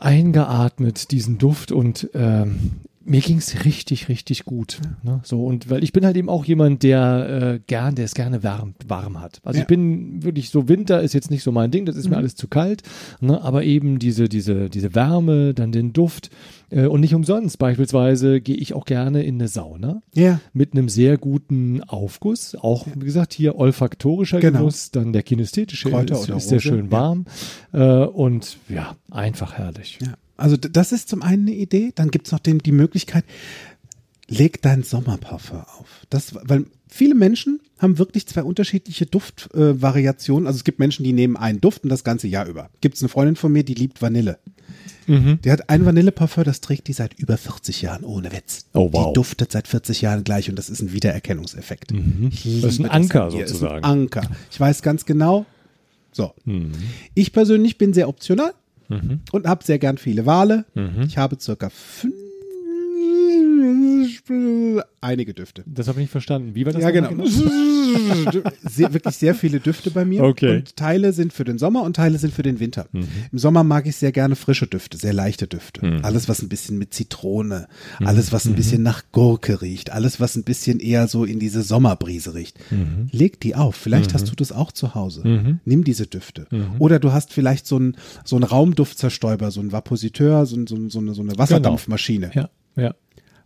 eingeatmet, 0.02 1.12
diesen 1.12 1.38
Duft 1.38 1.72
und 1.72 2.10
ähm, 2.14 2.82
mir 3.04 3.22
ging's 3.22 3.66
richtig, 3.66 4.10
richtig 4.10 4.46
gut. 4.46 4.80
Ne? 5.04 5.22
So, 5.24 5.46
und 5.46 5.70
weil 5.70 5.84
ich 5.84 5.92
bin 5.94 6.06
halt 6.06 6.16
eben 6.18 6.30
auch 6.30 6.46
jemand, 6.46 6.84
der 6.84 7.54
äh, 7.56 7.60
gern, 7.66 7.96
der 7.96 8.06
es 8.06 8.14
gerne 8.14 8.44
warm, 8.44 8.76
warm 8.88 9.20
hat. 9.20 9.40
Also 9.44 9.58
Ja. 9.58 9.64
ich 9.64 9.68
bin 9.68 10.24
wirklich 10.24 10.50
so, 10.50 10.68
Winter 10.70 11.02
ist 11.02 11.14
jetzt 11.14 11.32
nicht 11.32 11.44
so 11.44 11.52
mein 11.52 11.72
Ding, 11.72 11.86
das 11.86 11.96
ist 11.96 12.10
mir 12.10 12.18
alles 12.18 12.36
zu 12.36 12.48
kalt, 12.48 12.84
ne? 13.20 13.42
aber 13.42 13.64
eben 13.64 14.00
diese, 14.00 14.30
diese, 14.30 14.70
diese 14.70 14.94
Wärme, 14.96 15.54
dann 15.54 15.72
den 15.72 15.94
Duft 15.94 16.30
äh, 16.70 16.86
und 16.86 17.02
nicht 17.02 17.16
umsonst. 17.16 17.58
Beispielsweise 17.58 18.42
gehe 18.42 18.56
ich 18.56 18.74
auch 18.74 18.86
gerne 18.86 19.24
in 19.24 19.36
eine 19.36 19.48
Sauna 19.48 20.02
ja. 20.14 20.40
mit 20.54 20.74
einem 20.74 20.90
sehr 20.90 21.18
guten 21.18 21.82
Aufguss. 21.84 22.56
Auch, 22.56 22.88
wie 22.96 23.06
gesagt, 23.06 23.34
hier 23.34 23.56
olfaktorischer 23.58 24.40
Genau. 24.40 24.60
Genuss, 24.60 24.92
dann 24.92 25.14
der 25.14 25.24
kinästhetische 25.24 25.90
Kräuter 25.90 26.16
ist, 26.16 26.30
ist 26.30 26.50
sehr 26.50 26.60
schön 26.60 26.92
warm 26.92 27.26
äh, 27.74 27.80
und 28.06 28.58
ja, 28.70 28.96
einfach 29.10 29.54
herrlich. 29.58 30.00
Ja, 30.02 30.14
also 30.42 30.58
das 30.58 30.92
ist 30.92 31.10
zum 31.10 31.22
einen 31.22 31.48
eine 31.48 31.56
Idee. 31.56 31.92
Dann 31.96 32.12
gibt's 32.12 32.32
noch 32.32 32.40
den, 32.40 32.60
die 32.60 32.72
Möglichkeit, 32.72 33.24
leg 34.28 34.62
dein 34.62 34.84
Sommerparfum 34.84 35.60
auf. 35.60 35.88
Das, 36.10 36.34
weil 36.34 36.66
viele 36.88 37.16
Menschen 37.16 37.60
haben 37.78 37.98
wirklich 37.98 38.28
zwei 38.28 38.44
unterschiedliche 38.44 39.06
Duftvariationen. 39.06 40.46
Äh, 40.46 40.48
also 40.48 40.58
es 40.58 40.64
gibt 40.64 40.80
Menschen, 40.80 41.04
die 41.04 41.14
nehmen 41.14 41.38
einen 41.38 41.62
Duft 41.62 41.84
und 41.84 41.90
das 41.90 42.04
ganze 42.04 42.28
Jahr 42.28 42.48
über. 42.48 42.70
Gibt's 42.82 43.02
eine 43.02 43.10
Freundin 43.10 43.36
von 43.36 43.52
mir, 43.52 43.64
die 43.64 43.74
liebt 43.74 44.02
Vanille. 44.02 44.40
Die 45.08 45.52
hat 45.52 45.70
ein 45.70 45.86
Vanilleparfum, 45.86 46.44
das 46.44 46.62
trägt 46.62 46.88
die 46.88 46.94
seit 46.94 47.20
über 47.20 47.36
40 47.36 47.82
Jahren, 47.82 48.04
ohne 48.04 48.32
Witz. 48.32 48.68
Oh, 48.74 48.90
wow. 48.94 49.08
Die 49.08 49.14
duftet 49.14 49.52
seit 49.52 49.68
40 49.68 50.02
Jahren 50.02 50.24
gleich 50.24 50.50
und 50.50 50.56
das 50.58 50.70
ist 50.70 50.82
ein 50.82 50.94
Wiedererkennungseffekt. 50.94 51.92
Mhm. 51.92 52.32
Das 52.62 52.74
ist 52.74 52.80
ein 52.80 52.90
Anker. 52.90 53.26
Das 53.26 53.34
sozusagen. 53.34 53.78
Ist 53.80 53.84
ein 53.84 53.84
Anker. 53.84 54.30
Ich 54.52 54.60
weiß 54.60 54.82
ganz 54.82 55.06
genau. 55.06 55.46
So. 56.14 56.34
Mhm. 56.46 56.72
Ich 57.14 57.34
persönlich 57.34 57.78
bin 57.78 57.94
sehr 57.94 58.08
optional 58.08 58.54
und 59.32 59.48
habe 59.48 59.64
sehr 59.64 59.80
gern 59.80 59.98
viele 59.98 60.26
Wale. 60.26 60.66
Mhm. 60.74 61.04
Ich 61.04 61.18
habe 61.18 61.38
circa 61.40 61.70
fünf, 61.70 62.14
einige 65.02 65.34
Düfte. 65.34 65.64
Das 65.66 65.88
habe 65.88 66.00
ich 66.00 66.04
nicht 66.04 66.12
verstanden. 66.12 66.56
Wie 66.56 66.66
war 66.66 66.74
das? 66.74 66.82
Ja, 66.82 66.92
nochmal 67.02 67.28
genau. 67.28 68.42
Sehr, 68.64 68.94
wirklich 68.94 69.16
sehr 69.18 69.36
viele 69.36 69.60
Düfte 69.60 69.92
bei 69.92 70.06
mir. 70.06 70.24
Okay. 70.24 70.58
Und 70.58 70.78
Teile 70.78 71.12
sind 71.12 71.34
für 71.34 71.44
den 71.44 71.58
Sommer 71.58 71.84
und 71.84 71.96
Teile 71.98 72.18
sind 72.20 72.34
für 72.34 72.44
den 72.44 72.60
Winter. 72.62 72.86
Mhm. 72.94 73.06
Im 73.34 73.38
Sommer 73.38 73.64
mag 73.66 73.86
ich 73.86 73.98
sehr 73.98 74.14
gerne 74.14 74.38
frische 74.38 74.66
Düfte, 74.68 74.98
sehr 74.98 75.12
leichte 75.12 75.46
Düfte. 75.48 76.00
Alles, 76.04 76.30
was 76.30 76.42
ein 76.42 76.48
bisschen 76.48 76.78
mit 76.78 76.94
Zitrone, 76.94 77.68
Mhm. 78.00 78.08
alles, 78.08 78.32
was 78.32 78.46
ein 78.46 78.56
bisschen 78.56 78.82
nach 78.84 79.04
Gurke 79.12 79.62
riecht, 79.62 79.92
alles, 79.92 80.22
was 80.22 80.36
ein 80.38 80.44
bisschen 80.44 80.80
eher 80.80 81.08
so 81.10 81.26
in 81.26 81.40
diese 81.40 81.64
Sommerbrise 81.64 82.34
riecht. 82.34 82.58
Mhm. 82.72 83.10
Leg 83.12 83.42
die 83.42 83.56
auf. 83.56 83.76
Vielleicht 83.76 84.14
hast 84.14 84.30
du 84.32 84.36
das 84.36 84.52
auch 84.54 84.72
zu 84.72 84.96
Hause. 84.96 85.60
Nimm 85.66 85.84
diese 85.84 86.08
Düfte. 86.08 86.48
Oder 86.80 87.00
du 87.00 87.12
hast 87.12 87.34
vielleicht 87.34 87.68
so 87.68 87.76
einen 87.76 87.98
so 88.24 88.38
einen 88.38 88.44
Raumduftzerstäuber, 88.44 89.52
so 89.52 89.60
ein 89.60 89.72
Vapositeur, 89.74 90.46
so, 90.46 90.56
ein- 90.56 90.68
so, 90.68 90.76
ein- 90.76 90.90
so, 90.90 91.00
eine, 91.00 91.14
so 91.14 91.22
eine 91.22 91.38
Wasserdampfmaschine 91.38 92.32
Ja, 92.34 92.50
ja. 92.78 92.94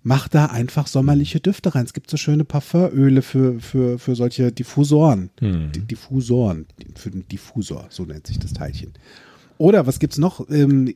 Mach 0.08 0.28
da 0.28 0.46
einfach 0.46 0.86
sommerliche 0.86 1.40
Düfte 1.40 1.74
rein. 1.74 1.84
Es 1.86 1.94
gibt 1.94 2.12
so 2.12 2.16
schöne 2.16 2.46
Parfümöle 2.46 3.24
für, 3.24 3.60
für, 3.60 3.98
für 3.98 4.16
solche 4.16 4.52
Diffusoren. 4.52 5.32
Die- 5.42 5.80
Diffusoren, 5.80 6.68
für 6.94 7.10
den 7.10 7.28
Diffusor, 7.28 7.88
so 7.90 8.06
nennt 8.06 8.28
sich 8.28 8.38
das 8.38 8.54
Teilchen. 8.54 8.94
Oder 9.58 9.88
was 9.88 9.98
gibt's 10.00 10.20
noch? 10.20 10.48
Ähm, 10.50 10.94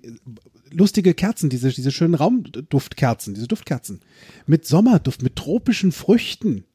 lustige 0.71 1.15
Kerzen, 1.15 1.49
diese, 1.49 1.69
diese 1.69 1.89
schönen 1.91 2.13
Raumduftkerzen, 2.13 3.33
diese 3.33 3.47
Duftkerzen. 3.47 4.01
Mit 4.45 4.65
Sommerduft, 4.67 5.23
mit 5.23 5.35
tropischen 5.35 5.91
Früchten. 5.91 6.65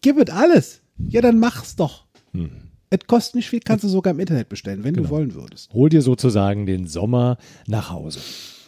Gibt 0.00 0.18
es 0.28 0.34
alles. 0.34 0.80
Ja, 0.98 1.20
dann 1.20 1.38
mach's 1.38 1.76
doch. 1.76 2.06
Es 2.88 3.00
kostet 3.06 3.34
nicht 3.34 3.50
viel, 3.50 3.60
kannst 3.60 3.84
du 3.84 3.88
sogar 3.88 4.14
im 4.14 4.20
Internet 4.20 4.48
bestellen, 4.48 4.82
wenn 4.84 4.94
du 4.94 5.08
wollen 5.10 5.34
würdest. 5.34 5.70
Hol 5.74 5.90
dir 5.90 6.00
sozusagen 6.00 6.64
den 6.64 6.86
Sommer 6.86 7.36
nach 7.66 7.90
Hause. 7.90 8.20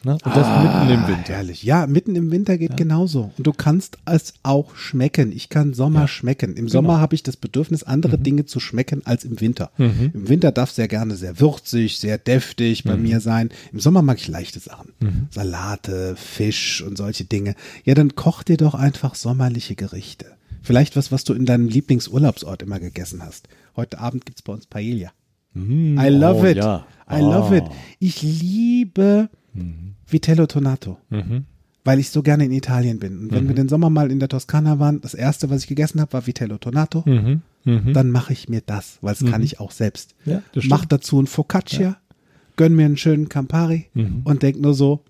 Ne? 0.05 0.12
Und 0.12 0.37
das 0.37 0.62
mitten 0.62 0.90
im 0.90 1.09
Winter. 1.09 1.33
Herrlich. 1.35 1.62
Ja, 1.62 1.87
mitten 1.87 2.14
im 2.14 2.31
Winter 2.31 2.59
geht 2.59 2.77
genauso. 2.77 3.33
Und 3.38 3.47
du 3.47 3.53
kannst 3.53 3.99
es 4.05 4.35
auch 4.43 4.77
schmecken. 4.77 5.33
Ich 5.33 5.49
kann 5.49 5.73
Sommer 5.75 6.09
schmecken. 6.09 6.49
Genau. 6.55 6.61
Im 6.61 6.69
Sommer 6.69 7.01
habe 7.01 7.14
ich 7.14 7.23
das 7.23 7.37
Bedürfnis, 7.37 7.83
andere 7.83 8.19
Mhm. 8.19 8.23
Dinge 8.23 8.45
zu 8.47 8.61
schmecken 8.61 9.03
als 9.07 9.25
im 9.25 9.40
Winter. 9.40 9.71
Im 9.79 10.29
Winter 10.29 10.53
darf 10.53 10.71
sehr 10.71 10.88
gerne 10.88 11.17
sehr 11.17 11.40
würzig, 11.40 11.99
sehr 11.99 12.19
deftig 12.19 12.85
Mhm. 12.85 12.88
bei 12.88 12.97
mir 12.97 13.21
sein. 13.21 13.49
Im 13.73 13.81
Sommer 13.81 14.03
mag 14.03 14.19
ich 14.19 14.29
leichte 14.29 14.61
Sachen. 14.61 14.93
Salate, 15.31 16.14
Fisch 16.17 16.83
und 16.83 16.97
solche 16.99 17.25
Dinge. 17.25 17.55
Ja, 17.85 17.95
dann 17.95 18.14
koch 18.14 18.43
dir 18.43 18.57
doch 18.57 18.75
einfach 18.75 19.14
sommerliche 19.14 19.75
Gerichte. 19.75 20.27
Vielleicht 20.62 20.97
was, 20.97 21.12
was 21.12 21.25
du 21.25 21.35
in 21.35 21.45
deinem 21.47 21.69
Lieblingsurlaubsort 21.69 22.62
immer 22.62 22.81
gegessen 22.81 23.23
hast. 23.23 23.49
Heute 23.77 23.99
Abend 23.99 24.25
gibt's 24.27 24.43
bei 24.43 24.53
uns 24.53 24.67
Paella. 24.67 25.11
I 25.57 26.09
love 26.09 26.40
oh, 26.40 26.45
it. 26.47 26.57
ja. 26.57 26.87
I 27.11 27.21
love 27.21 27.57
it. 27.57 27.64
Ah. 27.67 27.73
Ich 28.01 28.23
liebe 28.23 29.29
Vitello 30.07 30.47
Tonato, 30.47 30.99
Mhm. 31.11 31.45
weil 31.85 31.99
ich 31.99 32.11
so 32.11 32.23
gerne 32.23 32.45
in 32.45 32.53
Italien 32.53 32.99
bin. 32.99 33.19
Und 33.19 33.33
wenn 33.33 33.49
wir 33.49 33.55
den 33.55 33.69
Sommer 33.69 33.90
mal 33.90 34.11
in 34.11 34.19
der 34.21 34.29
Toskana 34.29 34.79
waren, 34.79 35.01
das 35.01 35.14
erste, 35.14 35.51
was 35.51 35.62
ich 35.62 35.69
gegessen 35.69 36.01
habe, 36.01 36.12
war 36.12 36.27
Vitello 36.27 36.59
Tonato. 36.59 37.03
Mhm. 37.07 37.43
Mhm. 37.64 37.93
Dann 37.95 38.11
mache 38.11 38.33
ich 38.33 38.49
mir 38.49 38.61
das, 38.64 38.99
weil 39.01 39.14
das 39.14 39.29
kann 39.31 39.43
ich 39.43 39.61
auch 39.61 39.71
selbst. 39.71 40.14
Ja, 40.25 40.43
Mach 40.64 40.85
dazu 40.85 41.21
ein 41.21 41.27
Focaccia, 41.27 41.97
gönn 42.57 42.75
mir 42.77 42.85
einen 42.87 42.97
schönen 42.97 43.29
Campari 43.29 43.87
Mhm. 43.95 44.23
und 44.25 44.43
denk 44.43 44.61
nur 44.61 44.75
so, 44.75 45.03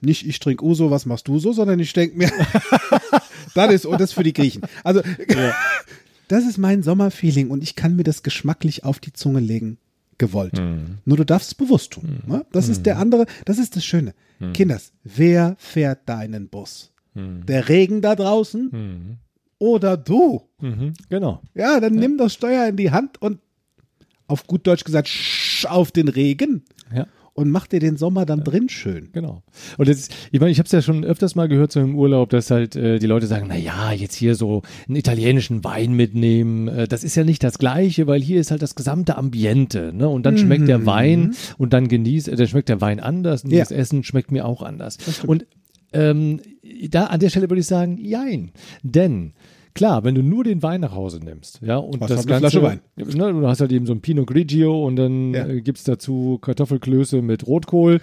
nicht 0.00 0.26
ich 0.26 0.38
trinke 0.38 0.64
Uso, 0.64 0.90
was 0.90 1.06
machst 1.06 1.26
du 1.28 1.38
so, 1.38 1.52
sondern 1.52 1.80
ich 1.80 1.92
denk 1.92 2.16
mir, 2.16 2.30
das 3.54 3.72
ist, 3.72 3.86
und 3.86 4.00
das 4.00 4.12
für 4.12 4.22
die 4.22 4.32
Griechen. 4.34 4.62
Also, 4.84 5.00
das 6.28 6.44
ist 6.44 6.58
mein 6.58 6.82
Sommerfeeling 6.82 7.50
und 7.50 7.62
ich 7.62 7.74
kann 7.76 7.96
mir 7.96 8.04
das 8.04 8.22
geschmacklich 8.22 8.84
auf 8.84 8.98
die 8.98 9.12
Zunge 9.12 9.40
legen, 9.40 9.78
gewollt. 10.18 10.58
Mhm. 10.58 10.98
Nur 11.04 11.16
du 11.18 11.24
darfst 11.24 11.48
es 11.48 11.54
bewusst 11.54 11.92
tun. 11.92 12.20
Ne? 12.26 12.44
Das 12.52 12.68
ist 12.68 12.86
der 12.86 12.98
andere, 12.98 13.26
das 13.44 13.58
ist 13.58 13.76
das 13.76 13.84
Schöne. 13.84 14.14
Mhm. 14.38 14.52
Kinders, 14.52 14.92
wer 15.04 15.56
fährt 15.58 16.08
deinen 16.08 16.48
Bus? 16.48 16.92
Der 17.14 17.70
Regen 17.70 18.02
da 18.02 18.14
draußen 18.14 19.18
oder 19.58 19.96
du? 19.96 20.42
Mhm. 20.60 20.92
Genau. 21.08 21.40
Ja, 21.54 21.80
dann 21.80 21.94
nimm 21.94 22.18
das 22.18 22.34
Steuer 22.34 22.68
in 22.68 22.76
die 22.76 22.90
Hand 22.90 23.22
und 23.22 23.38
auf 24.26 24.46
gut 24.46 24.66
Deutsch 24.66 24.84
gesagt, 24.84 25.08
sch 25.08 25.64
auf 25.66 25.92
den 25.92 26.08
Regen 26.08 26.64
Ja. 26.94 27.06
Und 27.36 27.50
mach 27.50 27.66
dir 27.66 27.80
den 27.80 27.96
Sommer 27.96 28.26
dann 28.26 28.42
drin 28.42 28.68
schön. 28.68 29.10
Genau. 29.12 29.42
Und 29.78 29.88
jetzt, 29.88 30.12
ich 30.32 30.40
meine, 30.40 30.50
ich 30.50 30.58
habe 30.58 30.66
es 30.66 30.72
ja 30.72 30.82
schon 30.82 31.04
öfters 31.04 31.34
mal 31.34 31.48
gehört 31.48 31.70
so 31.70 31.80
im 31.80 31.94
Urlaub, 31.94 32.30
dass 32.30 32.50
halt 32.50 32.74
äh, 32.76 32.98
die 32.98 33.06
Leute 33.06 33.26
sagen, 33.26 33.46
na 33.48 33.56
ja, 33.56 33.92
jetzt 33.92 34.14
hier 34.14 34.34
so 34.34 34.62
einen 34.88 34.96
italienischen 34.96 35.62
Wein 35.62 35.92
mitnehmen, 35.92 36.66
äh, 36.68 36.88
das 36.88 37.04
ist 37.04 37.14
ja 37.14 37.24
nicht 37.24 37.44
das 37.44 37.58
Gleiche, 37.58 38.06
weil 38.06 38.22
hier 38.22 38.40
ist 38.40 38.50
halt 38.50 38.62
das 38.62 38.74
gesamte 38.74 39.16
Ambiente, 39.16 39.92
ne? 39.94 40.08
Und 40.08 40.24
dann 40.24 40.38
schmeckt 40.38 40.66
der 40.66 40.86
Wein 40.86 41.34
und 41.58 41.72
dann 41.72 41.88
genießt, 41.88 42.28
äh, 42.28 42.36
dann 42.36 42.48
schmeckt 42.48 42.68
der 42.70 42.80
Wein 42.80 43.00
anders 43.00 43.44
und 43.44 43.52
Ja. 43.52 43.60
das 43.60 43.70
Essen 43.70 44.02
schmeckt 44.02 44.32
mir 44.32 44.46
auch 44.46 44.62
anders. 44.62 44.96
Und 45.26 45.46
ähm, 45.92 46.40
da 46.90 47.04
an 47.06 47.20
der 47.20 47.28
Stelle 47.28 47.48
würde 47.50 47.60
ich 47.60 47.66
sagen, 47.66 47.98
jein, 47.98 48.50
denn 48.82 49.32
Klar, 49.76 50.04
wenn 50.04 50.14
du 50.14 50.22
nur 50.22 50.42
den 50.42 50.62
Wein 50.62 50.80
nach 50.80 50.94
Hause 50.94 51.20
nimmst, 51.22 51.60
ja, 51.62 51.76
und 51.76 52.00
Hast 52.00 52.10
das 52.10 52.18
halt 52.20 52.28
Ganze, 52.28 52.58
Flasche 52.60 52.80
Ne, 52.96 53.32
du 53.32 53.46
hast 53.46 53.60
halt 53.60 53.72
eben 53.72 53.84
so 53.86 53.92
ein 53.92 54.00
Pinot 54.00 54.26
Grigio 54.26 54.84
und 54.86 54.96
dann 54.96 55.34
Ja. 55.34 55.46
äh, 55.46 55.60
gibt's 55.60 55.84
dazu 55.84 56.38
Kartoffelklöße 56.40 57.20
mit 57.20 57.46
Rotkohl. 57.46 58.00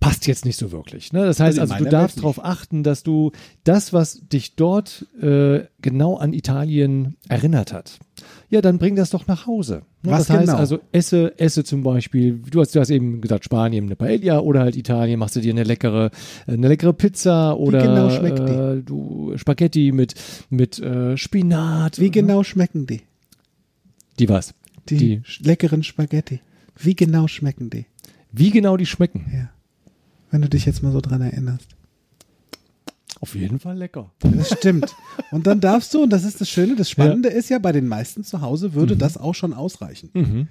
Passt 0.00 0.26
jetzt 0.26 0.44
nicht 0.44 0.56
so 0.58 0.72
wirklich. 0.72 1.12
Ne? 1.12 1.24
Das 1.26 1.38
heißt 1.38 1.60
Also 1.60 1.74
also, 1.74 1.84
du 1.84 1.90
darfst 1.90 2.18
darauf 2.18 2.44
achten, 2.44 2.82
dass 2.82 3.04
du 3.04 3.30
das, 3.62 3.92
was 3.92 4.26
dich 4.26 4.56
dort 4.56 5.06
äh, 5.20 5.60
genau 5.80 6.16
an 6.16 6.32
Italien 6.32 7.16
erinnert 7.28 7.72
hat, 7.72 8.00
ja, 8.52 8.60
dann 8.60 8.76
bring 8.76 8.96
das 8.96 9.08
doch 9.08 9.26
nach 9.26 9.46
Hause. 9.46 9.82
Ne? 10.02 10.12
Was 10.12 10.26
das 10.26 10.36
heißt 10.36 10.46
genau? 10.48 10.58
also, 10.58 10.78
esse, 10.92 11.32
esse 11.38 11.64
zum 11.64 11.82
Beispiel, 11.82 12.34
du 12.50 12.60
hast, 12.60 12.74
du 12.74 12.80
hast 12.80 12.90
eben 12.90 13.22
gesagt, 13.22 13.44
Spanien 13.44 13.86
eine 13.86 13.96
Paella 13.96 14.40
oder 14.40 14.60
halt 14.60 14.76
Italien, 14.76 15.18
machst 15.18 15.34
du 15.36 15.40
dir 15.40 15.52
eine 15.54 15.64
leckere, 15.64 16.10
eine 16.46 16.68
leckere 16.68 16.92
Pizza 16.92 17.56
oder 17.58 17.80
genau 17.82 18.10
schmeckt 18.10 18.38
die? 18.40 18.52
äh, 18.52 18.82
du 18.82 19.32
Spaghetti 19.36 19.90
mit, 19.90 20.14
mit 20.50 20.78
äh, 20.78 21.16
Spinat. 21.16 21.98
Wie 21.98 22.10
genau 22.10 22.42
schmecken 22.44 22.86
die? 22.86 23.00
Die 24.18 24.28
was? 24.28 24.52
Die, 24.90 24.96
Die- 24.98 25.22
leckeren 25.40 25.82
Spaghetti. 25.82 26.40
Wie 26.76 26.94
genau 26.94 27.28
schmecken 27.28 27.70
die? 27.70 27.86
Wie 28.32 28.50
genau 28.50 28.76
die 28.76 28.86
schmecken? 28.86 29.30
Ja. 29.34 29.48
Wenn 30.30 30.42
du 30.42 30.48
dich 30.50 30.66
jetzt 30.66 30.82
mal 30.82 30.92
so 30.92 31.00
dran 31.00 31.22
erinnerst. 31.22 31.68
Auf 33.22 33.36
jeden 33.36 33.60
Fall 33.60 33.78
lecker. 33.78 34.10
Das 34.20 34.50
stimmt. 34.58 34.96
Und 35.30 35.46
dann 35.46 35.60
darfst 35.60 35.94
du, 35.94 36.02
und 36.02 36.10
das 36.10 36.24
ist 36.24 36.40
das 36.40 36.48
Schöne, 36.50 36.74
das 36.74 36.90
Spannende 36.90 37.28
ist 37.28 37.50
ja, 37.50 37.60
bei 37.60 37.70
den 37.70 37.86
meisten 37.86 38.24
zu 38.24 38.40
Hause 38.40 38.70
Mhm. 38.70 38.74
würde 38.74 38.96
das 38.96 39.16
auch 39.16 39.34
schon 39.36 39.54
ausreichen. 39.54 40.48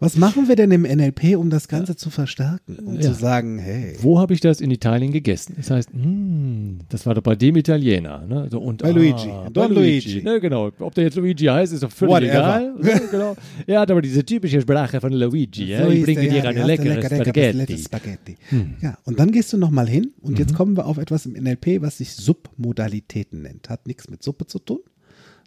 Was 0.00 0.16
machen 0.16 0.46
wir 0.46 0.54
denn 0.54 0.70
im 0.70 0.82
NLP, 0.82 1.36
um 1.36 1.50
das 1.50 1.66
Ganze 1.66 1.96
zu 1.96 2.08
verstärken? 2.10 2.76
Um 2.84 2.94
Ja. 2.94 3.00
zu 3.00 3.14
sagen, 3.14 3.58
hey, 3.58 3.96
Wo 4.00 4.20
habe 4.20 4.32
ich 4.32 4.40
das 4.40 4.60
in 4.60 4.70
Italien 4.70 5.10
gegessen? 5.10 5.54
Das 5.56 5.72
heißt, 5.72 5.90
hm, 5.92 6.78
das 6.88 7.04
war 7.04 7.16
doch 7.16 7.22
bei 7.22 7.34
dem 7.34 7.56
Italiener. 7.56 8.24
Ne? 8.24 8.46
So, 8.48 8.60
und, 8.60 8.82
Bei 8.82 8.92
Luigi. 8.92 9.26
bei 9.26 9.50
Don 9.52 9.72
Luigi. 9.74 10.22
Ne, 10.22 10.38
genau. 10.40 10.70
Ob 10.78 10.94
der 10.94 11.02
jetzt 11.02 11.16
Luigi 11.16 11.46
heißt, 11.46 11.72
ist 11.72 11.82
doch 11.82 11.90
völlig 11.90 12.14
Whatever. 12.14 12.30
egal. 12.60 12.74
Ne, 12.80 13.02
genau. 13.10 13.36
Er 13.66 13.80
hat 13.80 13.90
aber 13.90 14.00
diese 14.00 14.24
typische 14.24 14.60
Sprache 14.60 15.00
von 15.00 15.12
Luigi. 15.12 15.64
Ja? 15.64 15.84
So 15.84 15.90
ich 15.90 16.04
bringe 16.04 16.20
der, 16.22 16.30
dir 16.30 16.36
ja, 16.38 16.44
eine 16.50 16.64
leckere 16.64 16.94
hast 17.02 17.10
du 17.10 17.14
lecker, 17.16 17.24
Spaghetti. 17.24 17.56
lecker, 17.58 17.72
Hm. 17.72 17.78
Spaghetti. 17.82 18.36
Ja, 18.80 18.98
und 19.04 19.18
dann 19.18 19.32
gehst 19.32 19.52
du 19.52 19.56
nochmal 19.58 19.88
hin 19.88 20.12
und 20.20 20.34
Mhm. 20.34 20.38
jetzt 20.38 20.54
kommen 20.54 20.76
wir 20.76 20.86
auf 20.86 20.98
etwas 20.98 21.26
im 21.26 21.32
NLP, 21.34 21.82
was 21.82 21.98
sich 21.98 22.14
Submodalitäten 22.14 23.42
nennt. 23.42 23.68
Hat 23.68 23.88
nichts 23.88 24.08
mit 24.08 24.22
Suppe 24.22 24.46
zu 24.46 24.60
tun. 24.60 24.78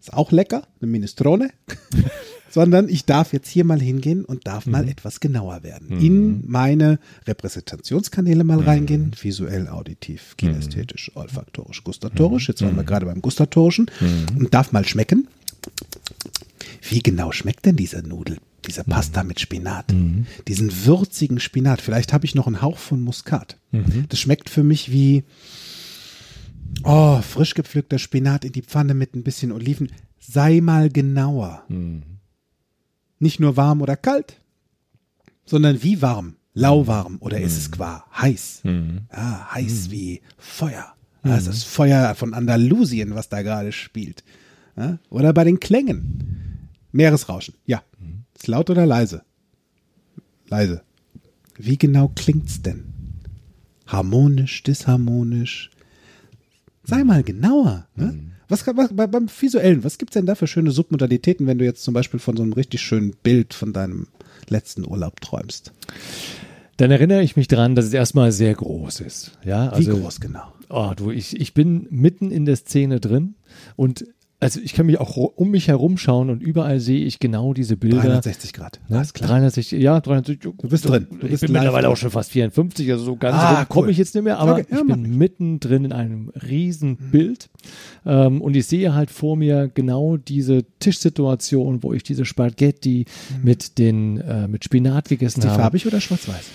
Ist 0.02 0.14
auch 0.14 0.32
lecker, 0.34 0.64
eine 0.82 0.92
Minestrone. 0.92 1.52
Sondern 2.52 2.90
ich 2.90 3.06
darf 3.06 3.32
jetzt 3.34 3.48
hier 3.50 3.64
mal 3.64 3.82
hingehen 3.82 4.26
und 4.26 4.46
darf 4.46 4.66
Mhm. 4.66 4.72
mal 4.74 4.90
etwas 4.90 5.20
genauer 5.22 5.64
werden. 5.64 6.00
In 6.02 6.44
meine 6.48 7.00
Repräsentationskanäle 7.26 8.44
mal 8.44 8.60
reingehen. 8.60 9.12
Visuell, 9.20 9.68
auditiv, 9.70 10.36
kinästhetisch, 10.38 11.12
olfaktorisch, 11.16 11.84
gustatorisch. 11.84 12.50
Jetzt 12.50 12.62
waren 12.62 12.76
wir 12.76 12.84
gerade 12.84 13.06
beim 13.06 13.22
gustatorischen. 13.22 13.90
Und 14.38 14.54
darf 14.54 14.72
mal 14.74 14.86
schmecken. 14.86 15.28
Wie 16.90 17.02
genau 17.02 17.32
schmeckt 17.32 17.66
denn 17.66 17.76
diese 17.78 18.02
Nudel? 18.04 18.38
Diese 18.68 18.84
Pasta 18.84 19.24
mit 19.24 19.40
Spinat. 19.40 19.86
Diesen 20.48 20.86
würzigen 20.86 21.40
Spinat. 21.40 21.82
Vielleicht 21.82 22.12
habe 22.14 22.26
ich 22.26 22.36
noch 22.36 22.48
einen 22.48 22.62
Hauch 22.62 22.78
von 22.78 23.02
Muskat. 23.02 23.58
Das 24.10 24.20
schmeckt 24.20 24.50
für 24.50 24.64
mich 24.64 24.92
wie 24.92 25.24
oh, 26.84 27.22
frisch 27.22 27.54
gepflückter 27.54 27.98
Spinat 28.00 28.46
in 28.46 28.52
die 28.52 28.62
Pfanne 28.62 28.94
mit 28.94 29.16
ein 29.16 29.24
bisschen 29.24 29.52
Oliven. 29.52 29.92
Sei 30.20 30.62
mal 30.62 30.90
genauer. 30.90 31.64
Nicht 33.22 33.40
nur 33.40 33.56
warm 33.56 33.82
oder 33.82 33.96
kalt, 33.96 34.42
sondern 35.46 35.84
wie 35.84 36.02
warm. 36.02 36.38
Lauwarm 36.54 37.18
oder 37.22 37.40
ist 37.40 37.56
es 37.56 37.72
qua 37.72 38.04
heiß? 38.20 38.64
Ja, 39.14 39.54
heiß 39.54 39.92
wie 39.92 40.22
Feuer. 40.38 40.96
Es 41.24 41.42
ist 41.42 41.48
das 41.48 41.64
Feuer 41.64 42.16
von 42.16 42.34
Andalusien, 42.34 43.14
was 43.14 43.30
da 43.30 43.44
gerade 43.44 43.72
spielt. 43.72 44.24
Ja, 44.76 44.98
oder 45.10 45.34
bei 45.34 45.44
den 45.44 45.60
Klängen. 45.60 46.70
Meeresrauschen. 46.92 47.54
Ja. 47.66 47.84
Ist 48.36 48.48
laut 48.48 48.72
oder 48.72 48.88
leise? 48.88 49.24
Leise. 50.48 50.82
Wie 51.58 51.78
genau 51.78 52.08
klingt's 52.10 52.64
denn? 52.64 52.86
Harmonisch, 53.86 54.64
disharmonisch? 54.64 55.70
Sei 56.84 57.04
mal 57.04 57.22
genauer. 57.22 57.88
Ne? 57.96 58.31
Was, 58.52 58.68
was 58.68 58.94
bei, 58.94 59.08
beim 59.08 59.30
Visuellen, 59.30 59.86
was 59.86 59.98
gibt's 59.98 60.16
denn 60.16 60.26
da 60.26 60.36
für 60.36 60.46
schöne 60.46 60.72
Submodalitäten, 60.72 61.48
wenn 61.48 61.58
du 61.58 61.64
jetzt 61.64 61.84
zum 61.84 61.94
Beispiel 61.94 62.20
von 62.20 62.36
so 62.36 62.44
einem 62.44 62.52
richtig 62.52 62.82
schönen 62.82 63.16
Bild 63.24 63.54
von 63.54 63.72
deinem 63.72 64.08
letzten 64.50 64.86
Urlaub 64.86 65.22
träumst? 65.22 65.72
Dann 66.76 66.92
erinnere 66.92 67.24
ich 67.24 67.38
mich 67.38 67.48
dran, 67.48 67.76
dass 67.76 67.86
es 67.86 67.94
erstmal 67.94 68.34
sehr 68.34 68.54
groß 68.54 69.00
ist. 69.00 69.38
Ja, 69.46 69.70
also, 69.70 69.96
Wie 69.96 70.02
groß 70.02 70.20
genau? 70.20 70.44
Oh, 70.70 70.92
du, 70.94 71.12
ich, 71.12 71.40
ich 71.40 71.54
bin 71.54 71.88
mitten 71.92 72.30
in 72.30 72.44
der 72.44 72.58
Szene 72.58 73.00
drin 73.00 73.36
und 73.78 74.06
also 74.42 74.60
ich 74.60 74.74
kann 74.74 74.88
mich 74.88 75.00
auch 75.00 75.16
um 75.16 75.52
mich 75.52 75.70
herum 75.70 75.98
schauen 75.98 76.30
und 76.30 76.42
überall 76.44 76.80
sehe 76.82 77.06
ich 77.06 77.20
genau 77.20 77.54
diese 77.54 77.78
Bilder. 77.78 78.02
360 78.02 78.52
Grad. 78.54 78.82
Ne? 78.90 78.98
Alles 78.98 79.14
klar. 79.14 79.30
360, 79.30 79.80
ja, 79.80 80.02
360. 80.02 80.40
Du 80.60 80.68
bist 80.68 80.90
drin. 80.90 81.08
Du 81.12 81.26
ich 81.28 81.32
bist 81.32 81.42
bin 81.42 81.52
live 81.54 81.62
mittlerweile 81.62 81.84
drin. 81.84 81.94
auch 81.94 81.98
schon 81.98 82.12
fast 82.12 82.32
54, 82.32 82.92
also 82.92 83.04
so 83.06 83.16
ganz 83.16 83.38
Ah, 83.38 83.60
rum 83.60 83.70
komme 83.70 83.86
cool. 83.86 83.92
ich 83.92 83.98
jetzt 84.00 84.14
nicht 84.16 84.24
mehr, 84.24 84.40
aber 84.40 84.54
Okay, 84.54 84.66
ja, 84.70 84.80
ich 84.82 84.86
bin 84.88 85.18
mittendrin 85.18 85.86
in 85.86 85.94
einem 85.94 86.30
riesen 86.30 86.98
Bild 86.98 87.50
ähm, 88.06 88.42
und 88.42 88.56
ich 88.56 88.66
sehe 88.68 88.94
halt 88.94 89.12
vor 89.12 89.38
mir 89.38 89.70
genau 89.74 90.18
diese 90.18 90.66
Tischsituation, 90.80 91.84
wo 91.84 91.94
ich 91.94 92.04
diese 92.04 92.26
Spaghetti 92.26 93.06
mit 93.44 93.78
den 93.78 94.18
äh, 94.20 94.48
mit 94.48 94.64
Spinat 94.64 95.08
gegessen 95.08 95.40
Ist 95.40 95.46
die 95.46 95.50
habe. 95.50 95.62
farbig 95.62 95.86
oder 95.88 96.02
schwarz-weiß? 96.02 96.46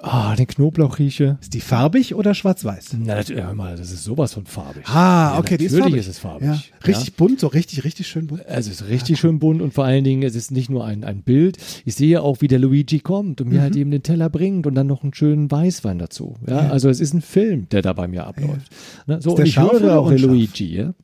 Ah, 0.00 0.36
den 0.36 0.46
Knoblauch 0.46 1.00
rieche. 1.00 1.38
Ist 1.40 1.54
die 1.54 1.60
farbig 1.60 2.14
oder 2.14 2.32
schwarz-weiß? 2.32 2.90
Na, 3.00 3.16
natürlich, 3.16 3.42
hör 3.42 3.52
mal, 3.54 3.76
das 3.76 3.90
ist 3.90 4.04
sowas 4.04 4.32
von 4.32 4.46
farbig. 4.46 4.86
Ah, 4.88 5.32
Ja, 5.32 5.38
okay, 5.40 5.56
die 5.56 5.64
ist 5.64 5.72
natürlich 5.72 5.86
farbig. 5.86 6.00
ist 6.00 6.08
es 6.08 6.18
farbig. 6.20 6.46
Ja, 6.48 6.62
richtig 6.86 7.14
bunt, 7.14 7.40
so 7.40 7.48
richtig, 7.48 7.82
richtig 7.82 8.06
schön 8.06 8.28
bunt. 8.28 8.46
Also 8.46 8.70
es 8.70 8.80
ist 8.80 8.88
richtig 8.88 9.18
schön 9.18 9.40
bunt 9.40 9.60
und 9.60 9.74
vor 9.74 9.84
allen 9.84 10.04
Dingen, 10.04 10.22
es 10.22 10.36
ist 10.36 10.52
nicht 10.52 10.70
nur 10.70 10.84
ein, 10.84 11.02
ein 11.02 11.22
Bild. 11.22 11.58
Ich 11.84 11.96
sehe 11.96 12.22
auch, 12.22 12.40
wie 12.40 12.46
der 12.46 12.60
Luigi 12.60 13.00
kommt 13.00 13.40
und 13.40 13.48
mir 13.48 13.60
halt 13.60 13.74
eben 13.74 13.90
den 13.90 14.04
Teller 14.04 14.30
bringt 14.30 14.68
und 14.68 14.76
dann 14.76 14.86
noch 14.86 15.02
einen 15.02 15.14
schönen 15.14 15.50
Weißwein 15.50 15.98
dazu. 15.98 16.36
Ja, 16.46 16.68
also 16.70 16.88
es 16.88 17.00
ist 17.00 17.12
ein 17.12 17.20
Film, 17.22 17.68
der 17.70 17.82
da 17.82 17.92
bei 17.92 18.06
mir 18.06 18.24
abläuft. 18.24 18.70
Ne, 19.08 19.20
so, 19.20 19.30
der 19.30 19.40
und 19.40 19.46
ich 19.48 19.54
scharf 19.54 19.72
höre 19.72 19.80
oder 19.80 19.98
auch 19.98 20.04
der 20.10 20.12
unscharf? 20.14 20.30
Luigi. 20.30 20.76
Ja? 20.76 20.94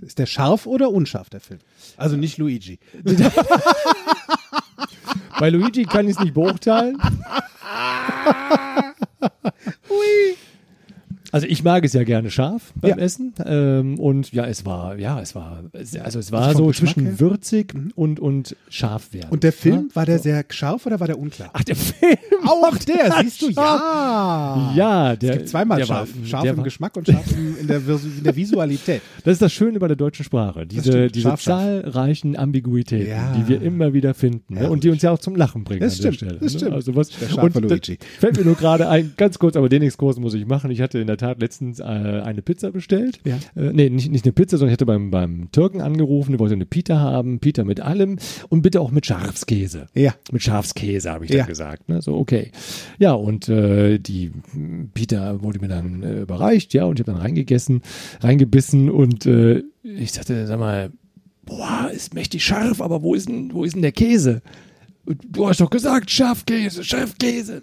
Ist 0.00 0.18
der 0.18 0.26
scharf 0.26 0.66
oder 0.66 0.90
unscharf, 0.90 1.28
der 1.28 1.40
Film? 1.40 1.60
Also 1.98 2.16
nicht 2.16 2.38
Luigi. 2.38 2.78
Bei 5.40 5.48
Luigi 5.48 5.84
kann 5.84 6.06
ich 6.06 6.16
es 6.16 6.22
nicht 6.22 6.34
beurteilen. 6.34 6.98
Also 11.32 11.46
ich 11.46 11.62
mag 11.62 11.84
es 11.84 11.92
ja 11.92 12.02
gerne 12.04 12.30
scharf 12.30 12.72
beim 12.76 12.90
Ja. 12.98 13.04
Essen 13.04 13.32
ähm, 13.44 13.98
und 13.98 14.32
ja, 14.32 14.46
es 14.46 14.64
war, 14.66 14.96
ja, 14.98 15.20
es 15.20 15.34
war, 15.34 15.64
also 16.02 16.18
es 16.18 16.32
war 16.32 16.42
Also 16.42 16.58
so 16.58 16.66
Geschmack 16.66 16.88
zwischen 16.94 17.02
her? 17.04 17.12
Mhm. 17.12 17.20
würzig 17.20 17.74
und, 17.94 18.20
und 18.20 18.56
scharf 18.68 19.12
werden. 19.12 19.28
Und 19.30 19.44
der 19.44 19.52
Film, 19.52 19.90
war 19.94 20.06
der 20.06 20.18
sehr 20.18 20.44
scharf 20.48 20.86
oder 20.86 20.98
war 21.00 21.06
der 21.06 21.18
unklar? 21.18 21.50
Ach, 21.52 21.62
der 21.64 21.76
Film. 21.76 22.16
Auch 22.46 22.76
der, 22.78 23.12
siehst 23.22 23.42
du, 23.42 23.50
ja. 23.50 24.72
Ja, 24.74 25.16
der, 25.16 25.30
Es 25.30 25.36
gibt 25.38 25.48
zweimal 25.48 25.78
der 25.78 25.86
scharf. 25.86 26.08
War, 26.16 26.26
scharf 26.26 26.44
im 26.46 26.56
war, 26.56 26.64
Geschmack 26.64 26.96
und 26.96 27.06
scharf 27.06 27.24
in, 27.60 27.66
der, 27.66 27.78
in 27.78 28.24
der 28.24 28.36
Visualität. 28.36 29.02
Das 29.24 29.34
ist 29.34 29.42
das 29.42 29.52
Schöne 29.52 29.78
bei 29.78 29.86
der 29.86 29.96
deutschen 29.96 30.24
Sprache. 30.24 30.66
Diese, 30.66 31.08
diese 31.08 31.28
scharf, 31.28 31.42
zahlreichen 31.42 32.36
Ambiguitäten, 32.36 33.08
Ja. 33.10 33.32
die 33.34 33.48
wir 33.48 33.60
immer 33.62 33.92
wieder 33.92 34.14
finden 34.14 34.54
ne? 34.54 34.62
Ja, 34.64 34.68
und 34.68 34.82
die 34.82 34.88
uns 34.90 35.02
ja 35.02 35.10
auch 35.10 35.18
zum 35.18 35.36
Lachen 35.36 35.64
bringen 35.64 35.80
Das 35.80 35.92
an 35.92 35.98
stimmt, 35.98 36.20
der 36.22 36.26
Stelle. 36.26 36.38
das 36.40 36.52
ne? 36.54 36.58
stimmt. 36.58 36.74
Also 36.74 36.96
was, 36.96 37.10
und 37.10 37.92
fällt 38.18 38.36
mir 38.36 38.44
nur 38.44 38.54
gerade 38.56 38.88
ein, 38.88 39.12
ganz 39.16 39.38
kurz, 39.38 39.56
aber 39.56 39.68
den 39.68 39.82
Exkurs 39.82 40.18
muss 40.18 40.34
ich 40.34 40.46
machen. 40.46 40.70
Ich 40.70 40.80
hatte 40.80 40.98
in 40.98 41.06
der 41.06 41.18
Tat 41.20 41.40
letztens 41.40 41.80
äh, 41.80 41.84
eine 41.84 42.42
Pizza 42.42 42.70
bestellt. 42.70 43.20
Ja. 43.24 43.36
Äh, 43.56 43.72
nee, 43.72 43.88
nicht, 43.90 44.10
nicht 44.10 44.24
eine 44.24 44.32
Pizza, 44.32 44.58
sondern 44.58 44.70
ich 44.70 44.74
hatte 44.74 44.86
beim, 44.86 45.10
beim 45.10 45.50
Türken 45.52 45.80
angerufen, 45.80 46.32
der 46.32 46.40
wollte 46.40 46.54
eine 46.54 46.66
Pita 46.66 46.98
haben, 46.98 47.38
Pita 47.38 47.64
mit 47.64 47.80
allem 47.80 48.18
und 48.48 48.62
bitte 48.62 48.80
auch 48.80 48.90
mit 48.90 49.06
Schafskäse. 49.06 49.86
Ja. 49.94 50.14
Mit 50.32 50.42
Schafskäse, 50.42 51.10
habe 51.10 51.24
ich 51.24 51.30
Ja. 51.30 51.38
dann 51.38 51.46
gesagt. 51.48 51.88
Ne? 51.88 52.02
So, 52.02 52.16
okay. 52.16 52.50
Ja, 52.98 53.12
und 53.12 53.48
äh, 53.48 53.98
die 53.98 54.32
Pita 54.94 55.42
wurde 55.42 55.60
mir 55.60 55.68
dann 55.68 56.02
äh, 56.02 56.20
überreicht, 56.22 56.74
ja, 56.74 56.84
und 56.84 56.98
ich 56.98 57.06
habe 57.06 57.12
dann 57.12 57.22
reingegessen, 57.22 57.82
reingebissen 58.20 58.90
und 58.90 59.26
äh, 59.26 59.62
ich 59.82 60.12
sagte, 60.12 60.46
sag 60.46 60.58
mal, 60.58 60.90
boah, 61.44 61.90
ist 61.92 62.14
mächtig 62.14 62.44
scharf, 62.44 62.80
aber 62.80 63.02
wo 63.02 63.14
ist 63.14 63.28
denn, 63.28 63.52
wo 63.52 63.64
ist 63.64 63.74
denn 63.74 63.82
der 63.82 63.92
Käse? 63.92 64.42
Du 65.30 65.48
hast 65.48 65.60
doch 65.60 65.70
gesagt, 65.70 66.10
Schafkäse, 66.10 66.84
Schafkäse. 66.84 67.62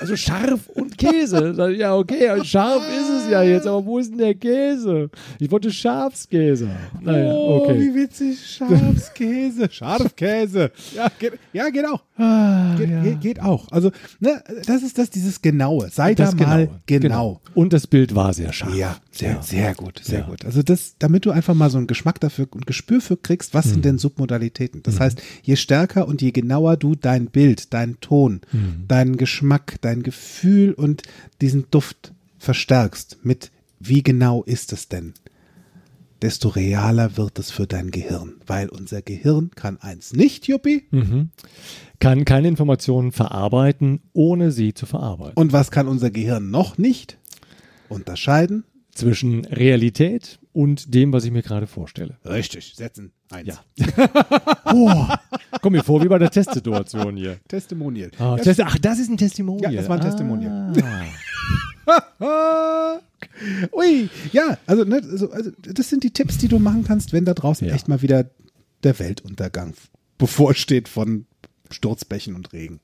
Also 0.00 0.16
scharf 0.16 0.68
und 0.74 0.96
Käse. 0.98 1.74
Ja, 1.78 1.94
okay, 1.96 2.42
scharf 2.44 2.82
ist 2.88 3.24
es 3.24 3.30
ja 3.30 3.42
jetzt, 3.42 3.66
aber 3.66 3.84
wo 3.84 3.98
ist 3.98 4.10
denn 4.10 4.18
der 4.18 4.34
Käse? 4.34 5.10
Ich 5.38 5.50
wollte 5.50 5.70
Schafskäse. 5.70 6.68
Naja, 7.00 7.32
Oh, 7.32 7.62
okay. 7.62 7.78
wie 7.80 7.94
witzig. 7.94 8.38
Schafskäse. 8.46 9.68
Scharfkäse. 9.70 10.70
Ja, 10.94 11.08
geht, 11.18 11.32
ja, 11.52 11.68
geht 11.70 11.86
auch. 11.86 12.02
Ah, 12.16 12.74
Geht, 12.76 12.90
ja. 12.90 13.02
geht, 13.02 13.20
geht 13.20 13.40
auch. 13.42 13.66
Also, 13.70 13.90
ne, 14.20 14.42
das 14.66 14.82
ist 14.82 14.98
das, 14.98 15.10
dieses 15.10 15.40
Genaue. 15.42 15.88
Sei 15.90 16.14
Das 16.14 16.30
da 16.36 16.36
mal 16.46 16.68
Genaue, 16.86 17.00
genau. 17.00 17.40
Und 17.54 17.72
das 17.72 17.86
Bild 17.86 18.14
war 18.14 18.32
sehr 18.32 18.52
scharf. 18.52 18.74
Ja, 18.74 18.96
sehr, 19.16 19.32
Ja. 19.34 19.42
sehr 19.42 19.74
gut, 19.74 20.00
sehr 20.02 20.20
Ja. 20.20 20.26
gut. 20.26 20.44
Also 20.44 20.62
das, 20.62 20.96
damit 20.98 21.24
du 21.26 21.30
einfach 21.30 21.54
mal 21.54 21.70
so 21.70 21.78
einen 21.78 21.86
Geschmack 21.86 22.20
dafür 22.20 22.48
und 22.50 22.66
Gespür 22.66 23.00
für 23.00 23.16
kriegst, 23.16 23.54
was 23.54 23.66
Mhm. 23.66 23.70
sind 23.70 23.84
denn 23.84 23.98
Submodalitäten? 23.98 24.82
Das 24.82 24.98
heißt, 25.00 25.22
je 25.42 25.56
stärker 25.56 26.08
und 26.08 26.20
je 26.22 26.32
genauer 26.32 26.76
du 26.76 26.94
dein 26.94 27.26
Bild, 27.26 27.72
deinen 27.72 28.00
Ton, 28.00 28.40
Mhm. 28.52 28.84
deinen 28.88 29.16
Geschmack, 29.16 29.76
dein 29.82 30.02
Gefühl 30.02 30.72
und 30.72 31.02
diesen 31.40 31.66
Duft 31.70 32.12
verstärkst 32.38 33.18
mit, 33.22 33.50
wie 33.80 34.02
genau 34.02 34.42
ist 34.42 34.72
es 34.72 34.88
denn? 34.88 35.14
Desto 36.22 36.48
realer 36.48 37.16
wird 37.18 37.38
es 37.38 37.50
für 37.50 37.66
dein 37.66 37.90
Gehirn, 37.90 38.34
weil 38.46 38.68
unser 38.70 39.02
Gehirn 39.02 39.50
kann 39.54 39.76
eins 39.82 40.14
nicht, 40.14 40.46
Juppie. 40.48 40.84
Mhm. 40.90 41.28
Kann 42.00 42.24
keine 42.24 42.48
Informationen 42.48 43.12
verarbeiten, 43.12 44.00
ohne 44.14 44.50
sie 44.50 44.72
zu 44.72 44.86
verarbeiten. 44.86 45.34
Und 45.36 45.52
was 45.52 45.70
kann 45.70 45.86
unser 45.86 46.10
Gehirn 46.10 46.50
noch 46.50 46.78
nicht? 46.78 47.18
Unterscheiden? 47.90 48.64
Zwischen 48.94 49.44
Realität 49.46 50.38
und 50.52 50.94
dem, 50.94 51.12
was 51.12 51.24
ich 51.24 51.32
mir 51.32 51.42
gerade 51.42 51.66
vorstelle. 51.66 52.16
Richtig, 52.24 52.74
setzen. 52.76 53.12
Eins. 53.30 53.48
Ja. 53.48 53.90
oh, 54.72 55.04
komm 55.60 55.72
mir 55.72 55.82
vor 55.82 56.02
wie 56.02 56.08
bei 56.08 56.18
der 56.18 56.30
Testsituation 56.30 57.16
hier. 57.16 57.38
Testimonial. 57.48 58.12
Ah, 58.18 58.36
Test 58.36 58.60
Ach, 58.60 58.78
das 58.78 59.00
ist 59.00 59.10
ein 59.10 59.16
Testimonial. 59.16 59.72
Ja, 59.72 59.80
das 59.80 59.88
war 59.88 59.96
ein 59.96 60.02
Testimonial. 60.02 60.72
Ah. 60.82 61.04
Ui, 63.72 64.08
ja, 64.32 64.58
also, 64.66 64.84
ne, 64.84 64.96
also, 64.96 65.30
also 65.30 65.50
das 65.60 65.88
sind 65.88 66.04
die 66.04 66.10
Tipps, 66.10 66.38
die 66.38 66.48
du 66.48 66.58
machen 66.58 66.84
kannst, 66.84 67.12
wenn 67.12 67.24
da 67.24 67.34
draußen 67.34 67.66
Ja. 67.66 67.74
echt 67.74 67.88
mal 67.88 68.00
wieder 68.02 68.30
der 68.82 68.98
Weltuntergang 68.98 69.74
bevorsteht 70.18 70.88
von 70.88 71.26
Sturzbächen 71.70 72.34
und 72.34 72.52
Regen. 72.52 72.80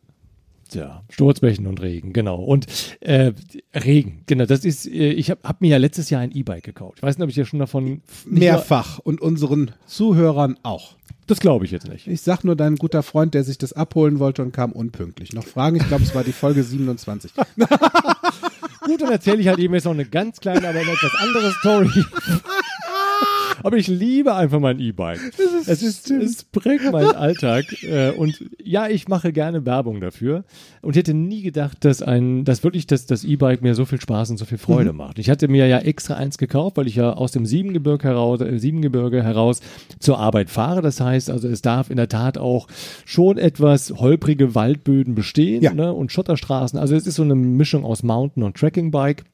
Ja, 0.73 1.03
Sturzbächen 1.11 1.67
und 1.67 1.81
Regen, 1.81 2.13
genau. 2.13 2.43
Und 2.43 2.67
äh, 3.01 3.33
Regen, 3.75 4.23
genau, 4.27 4.47
das 4.47 4.65
ist, 4.65 4.87
äh, 4.87 5.13
ich 5.13 5.31
habe 5.31 5.41
hab 5.45 5.61
mir 5.61 5.69
ja 5.69 5.77
letztes 5.77 6.11
Jahr 6.11 6.21
ein 6.21 6.33
E-Bike 6.33 6.65
gekauft. 6.65 6.99
Ich 6.99 7.03
weiß 7.03 7.19
nicht, 7.19 7.25
ob 7.25 7.31
ich 7.31 7.37
ja 7.37 7.45
schon 7.45 7.59
davon. 7.59 8.03
Mehrfach 8.27 8.99
und 8.99 9.21
unseren 9.21 9.73
Zuhörern 9.87 10.59
auch. 10.63 10.97
Das 11.27 11.39
glaube 11.39 11.65
ich 11.65 11.71
jetzt 11.71 11.89
nicht. 11.89 12.07
Ich 12.09 12.23
sag 12.23 12.43
nur, 12.43 12.57
dein 12.57 12.75
guter 12.77 13.03
Freund, 13.03 13.35
der 13.35 13.45
sich 13.45 13.57
das 13.57 13.73
abholen 13.73 14.19
wollte 14.19 14.43
und 14.43 14.53
kam 14.53 14.73
unpünktlich. 14.73 15.33
Noch 15.33 15.45
Fragen? 15.45 15.77
Ich 15.77 15.87
glaube, 15.87 16.03
es 16.03 16.15
war 16.15 16.25
die 16.25 16.33
Folge 16.33 16.65
27. 16.65 17.33
Gut, 18.81 19.03
dann 19.03 19.13
erzähle 19.13 19.39
ich 19.39 19.47
halt 19.47 19.59
eben 19.59 19.75
jetzt 19.75 19.85
noch 19.85 19.93
eine 19.93 20.07
ganz 20.07 20.41
kleine, 20.41 20.69
aber 20.69 20.81
eine 20.81 20.91
etwas 20.91 21.15
andere 21.21 21.53
Story. 21.53 22.05
aber 23.63 23.77
ich 23.77 23.89
liebe 23.89 24.35
einfach 24.35 24.61
mein 24.61 24.79
E-Bike. 24.79 25.21
Es 25.67 25.83
ist, 25.83 26.11
es 26.11 26.45
prägt 26.45 26.91
meinen 26.91 27.15
Alltag. 27.15 27.65
Äh, 27.83 28.11
und 28.11 28.45
ja, 28.63 28.89
ich 28.89 29.09
mache 29.09 29.33
gerne 29.33 29.65
Werbung 29.67 30.01
dafür. 30.01 30.45
Und 30.83 30.97
hätte 30.97 31.15
nie 31.15 31.43
gedacht, 31.43 31.85
dass 31.85 32.03
ein, 32.03 32.45
dass 32.45 32.65
wirklich 32.65 32.87
das, 32.87 33.07
das 33.07 33.25
E-Bike 33.25 33.63
mir 33.63 33.75
so 33.75 33.85
viel 33.85 34.01
Spaß 34.01 34.31
und 34.31 34.37
so 34.39 34.45
viel 34.45 34.59
Freude 34.59 34.93
macht. 34.93 35.19
Ich 35.19 35.29
hatte 35.31 35.49
mir 35.49 35.67
ja 35.67 35.79
extra 35.79 36.15
eins 36.15 36.39
gekauft, 36.39 36.77
weil 36.77 36.87
ich 36.87 36.97
ja 36.97 37.13
aus 37.13 37.33
dem 37.33 37.47
Siebengebirge 37.47 38.05
heraus, 38.09 38.41
äh, 38.41 38.59
Siebengebirge 38.59 39.23
heraus 39.23 39.61
zur 39.99 40.19
Arbeit 40.19 40.51
fahre. 40.51 40.83
Das 40.83 41.01
heißt 41.01 41.31
also, 41.31 41.49
es 41.49 41.63
darf 41.63 41.91
in 41.91 41.97
der 41.97 42.09
Tat 42.09 42.39
auch 42.39 42.67
schon 43.05 43.39
etwas 43.39 43.91
holprige 43.91 44.55
Waldböden 44.55 45.15
bestehen 45.15 45.63
Ja. 45.63 45.73
ne, 45.75 45.93
und 45.93 46.13
Schotterstraßen. 46.13 46.79
Also 46.79 46.95
es 46.95 47.07
ist 47.07 47.17
so 47.17 47.23
eine 47.23 47.35
Mischung 47.35 47.85
aus 47.85 48.03
Mountain- 48.03 48.43
und 48.43 48.57
Trekkingbike. 48.57 49.25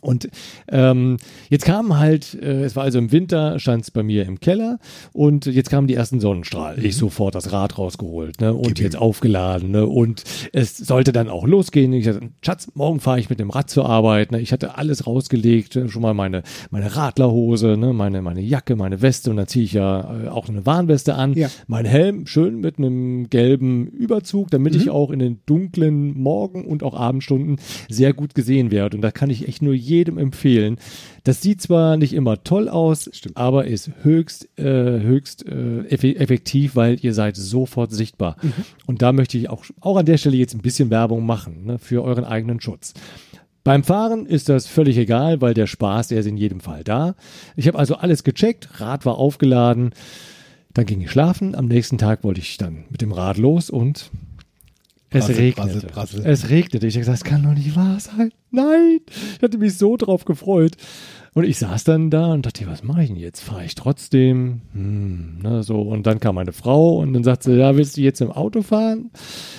Und 0.00 0.28
ähm, 0.68 1.18
jetzt 1.48 1.64
kam 1.64 1.98
halt, 1.98 2.34
äh, 2.34 2.64
es 2.64 2.76
war 2.76 2.84
also 2.84 2.98
im 2.98 3.12
Winter, 3.12 3.58
stand 3.58 3.82
es 3.82 3.90
bei 3.90 4.02
mir 4.02 4.26
im 4.26 4.40
Keller 4.40 4.78
und 5.12 5.46
jetzt 5.46 5.70
kamen 5.70 5.86
die 5.86 5.94
ersten 5.94 6.20
Sonnenstrahlen. 6.20 6.84
Ich 6.84 6.96
sofort 6.96 7.34
das 7.34 7.52
Rad 7.52 7.78
rausgeholt 7.78 8.40
ne, 8.40 8.54
und 8.54 8.78
jetzt 8.78 8.96
aufgeladen 8.96 9.70
ne, 9.70 9.86
und 9.86 10.24
es 10.52 10.76
sollte 10.76 11.12
dann 11.12 11.28
auch 11.28 11.46
losgehen. 11.46 11.92
Ich 11.92 12.06
sagte, 12.06 12.28
Schatz, 12.42 12.68
morgen 12.74 13.00
fahre 13.00 13.20
ich 13.20 13.30
mit 13.30 13.40
dem 13.40 13.50
Rad 13.50 13.70
zur 13.70 13.88
Arbeit. 13.88 14.32
Ne. 14.32 14.40
Ich 14.40 14.52
hatte 14.52 14.76
alles 14.76 15.06
rausgelegt, 15.06 15.76
äh, 15.76 15.88
schon 15.88 16.02
mal 16.02 16.14
meine, 16.14 16.42
meine 16.70 16.96
Radlerhose, 16.96 17.76
ne, 17.76 17.92
meine, 17.92 18.22
meine 18.22 18.40
Jacke, 18.40 18.76
meine 18.76 19.02
Weste 19.02 19.30
und 19.30 19.36
dann 19.36 19.46
ziehe 19.46 19.64
ich 19.64 19.72
ja 19.72 20.24
äh, 20.24 20.28
auch 20.28 20.48
eine 20.48 20.64
Warnweste 20.66 21.14
an. 21.14 21.34
Ja. 21.34 21.48
Mein 21.66 21.84
Helm 21.84 22.26
schön 22.26 22.60
mit 22.60 22.78
einem 22.78 23.28
gelben 23.28 23.86
Überzug, 23.86 24.50
damit 24.50 24.74
ich 24.74 24.90
auch 24.90 25.10
in 25.10 25.18
den 25.18 25.40
dunklen 25.46 26.18
Morgen- 26.18 26.64
und 26.64 26.82
auch 26.82 26.94
Abendstunden 26.94 27.56
sehr 27.88 28.12
gut 28.12 28.34
gesehen 28.34 28.70
werde. 28.70 28.96
Und 28.96 29.02
da 29.02 29.10
kann 29.10 29.30
ich 29.30 29.46
echt 29.48 29.62
nur 29.62 29.74
jedem 29.90 30.16
empfehlen. 30.16 30.78
Das 31.24 31.42
sieht 31.42 31.60
zwar 31.60 31.98
nicht 31.98 32.14
immer 32.14 32.42
toll 32.44 32.70
aus, 32.70 33.10
aber 33.34 33.66
ist 33.66 33.90
höchst, 34.02 34.48
äh, 34.58 35.00
höchst 35.00 35.46
äh, 35.46 35.82
effe- 35.94 36.16
effektiv, 36.16 36.76
weil 36.76 36.96
ihr 37.02 37.12
seid 37.12 37.36
sofort 37.36 37.92
sichtbar. 37.92 38.36
Und 38.86 39.02
da 39.02 39.12
möchte 39.12 39.36
ich 39.36 39.50
auch, 39.50 39.64
auch 39.80 39.98
an 39.98 40.06
der 40.06 40.16
Stelle 40.16 40.36
jetzt 40.38 40.54
ein 40.54 40.62
bisschen 40.62 40.88
Werbung 40.88 41.26
machen 41.26 41.66
ne, 41.66 41.78
für 41.78 42.02
euren 42.02 42.24
eigenen 42.24 42.60
Schutz. 42.62 42.94
Beim 43.62 43.84
Fahren 43.84 44.24
ist 44.24 44.48
das 44.48 44.66
völlig 44.66 44.96
egal, 44.96 45.42
weil 45.42 45.52
der 45.52 45.66
Spaß, 45.66 46.08
der 46.08 46.20
ist 46.20 46.26
in 46.26 46.38
jedem 46.38 46.60
Fall 46.60 46.82
da. 46.82 47.14
Ich 47.56 47.68
habe 47.68 47.78
also 47.78 47.96
alles 47.96 48.24
gecheckt, 48.24 48.80
Rad 48.80 49.04
war 49.04 49.18
aufgeladen, 49.18 49.90
dann 50.72 50.86
ging 50.86 51.02
ich 51.02 51.10
schlafen. 51.10 51.54
Am 51.54 51.66
nächsten 51.66 51.98
Tag 51.98 52.24
wollte 52.24 52.40
ich 52.40 52.56
dann 52.56 52.84
mit 52.88 53.02
dem 53.02 53.12
Rad 53.12 53.36
los 53.36 53.68
und 53.68 54.10
Es 55.12 55.26
Brassel, 55.26 55.34
regnete. 55.36 55.86
Brassel, 55.86 55.90
Brassel. 55.90 56.26
Es 56.26 56.50
regnete. 56.50 56.86
Ich 56.86 56.94
dachte, 56.94 57.10
das 57.10 57.24
kann 57.24 57.42
doch 57.42 57.54
nicht 57.54 57.74
wahr 57.74 57.98
sein. 57.98 58.32
Nein. 58.50 59.00
Ich 59.36 59.42
hatte 59.42 59.58
mich 59.58 59.76
so 59.76 59.96
drauf 59.96 60.24
gefreut. 60.24 60.76
Und 61.34 61.44
ich 61.44 61.58
saß 61.58 61.84
dann 61.84 62.10
da 62.10 62.32
und 62.32 62.46
dachte, 62.46 62.66
was 62.66 62.82
mache 62.82 63.02
ich 63.02 63.08
denn 63.08 63.16
jetzt? 63.16 63.40
Fahre 63.40 63.64
ich 63.64 63.74
trotzdem? 63.74 64.62
Hm, 64.72 65.38
ne, 65.42 65.62
so. 65.62 65.80
Und 65.80 66.06
dann 66.06 66.20
kam 66.20 66.36
meine 66.36 66.52
Frau 66.52 66.98
und 66.98 67.12
dann 67.12 67.24
sagte 67.24 67.50
sie, 67.52 67.58
ja, 67.58 67.76
willst 67.76 67.96
du 67.96 68.00
jetzt 68.00 68.20
im 68.20 68.32
Auto 68.32 68.62
fahren? 68.62 69.10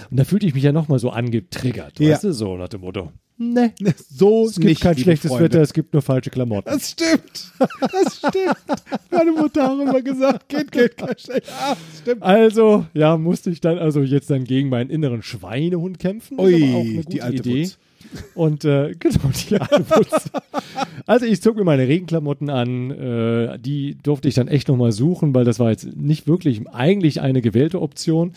Und 0.09 0.19
da 0.19 0.23
fühlte 0.25 0.45
ich 0.45 0.53
mich 0.53 0.63
ja 0.63 0.71
nochmal 0.71 0.99
so 0.99 1.09
angetriggert. 1.09 1.99
Ja. 1.99 2.11
Weißt 2.11 2.25
du, 2.25 2.33
so 2.33 2.57
nach 2.57 2.69
dem 2.69 2.81
Motto. 2.81 3.11
Nee, 3.43 3.73
So 4.15 4.45
es 4.45 4.53
gibt 4.53 4.65
nicht, 4.65 4.81
kein 4.81 4.95
schlechtes 4.95 5.29
Freunde. 5.29 5.45
Wetter, 5.45 5.61
es 5.61 5.73
gibt 5.73 5.93
nur 5.93 6.03
falsche 6.03 6.29
Klamotten. 6.29 6.69
Das 6.69 6.91
stimmt. 6.91 7.51
Das 7.57 8.17
stimmt. 8.17 8.55
Meine 9.09 9.31
Mutter 9.31 9.63
hat 9.63 9.71
auch 9.71 9.79
immer 9.79 10.01
gesagt, 10.01 10.47
geht, 10.47 10.71
geht, 10.71 10.95
kein 10.95 11.17
schlecht. 11.17 11.47
Ah, 11.59 11.75
stimmt. 11.99 12.21
Also, 12.21 12.85
ja, 12.93 13.17
musste 13.17 13.49
ich 13.49 13.59
dann 13.59 13.79
also 13.79 14.01
jetzt 14.03 14.29
dann 14.29 14.43
gegen 14.43 14.69
meinen 14.69 14.91
inneren 14.91 15.23
Schweinehund 15.23 15.97
kämpfen. 15.97 16.39
Ui, 16.39 16.95
gute 16.97 17.09
die 17.09 17.23
alte 17.23 17.49
Idee. 17.49 17.63
Wutz. 17.63 17.77
Und 18.35 18.63
äh, 18.65 18.93
genau, 18.99 19.31
die 19.49 19.59
alte 19.59 19.89
Wutz. 19.89 20.29
Also 21.07 21.25
ich 21.25 21.41
zog 21.41 21.55
mir 21.55 21.63
meine 21.63 21.87
Regenklamotten 21.87 22.51
an. 22.51 22.91
Äh, 22.91 23.57
die 23.57 23.97
durfte 24.03 24.27
ich 24.27 24.35
dann 24.35 24.49
echt 24.49 24.67
nochmal 24.67 24.91
suchen, 24.91 25.33
weil 25.33 25.45
das 25.45 25.57
war 25.59 25.71
jetzt 25.71 25.95
nicht 25.95 26.27
wirklich 26.27 26.61
eigentlich 26.69 27.21
eine 27.21 27.41
gewählte 27.41 27.81
Option. 27.81 28.33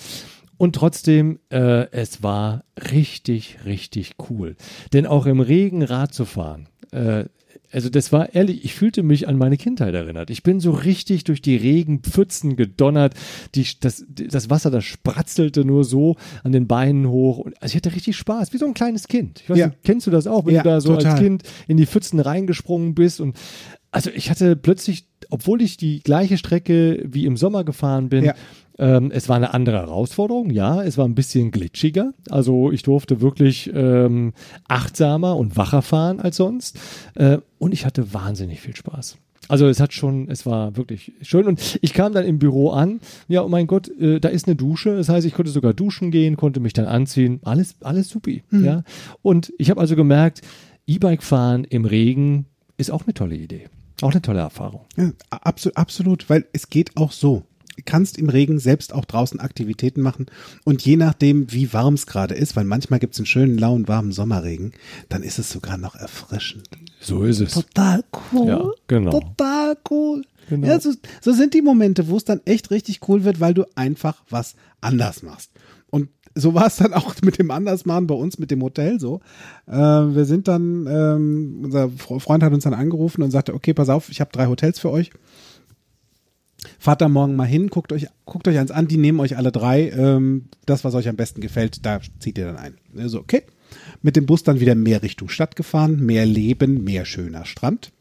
Und 0.57 0.75
trotzdem, 0.75 1.41
äh, 1.51 1.91
es 1.91 2.23
war 2.23 2.65
richtig, 2.93 3.59
richtig 3.65 4.13
cool. 4.31 4.57
Denn 4.93 5.07
auch 5.07 5.27
im 5.27 5.41
Regen 5.41 5.83
Rad 5.83 6.15
zu 6.15 6.25
fahren, 6.25 6.69
äh, 6.93 7.25
also 7.73 7.89
das 7.89 8.13
war 8.13 8.33
ehrlich, 8.37 8.65
ich 8.65 8.73
fühlte 8.75 9.03
mich 9.03 9.27
an 9.27 9.37
meine 9.37 9.57
Kindheit 9.57 9.95
erinnert. 9.95 10.31
Ich 10.31 10.45
bin 10.45 10.61
so 10.61 10.71
richtig 10.71 11.25
durch 11.25 11.43
die 11.43 11.57
Regenpfützen 11.57 12.55
gedonnert. 12.55 13.15
Die, 13.57 13.67
das, 13.81 14.05
das 14.09 14.49
Wasser, 14.49 14.71
das 14.71 14.85
spratzelte 14.85 15.65
nur 15.65 15.83
so 15.83 16.15
an 16.45 16.53
den 16.53 16.69
Beinen 16.69 17.09
hoch. 17.09 17.39
Und, 17.39 17.61
also 17.61 17.73
ich 17.73 17.77
hatte 17.77 17.93
richtig 17.97 18.17
Spaß, 18.17 18.53
wie 18.53 18.59
so 18.59 18.67
ein 18.67 18.75
kleines 18.75 19.09
Kind. 19.09 19.41
Ich 19.43 19.51
weiß 19.51 19.59
Ja. 19.59 19.67
nicht, 19.69 19.79
kennst 19.83 20.07
du 20.07 20.13
das 20.13 20.29
auch, 20.29 20.47
wenn 20.47 20.55
Ja, 20.55 20.63
du 20.63 20.69
da 20.69 20.81
so 20.81 20.95
total. 20.95 21.13
als 21.13 21.21
Kind 21.21 21.43
in 21.67 21.77
die 21.77 21.87
Pfützen 21.87 22.21
reingesprungen 22.21 22.95
bist? 22.95 23.21
Und 23.21 23.37
also 23.91 24.09
ich 24.11 24.31
hatte 24.31 24.55
plötzlich, 24.55 25.09
obwohl 25.31 25.63
ich 25.63 25.77
die 25.77 26.01
gleiche 26.01 26.39
Strecke 26.39 27.03
wie 27.05 27.27
im 27.27 27.37
Sommer 27.37 27.65
gefahren 27.65 28.09
bin, 28.09 28.25
Ja. 28.25 28.35
ähm, 28.79 29.11
es 29.13 29.29
war 29.29 29.37
eine 29.37 29.55
andere 29.55 29.77
Herausforderung, 29.79 30.51
ja, 30.51 30.83
es 30.83 30.99
war 30.99 31.07
ein 31.07 31.15
bisschen 31.15 31.51
glitschiger. 31.51 32.13
Also 32.31 32.71
ich 32.73 32.83
durfte 32.83 33.21
wirklich 33.21 33.71
ähm, 33.75 34.33
achtsamer 34.69 35.37
und 35.37 35.57
wacher 35.57 35.83
fahren 35.83 36.21
als 36.21 36.37
sonst. 36.37 36.79
Äh, 37.15 37.39
und 37.59 37.73
ich 37.73 37.85
hatte 37.87 38.13
wahnsinnig 38.13 38.61
viel 38.61 38.75
Spaß. 38.77 39.19
Also 39.47 39.67
es 39.69 39.79
hat 39.79 39.93
schon, 39.93 40.31
es 40.31 40.47
war 40.47 40.75
wirklich 40.79 41.13
schön. 41.21 41.47
Und 41.47 41.79
ich 41.83 41.93
kam 41.93 42.15
dann 42.15 42.25
im 42.25 42.39
Büro 42.39 42.71
an. 42.71 43.01
Ja, 43.29 43.43
oh 43.43 43.49
mein 43.49 43.67
Gott, 43.67 43.89
äh, 44.01 44.19
da 44.19 44.29
ist 44.31 44.47
eine 44.47 44.57
Dusche. 44.57 44.97
Das 44.97 45.11
heißt, 45.11 45.27
ich 45.27 45.35
konnte 45.35 45.51
sogar 45.53 45.75
duschen 45.75 46.11
gehen, 46.11 46.37
konnte 46.39 46.61
mich 46.61 46.73
dann 46.73 46.87
anziehen. 46.87 47.41
Alles, 47.43 47.75
alles 47.83 48.09
supi. 48.09 48.43
Ja. 48.51 48.85
Und 49.21 49.53
ich 49.59 49.69
habe 49.69 49.81
also 49.81 49.97
gemerkt, 49.97 50.41
E-Bike 50.87 51.23
fahren 51.23 51.65
im 51.65 51.85
Regen 51.85 52.47
ist 52.79 52.91
auch 52.91 53.05
eine 53.05 53.13
tolle 53.15 53.37
Idee. 53.37 53.67
Auch 54.03 54.11
eine 54.11 54.23
tolle 54.23 54.41
Erfahrung. 54.41 54.87
Ja, 54.97 55.13
absolut, 55.31 55.77
absolut, 55.77 56.31
weil 56.31 56.47
es 56.53 56.69
geht 56.69 56.97
auch 56.97 57.13
so. 57.13 57.45
Du 57.77 57.83
kannst 57.85 58.19
im 58.19 58.29
Regen 58.29 58.61
selbst 58.61 58.93
auch 58.93 59.05
draußen 59.05 59.41
Aktivitäten 59.41 60.01
machen 60.01 60.27
und 60.65 60.85
je 60.85 60.97
nachdem, 60.97 61.53
wie 61.53 61.73
warm 61.73 61.95
es 61.95 62.07
gerade 62.07 62.35
ist, 62.35 62.55
weil 62.55 62.65
manchmal 62.65 63.01
gibt 63.01 63.15
es 63.15 63.21
einen 63.21 63.27
schönen, 63.27 63.59
lauen, 63.59 63.89
warmen 63.89 64.13
Sommerregen, 64.13 64.73
dann 65.09 65.25
ist 65.25 65.41
es 65.41 65.51
sogar 65.51 65.77
noch 65.77 65.97
erfrischend. 65.97 66.69
So 67.01 67.25
ist 67.25 67.41
es. 67.41 67.55
Total 67.55 68.05
cool. 68.33 68.47
Ja, 68.47 68.71
genau. 68.87 69.11
Total 69.11 69.77
cool. 69.91 70.23
Genau. 70.49 70.67
Ja, 70.67 70.79
so, 70.79 70.93
so 71.21 71.33
sind 71.33 71.55
die 71.55 71.63
Momente, 71.63 72.09
wo 72.09 72.17
es 72.17 72.25
dann 72.25 72.41
echt 72.45 72.71
richtig 72.71 73.09
cool 73.09 73.25
wird, 73.25 73.41
weil 73.41 73.55
du 73.55 73.65
einfach 73.75 74.23
was 74.29 74.55
anders 74.81 75.23
machst. 75.23 75.51
Und 75.91 76.11
so 76.35 76.55
war 76.55 76.67
es 76.67 76.77
dann 76.77 76.93
auch 76.93 77.15
mit 77.23 77.39
dem 77.39 77.51
Andersmachen 77.51 78.07
bei 78.07 78.15
uns 78.15 78.39
mit 78.39 78.51
dem 78.51 78.63
Hotel 78.63 78.99
so. 78.99 79.21
Äh, 79.67 79.73
wir 79.75 80.25
sind 80.25 80.49
dann, 80.49 80.87
ähm, 80.89 81.61
unser 81.65 81.87
Fre- 81.87 82.21
Freund 82.21 82.43
hat 82.43 82.53
uns 82.53 82.65
dann 82.65 82.75
angerufen 82.75 83.23
und 83.23 83.31
sagte, 83.31 83.55
okay, 83.55 83.73
pass 83.75 83.89
auf, 83.89 84.11
ich 84.11 84.21
habe 84.21 84.33
drei 84.33 84.47
Hotels 84.47 84.79
für 84.79 84.91
euch. 84.91 85.11
Fahrt 86.79 87.01
da 87.03 87.09
morgen 87.09 87.37
mal 87.37 87.45
hin, 87.45 87.69
guckt 87.69 87.93
euch, 87.93 88.07
guckt 88.25 88.49
euch 88.49 88.59
eins 88.59 88.71
an, 88.71 88.89
die 88.89 88.97
nehmen 88.97 89.21
euch 89.21 89.37
alle 89.37 89.53
drei. 89.53 89.91
Ähm, 89.91 90.47
das, 90.67 90.83
was 90.83 90.95
euch 90.95 91.09
am 91.09 91.17
besten 91.17 91.41
gefällt, 91.41 91.85
da 91.85 92.01
zieht 92.19 92.39
ihr 92.39 92.47
dann 92.47 92.57
ein. 92.57 92.77
Also, 92.97 93.21
okay. 93.21 93.43
Mit 94.03 94.17
dem 94.17 94.27
Bus 94.27 94.45
dann 94.45 94.61
wieder 94.61 94.75
mehr 94.75 95.03
Richtung 95.03 95.29
Stadt 95.29 95.57
gefahren, 95.57 96.05
mehr 96.05 96.27
Leben, 96.27 96.85
mehr 96.85 97.05
schöner 97.05 97.45
Strand. 97.45 97.93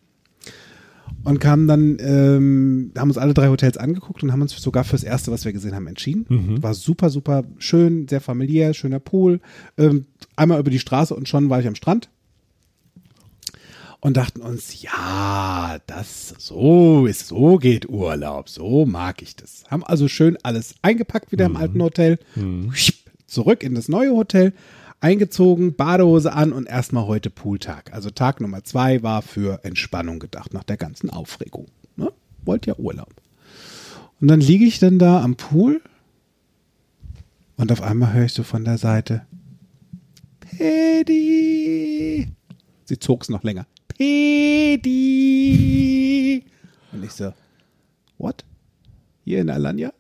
Und 1.24 1.40
kamen 1.40 1.68
dann, 1.68 1.98
ähm, 2.00 2.92
haben 2.98 3.10
uns 3.10 3.18
alle 3.18 3.34
drei 3.34 3.48
Hotels 3.48 3.78
angeguckt 3.78 4.24
und 4.24 4.32
haben 4.32 4.42
uns 4.42 4.54
sogar 4.62 4.84
fürs 4.84 5.04
erste, 5.04 5.32
was 5.32 5.46
wir 5.46 5.54
gesehen 5.54 5.74
haben, 5.74 5.88
entschieden. 5.88 6.26
War 6.62 6.74
super, 6.74 7.10
super 7.10 7.44
schön, 7.60 8.08
sehr 8.10 8.20
familiär, 8.20 8.74
schöner 8.74 9.00
Pool. 9.00 9.40
Ähm, 9.78 10.06
einmal 10.36 10.60
über 10.60 10.70
die 10.70 10.80
Straße 10.80 11.16
und 11.16 11.30
schon 11.30 11.50
war 11.50 11.62
ich 11.62 11.68
am 11.68 11.76
Strand 11.76 12.10
und 14.02 14.18
dachten 14.18 14.42
uns, 14.42 14.82
ja, 14.82 15.78
das 15.88 16.34
so 16.38 17.06
ist, 17.06 17.28
so 17.30 17.56
geht 17.58 17.88
Urlaub, 17.88 18.50
so 18.50 18.86
mag 18.86 19.22
ich 19.22 19.38
das. 19.38 19.64
Haben 19.70 19.86
also 19.86 20.10
schön 20.10 20.38
alles 20.44 20.76
eingepackt 20.82 21.32
wieder 21.32 21.46
im 21.46 21.56
alten 21.56 21.82
Hotel, 21.82 22.20
Schipp, 22.74 22.98
zurück 23.28 23.64
in 23.64 23.76
das 23.76 23.88
neue 23.88 24.12
Hotel, 24.12 24.52
eingezogen, 25.04 25.76
Badehose 25.76 26.34
an 26.34 26.54
und 26.54 26.68
erstmal 26.68 27.06
heute 27.06 27.30
Pooltag. 27.30 27.94
Also 27.94 28.10
Tag 28.10 28.42
Nummer 28.42 28.64
zwei 28.64 29.04
war 29.04 29.22
für 29.22 29.64
Entspannung 29.64 30.20
gedacht, 30.20 30.54
nach 30.54 30.64
der 30.64 30.78
ganzen 30.78 31.10
Aufregung. 31.10 31.68
Ne? 31.98 32.12
Wollt 32.46 32.66
ja 32.66 32.76
Urlaub. 32.78 33.14
Und 34.22 34.30
dann 34.30 34.40
liege 34.40 34.66
ich 34.66 34.80
dann 34.80 35.00
da 35.00 35.22
am 35.22 35.36
Pool 35.36 35.82
und 37.58 37.72
auf 37.72 37.82
einmal 37.82 38.14
höre 38.14 38.26
ich 38.26 38.34
so 38.34 38.44
von 38.44 38.64
der 38.64 38.78
Seite, 38.78 39.26
Pedi. 40.40 42.28
Sie 42.86 43.00
zog 43.00 43.24
es 43.24 43.30
noch 43.30 43.44
länger. 43.44 43.66
Pedi. 43.90 44.94
Und 46.92 47.04
ich 47.04 47.12
so, 47.12 47.34
what? 48.18 48.46
Hier 49.26 49.42
in 49.42 49.50
Alanya? 49.50 49.94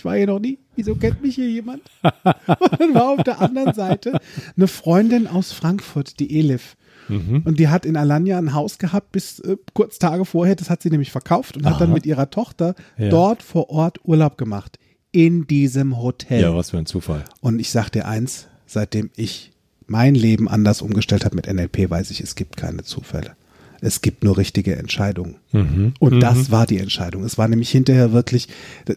Ich 0.00 0.04
war 0.06 0.16
hier 0.16 0.28
noch 0.28 0.38
nie. 0.38 0.58
Wieso 0.76 0.94
kennt 0.94 1.20
mich 1.20 1.34
hier 1.34 1.50
jemand? 1.50 1.82
Und 2.02 2.80
dann 2.80 2.94
war 2.94 3.10
auf 3.10 3.22
der 3.22 3.38
anderen 3.42 3.74
Seite 3.74 4.18
eine 4.56 4.66
Freundin 4.66 5.26
aus 5.26 5.52
Frankfurt, 5.52 6.18
die 6.20 6.38
Elif. 6.38 6.74
Und 7.08 7.58
die 7.60 7.68
hat 7.68 7.84
in 7.84 7.98
Alanya 7.98 8.38
ein 8.38 8.54
Haus 8.54 8.78
gehabt 8.78 9.12
bis 9.12 9.40
äh, 9.40 9.58
kurz 9.74 9.98
Tage 9.98 10.24
vorher. 10.24 10.56
Das 10.56 10.70
hat 10.70 10.80
sie 10.80 10.88
nämlich 10.88 11.12
verkauft 11.12 11.58
und 11.58 11.66
hat 11.66 11.78
dann 11.82 11.88
Aha. 11.88 11.94
mit 11.94 12.06
ihrer 12.06 12.30
Tochter 12.30 12.74
Ja. 12.96 13.10
dort 13.10 13.42
vor 13.42 13.68
Ort 13.68 13.98
Urlaub 14.04 14.38
gemacht. 14.38 14.78
In 15.12 15.46
diesem 15.46 16.00
Hotel. 16.00 16.40
Ja, 16.40 16.54
was 16.56 16.70
für 16.70 16.78
ein 16.78 16.86
Zufall. 16.86 17.24
Und 17.42 17.58
ich 17.58 17.70
sag 17.70 17.90
dir 17.90 18.08
eins, 18.08 18.46
seitdem 18.64 19.10
ich 19.16 19.50
mein 19.86 20.14
Leben 20.14 20.48
anders 20.48 20.80
umgestellt 20.80 21.26
habe 21.26 21.36
mit 21.36 21.46
NLP, 21.52 21.90
weiß 21.90 22.10
ich, 22.10 22.22
es 22.22 22.36
gibt 22.36 22.56
keine 22.56 22.84
Zufälle. 22.84 23.32
Es 23.80 24.02
gibt 24.02 24.24
nur 24.24 24.36
richtige 24.36 24.76
Entscheidungen. 24.76 25.36
Und 25.98 26.20
das 26.20 26.50
war 26.50 26.66
die 26.66 26.78
Entscheidung. 26.78 27.24
Es 27.24 27.38
war 27.38 27.48
nämlich 27.48 27.70
hinterher 27.70 28.12
wirklich, 28.12 28.48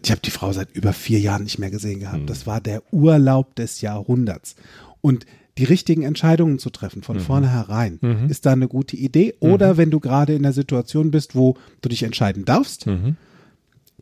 ich 0.04 0.12
habe 0.12 0.22
die 0.22 0.32
Frau 0.32 0.52
seit 0.52 0.76
über 0.76 0.94
vier 0.94 1.20
Jahren 1.20 1.44
nicht 1.44 1.60
mehr 1.60 1.72
gesehen 1.72 2.00
gehabt. 2.00 2.30
Das 2.30 2.46
war 2.46 2.60
der 2.62 2.84
Urlaub 2.92 3.56
des 3.56 3.82
Jahrhunderts. 3.82 4.56
Und 5.02 5.26
die 5.58 5.66
richtigen 5.66 6.02
Entscheidungen 6.02 6.58
zu 6.58 6.72
treffen 6.72 7.04
von 7.04 7.20
vornherein, 7.20 8.00
ist 8.28 8.46
da 8.46 8.54
eine 8.54 8.68
gute 8.68 8.98
Idee. 8.98 9.36
Oder 9.40 9.78
wenn 9.78 9.92
du 9.92 10.00
gerade 10.00 10.34
in 10.34 10.44
der 10.44 10.54
Situation 10.54 11.12
bist, 11.12 11.36
wo 11.36 11.58
du 11.82 11.90
dich 11.90 12.04
entscheiden 12.04 12.44
darfst, 12.44 12.88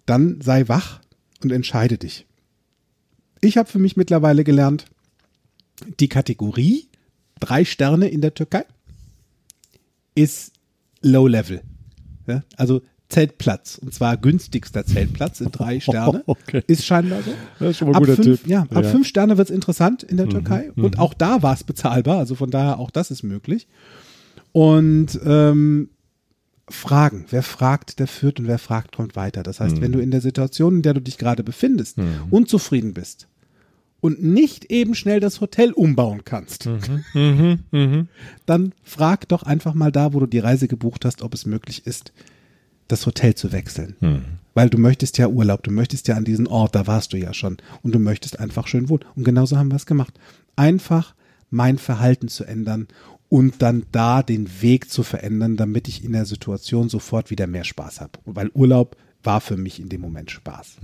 dann 0.05 0.41
sei 0.41 0.67
wach 0.67 0.99
und 1.43 1.51
entscheide 1.51 1.97
dich. 1.97 2.25
Ich 3.41 3.57
habe 3.57 3.69
für 3.69 3.79
mich 3.79 3.97
mittlerweile 3.97 4.43
gelernt, 4.43 4.85
die 5.99 6.07
Kategorie 6.07 6.87
drei 7.39 7.65
Sterne 7.65 8.07
in 8.07 8.21
der 8.21 8.33
Türkei 8.33 8.63
ist 10.13 10.50
Low 11.01 11.27
Level. 11.27 11.61
Ja, 12.27 12.43
also 12.57 12.81
Zeltplatz 13.09 13.77
und 13.77 13.93
zwar 13.93 14.15
günstigster 14.17 14.85
Zeltplatz 14.85 15.39
sind 15.39 15.51
drei 15.51 15.79
Sterne. 15.81 16.23
Okay. 16.27 16.63
Ist 16.67 16.85
scheinbar 16.85 17.21
so. 17.23 17.33
Das 17.59 17.69
ist 17.71 17.77
schon 17.77 17.87
mal 17.89 17.93
ein 17.93 17.95
ab 17.97 18.01
guter 18.03 18.15
fünf, 18.23 18.41
Tipp. 18.41 18.49
Ja, 18.49 18.61
ab 18.61 18.67
Ja. 18.73 18.81
Mhm, 18.81 18.85
fünf 18.85 19.07
Sterne 19.07 19.37
wird 19.37 19.49
es 19.49 19.55
interessant 19.55 20.03
in 20.03 20.17
der 20.17 20.29
Türkei 20.29 20.71
und 20.75 20.97
auch 20.99 21.13
da 21.13 21.43
war 21.43 21.53
es 21.53 21.63
bezahlbar. 21.63 22.19
Also 22.19 22.35
von 22.35 22.51
daher 22.51 22.79
auch 22.79 22.89
das 22.91 23.11
ist 23.11 23.23
möglich. 23.23 23.67
Und 24.53 25.19
ähm, 25.25 25.89
Fragen. 26.69 27.25
Wer 27.29 27.43
fragt, 27.43 27.99
der 27.99 28.07
führt 28.07 28.39
und 28.39 28.47
wer 28.47 28.57
fragt, 28.59 28.95
kommt 28.95 29.17
weiter. 29.17 29.43
Das 29.43 29.59
Mhm. 29.59 29.63
heißt, 29.65 29.81
wenn 29.81 29.91
du 29.91 29.99
in 29.99 30.11
der 30.11 30.21
Situation, 30.21 30.77
in 30.77 30.81
der 30.83 30.93
du 30.93 31.01
dich 31.01 31.17
gerade 31.17 31.43
befindest, 31.43 31.97
unzufrieden 32.29 32.93
bist 32.93 33.27
und 34.01 34.21
nicht 34.23 34.65
eben 34.71 34.95
schnell 34.95 35.19
das 35.19 35.39
Hotel 35.41 35.71
umbauen 35.71 36.23
kannst, 36.25 36.65
Mhm, 37.13 38.07
dann 38.45 38.73
frag 38.83 39.27
doch 39.29 39.43
einfach 39.43 39.73
mal 39.73 39.91
da, 39.91 40.13
wo 40.13 40.19
du 40.19 40.25
die 40.25 40.39
Reise 40.39 40.67
gebucht 40.67 41.05
hast, 41.05 41.21
ob 41.21 41.33
es 41.33 41.45
möglich 41.45 41.85
ist, 41.85 42.11
das 42.87 43.05
Hotel 43.05 43.35
zu 43.35 43.51
wechseln. 43.51 43.95
Weil 44.53 44.69
du 44.69 44.77
möchtest 44.77 45.17
ja 45.17 45.27
Urlaub, 45.27 45.63
du 45.63 45.71
möchtest 45.71 46.07
ja 46.09 46.15
an 46.15 46.25
diesen 46.25 46.47
Ort, 46.47 46.75
da 46.75 46.87
warst 46.87 47.13
du 47.13 47.17
ja 47.17 47.33
schon 47.33 47.57
und 47.83 47.95
du 47.95 47.99
möchtest 47.99 48.39
einfach 48.39 48.67
schön 48.67 48.89
wohnen. 48.89 49.05
Und 49.15 49.23
genauso 49.23 49.57
haben 49.57 49.69
wir 49.71 49.77
es 49.77 49.85
gemacht. 49.85 50.13
Einfach 50.57 51.15
mein 51.49 51.77
Verhalten 51.77 52.27
zu 52.27 52.43
ändern 52.43 52.87
und 53.29 53.61
dann 53.61 53.83
da 53.93 54.23
den 54.23 54.61
Weg 54.61 54.89
zu 54.89 55.03
verändern, 55.03 55.55
damit 55.55 55.87
ich 55.87 56.03
in 56.03 56.11
der 56.11 56.25
Situation 56.25 56.89
sofort 56.89 57.29
wieder 57.29 57.47
mehr 57.47 57.63
Spaß 57.63 58.01
habe. 58.01 58.19
Weil 58.25 58.49
Urlaub 58.53 58.97
war 59.23 59.39
für 59.39 59.55
mich 59.57 59.79
in 59.79 59.87
dem 59.87 60.01
Moment 60.01 60.31
Spaß. 60.31 60.77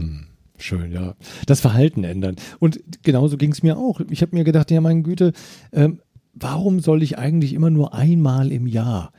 Schön, 0.57 0.91
ja. 0.91 1.15
Das 1.45 1.59
Verhalten 1.61 2.03
ändern. 2.03 2.35
Und 2.59 2.79
genauso 3.03 3.37
ging 3.37 3.51
es 3.51 3.63
mir 3.63 3.77
auch. 3.77 4.01
Ich 4.09 4.21
habe 4.21 4.35
mir 4.35 4.43
gedacht, 4.43 4.71
ja, 4.71 4.81
meine 4.81 5.03
Güte, 5.03 5.33
ähm, 5.71 5.99
warum 6.33 6.79
soll 6.79 7.03
ich 7.03 7.17
eigentlich 7.17 7.53
immer 7.53 7.69
nur 7.69 7.93
einmal 7.93 8.51
im 8.51 8.67
Jahr 8.67 9.11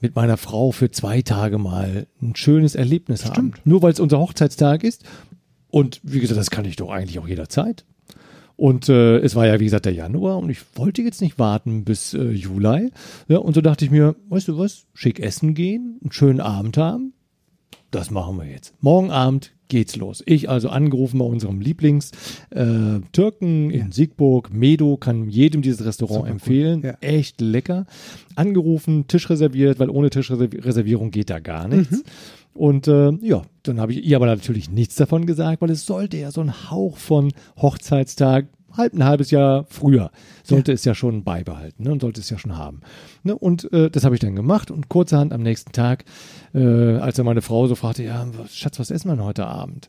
mit 0.00 0.14
meiner 0.14 0.36
Frau 0.36 0.70
für 0.72 0.90
zwei 0.90 1.22
Tage 1.22 1.58
mal 1.58 2.06
ein 2.22 2.36
schönes 2.36 2.74
Erlebnis 2.74 3.20
Stimmt. 3.20 3.36
haben? 3.36 3.52
Nur 3.64 3.82
weil 3.82 3.92
es 3.92 4.00
unser 4.00 4.18
Hochzeitstag 4.18 4.84
ist. 4.84 5.04
Und 5.70 6.00
wie 6.04 6.20
gesagt, 6.20 6.38
das 6.38 6.50
kann 6.50 6.64
ich 6.64 6.76
doch 6.76 6.90
eigentlich 6.90 7.18
auch 7.18 7.28
jederzeit. 7.28 7.84
Und 8.56 8.88
äh, 8.88 9.18
es 9.18 9.34
war 9.34 9.46
ja, 9.46 9.60
wie 9.60 9.64
gesagt, 9.64 9.84
der 9.84 9.92
Januar 9.92 10.38
und 10.38 10.48
ich 10.48 10.60
wollte 10.76 11.02
jetzt 11.02 11.20
nicht 11.20 11.38
warten 11.38 11.84
bis 11.84 12.14
äh, 12.14 12.30
Juli. 12.30 12.90
Ja, 13.28 13.38
und 13.38 13.54
so 13.54 13.60
dachte 13.60 13.84
ich 13.84 13.90
mir, 13.90 14.16
weißt 14.30 14.48
du 14.48 14.56
was, 14.56 14.86
schick 14.94 15.20
essen 15.20 15.54
gehen, 15.54 15.98
einen 16.02 16.12
schönen 16.12 16.40
Abend 16.40 16.78
haben. 16.78 17.12
Das 17.90 18.10
machen 18.10 18.38
wir 18.38 18.46
jetzt. 18.46 18.72
Morgen 18.80 19.10
Abend 19.10 19.52
geht's 19.68 19.96
los. 19.96 20.22
Ich 20.26 20.48
also 20.48 20.68
angerufen 20.68 21.18
bei 21.18 21.24
unserem 21.24 21.60
Lieblings-Türken 21.60 23.70
äh, 23.70 23.76
in 23.76 23.92
Siegburg. 23.92 24.52
Medo 24.52 24.96
kann 24.96 25.28
jedem 25.28 25.62
dieses 25.62 25.84
Restaurant 25.84 26.20
Super 26.20 26.30
empfehlen. 26.30 26.80
Cool. 26.80 26.90
Ja. 26.90 27.08
Echt 27.08 27.40
lecker. 27.40 27.86
Angerufen, 28.34 29.06
Tisch 29.08 29.28
reserviert, 29.30 29.78
weil 29.78 29.90
ohne 29.90 30.10
Tischreservierung 30.10 31.10
geht 31.10 31.30
da 31.30 31.40
gar 31.40 31.68
nichts. 31.68 31.98
Mhm. 31.98 32.02
Und 32.54 32.88
äh, 32.88 33.12
ja, 33.20 33.42
dann 33.64 33.80
habe 33.80 33.92
ich 33.92 34.04
ihr 34.04 34.16
aber 34.16 34.26
natürlich 34.26 34.70
nichts 34.70 34.96
davon 34.96 35.26
gesagt, 35.26 35.60
weil 35.60 35.70
es 35.70 35.84
sollte 35.84 36.16
ja 36.16 36.30
so 36.30 36.40
ein 36.40 36.70
Hauch 36.70 36.96
von 36.96 37.32
Hochzeitstag, 37.60 38.46
halb 38.76 38.94
ein 38.94 39.04
halbes 39.04 39.30
Jahr 39.30 39.64
früher, 39.68 40.10
sollte 40.44 40.72
ja. 40.72 40.74
es 40.74 40.84
ja 40.84 40.94
schon 40.94 41.24
beibehalten 41.24 41.84
ne, 41.84 41.92
und 41.92 42.00
sollte 42.00 42.20
es 42.20 42.30
ja 42.30 42.38
schon 42.38 42.56
haben. 42.56 42.80
Ne, 43.22 43.36
und 43.36 43.72
äh, 43.72 43.90
das 43.90 44.04
habe 44.04 44.14
ich 44.14 44.20
dann 44.20 44.36
gemacht 44.36 44.70
und 44.70 44.88
kurzerhand 44.88 45.32
am 45.32 45.42
nächsten 45.42 45.72
Tag, 45.72 46.04
äh, 46.54 46.96
als 46.96 47.16
dann 47.16 47.26
meine 47.26 47.42
Frau 47.42 47.66
so 47.66 47.74
fragte, 47.74 48.02
ja, 48.02 48.26
Schatz, 48.50 48.78
was 48.78 48.90
essen 48.90 49.08
wir 49.08 49.16
denn 49.16 49.24
heute 49.24 49.46
Abend? 49.46 49.88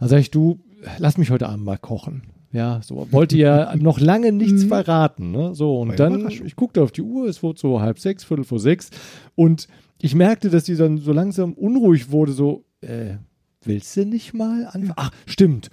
Dann 0.00 0.08
sage 0.08 0.20
ich, 0.20 0.30
du, 0.30 0.60
lass 0.98 1.18
mich 1.18 1.30
heute 1.30 1.48
Abend 1.48 1.64
mal 1.64 1.78
kochen. 1.78 2.22
Ja, 2.52 2.80
so 2.82 3.08
wollte 3.10 3.36
ja 3.36 3.74
noch 3.78 4.00
lange 4.00 4.32
nichts 4.32 4.64
mhm. 4.64 4.68
verraten. 4.68 5.30
Ne? 5.30 5.54
So, 5.54 5.80
und 5.80 5.98
dann, 5.98 6.28
ich 6.28 6.56
guckte 6.56 6.82
auf 6.82 6.92
die 6.92 7.02
Uhr, 7.02 7.28
es 7.28 7.42
wurde 7.42 7.58
so 7.58 7.80
halb 7.80 7.98
sechs, 7.98 8.24
viertel 8.24 8.44
vor 8.44 8.60
sechs 8.60 8.90
und 9.34 9.68
ich 10.00 10.14
merkte, 10.14 10.50
dass 10.50 10.64
die 10.64 10.76
dann 10.76 10.98
so 10.98 11.12
langsam 11.12 11.54
unruhig 11.54 12.10
wurde, 12.10 12.32
so, 12.32 12.64
äh, 12.82 13.16
willst 13.62 13.96
du 13.96 14.04
nicht 14.04 14.34
mal 14.34 14.66
anfangen? 14.66 14.92
Ach, 14.96 15.10
stimmt. 15.26 15.70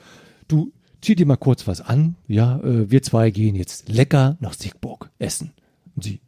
Du 0.47 0.71
zieh 1.03 1.15
dir 1.15 1.25
mal 1.25 1.37
kurz 1.37 1.67
was 1.67 1.81
an. 1.81 2.15
Ja, 2.27 2.59
äh, 2.59 2.89
wir 2.89 3.01
zwei 3.01 3.29
gehen 3.29 3.55
jetzt 3.55 3.89
lecker 3.89 4.37
nach 4.39 4.53
Siegburg 4.53 5.09
essen. 5.19 5.51
Und 5.95 6.03
sie, 6.03 6.21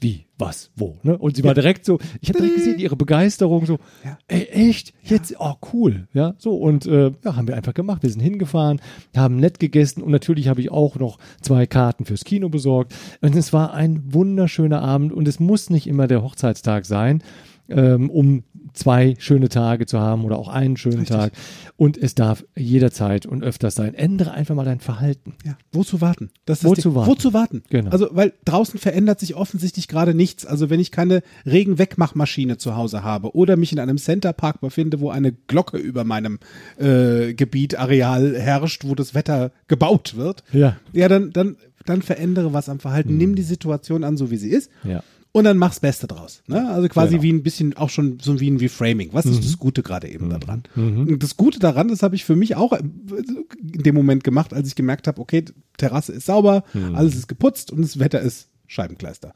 wie, 0.00 0.26
was, 0.38 0.70
wo, 0.76 0.98
ne? 1.02 1.16
Und 1.16 1.36
sie 1.36 1.44
war 1.44 1.54
direkt 1.54 1.84
so, 1.84 1.98
ich 2.20 2.28
habe 2.28 2.40
direkt 2.40 2.56
gesehen, 2.56 2.78
ihre 2.78 2.96
Begeisterung 2.96 3.64
so, 3.64 3.78
ja. 4.04 4.18
ey, 4.28 4.44
echt, 4.48 4.92
jetzt, 5.02 5.30
ja. 5.30 5.36
oh, 5.40 5.54
cool, 5.72 6.08
ja, 6.12 6.34
so, 6.36 6.56
und 6.56 6.84
äh, 6.84 7.12
ja, 7.24 7.36
haben 7.36 7.48
wir 7.48 7.56
einfach 7.56 7.72
gemacht, 7.72 8.02
wir 8.02 8.10
sind 8.10 8.20
hingefahren, 8.20 8.80
haben 9.16 9.36
nett 9.36 9.60
gegessen 9.60 10.02
und 10.02 10.10
natürlich 10.10 10.48
habe 10.48 10.60
ich 10.60 10.70
auch 10.70 10.96
noch 10.96 11.18
zwei 11.40 11.66
Karten 11.66 12.04
fürs 12.04 12.24
Kino 12.24 12.50
besorgt 12.50 12.94
und 13.22 13.34
es 13.34 13.54
war 13.54 13.72
ein 13.72 14.12
wunderschöner 14.12 14.82
Abend 14.82 15.12
und 15.12 15.26
es 15.26 15.40
muss 15.40 15.70
nicht 15.70 15.86
immer 15.86 16.06
der 16.06 16.22
Hochzeitstag 16.22 16.84
sein, 16.84 17.22
ähm, 17.68 18.10
um 18.10 18.44
zwei 18.74 19.14
schöne 19.18 19.48
Tage 19.48 19.86
zu 19.86 19.98
haben 20.00 20.24
oder 20.24 20.38
auch 20.38 20.48
einen 20.48 20.76
schönen 20.76 21.00
Richtig. 21.00 21.16
Tag. 21.16 21.32
Und 21.76 21.96
es 21.96 22.14
darf 22.14 22.44
jederzeit 22.56 23.24
und 23.24 23.42
öfters 23.42 23.74
sein. 23.74 23.94
Ändere 23.94 24.32
einfach 24.32 24.54
mal 24.54 24.64
dein 24.64 24.80
Verhalten. 24.80 25.34
Ja, 25.44 25.56
wozu 25.72 26.00
warten? 26.00 26.30
Wozu 26.46 26.94
warten? 26.94 27.10
Wozu 27.10 27.32
warten? 27.32 27.62
Genau. 27.70 27.90
Also, 27.90 28.08
weil 28.12 28.32
draußen 28.44 28.78
verändert 28.78 29.20
sich 29.20 29.34
offensichtlich 29.34 29.88
gerade 29.88 30.14
nichts. 30.14 30.44
Also, 30.44 30.70
wenn 30.70 30.80
ich 30.80 30.90
keine 30.90 31.22
Regenwegmachmaschine 31.46 32.58
zu 32.58 32.76
Hause 32.76 33.02
habe 33.02 33.34
oder 33.34 33.56
mich 33.56 33.72
in 33.72 33.78
einem 33.78 33.98
Centerpark 33.98 34.60
befinde, 34.60 35.00
wo 35.00 35.10
eine 35.10 35.32
Glocke 35.32 35.78
über 35.78 36.04
meinem 36.04 36.38
äh, 36.78 37.34
Gebiet, 37.34 37.78
Areal 37.78 38.38
herrscht, 38.38 38.84
wo 38.84 38.94
das 38.94 39.14
Wetter 39.14 39.52
gebaut 39.68 40.16
wird, 40.16 40.42
ja, 40.52 40.76
ja 40.92 41.08
dann, 41.08 41.30
dann, 41.30 41.56
dann 41.86 42.02
verändere 42.02 42.52
was 42.52 42.68
am 42.68 42.80
Verhalten. 42.80 43.10
Hm. 43.10 43.18
Nimm 43.18 43.34
die 43.36 43.42
Situation 43.42 44.04
an, 44.04 44.16
so 44.16 44.30
wie 44.30 44.36
sie 44.36 44.50
ist. 44.50 44.70
Ja 44.82 45.02
und 45.34 45.42
dann 45.42 45.58
mach's 45.58 45.80
Beste 45.80 46.06
draus. 46.06 46.44
Ne? 46.46 46.68
Also 46.68 46.88
quasi 46.88 47.14
genau. 47.14 47.22
wie 47.24 47.32
ein 47.32 47.42
bisschen 47.42 47.76
auch 47.76 47.90
schon 47.90 48.20
so 48.20 48.38
wie 48.38 48.48
ein 48.48 48.56
Reframing. 48.56 49.08
Was 49.12 49.26
ist 49.26 49.38
mhm. 49.38 49.42
das 49.42 49.58
Gute 49.58 49.82
gerade 49.82 50.08
eben 50.08 50.26
mhm. 50.26 50.30
daran? 50.30 50.62
Mhm. 50.76 51.18
Das 51.18 51.36
Gute 51.36 51.58
daran, 51.58 51.88
das 51.88 52.04
habe 52.04 52.14
ich 52.14 52.24
für 52.24 52.36
mich 52.36 52.54
auch 52.54 52.72
in 52.72 53.82
dem 53.82 53.96
Moment 53.96 54.22
gemacht, 54.22 54.54
als 54.54 54.68
ich 54.68 54.76
gemerkt 54.76 55.08
habe, 55.08 55.20
okay, 55.20 55.44
Terrasse 55.76 56.12
ist 56.12 56.26
sauber, 56.26 56.62
mhm. 56.72 56.94
alles 56.94 57.16
ist 57.16 57.26
geputzt 57.26 57.72
und 57.72 57.82
das 57.82 57.98
Wetter 57.98 58.20
ist 58.20 58.48
Scheibenkleister. 58.68 59.32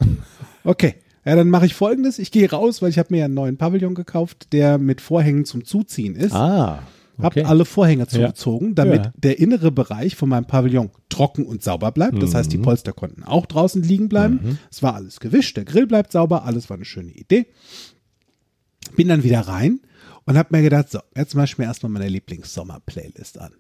Okay. 0.63 0.95
Ja, 1.25 1.35
dann 1.35 1.51
mache 1.51 1.67
ich 1.67 1.75
folgendes. 1.75 2.21
Ich 2.21 2.31
gehe 2.31 2.49
raus, 2.49 2.81
weil 2.81 2.91
ich 2.91 2.99
habe 2.99 3.13
mir 3.13 3.25
einen 3.25 3.35
neuen 3.35 3.57
Pavillon 3.57 3.97
gekauft, 3.97 4.53
der 4.53 4.79
mit 4.79 5.01
Vorhängen 5.01 5.45
zum 5.45 5.65
Zuziehen 5.65 6.15
ist. 6.15 6.33
Ah. 6.33 6.79
Okay. 7.19 7.41
Habe 7.41 7.49
alle 7.49 7.65
Vorhänge 7.65 8.07
zugezogen, 8.07 8.69
ja. 8.69 8.75
damit 8.75 9.07
ja. 9.07 9.13
der 9.17 9.39
innere 9.39 9.73
Bereich 9.73 10.15
von 10.15 10.29
meinem 10.29 10.47
Pavillon 10.47 10.91
trocken 11.09 11.45
und 11.45 11.63
sauber 11.63 11.91
bleibt. 11.91 12.23
Das 12.23 12.31
mhm. 12.31 12.37
heißt, 12.37 12.53
die 12.53 12.59
mhm. 12.59 12.63
Polster 12.63 12.93
konnten 12.93 13.25
auch 13.25 13.47
draußen 13.47 13.83
liegen 13.83 14.09
bleiben. 14.09 14.41
Mhm. 14.43 14.59
Es 14.71 14.83
war 14.83 14.95
alles 14.95 15.21
gewischt, 15.21 15.57
der 15.57 15.65
Grill 15.65 15.87
bleibt 15.87 16.13
sauber, 16.13 16.45
alles 16.45 16.71
war 16.71 16.77
eine 16.77 16.85
schöne 16.85 17.11
Idee. 17.11 17.47
Bin 18.97 19.09
dann 19.09 19.25
wieder 19.25 19.41
rein 19.41 19.81
und 20.25 20.39
habe 20.39 20.57
mir 20.57 20.63
gedacht, 20.63 20.91
so, 20.91 21.01
jetzt 21.17 21.35
mache 21.35 21.47
ich 21.47 21.59
mir 21.59 21.65
erstmal 21.65 21.91
meine 21.91 22.09
Lieblings-Sommer-Playlist 22.09 23.41
an. 23.41 23.53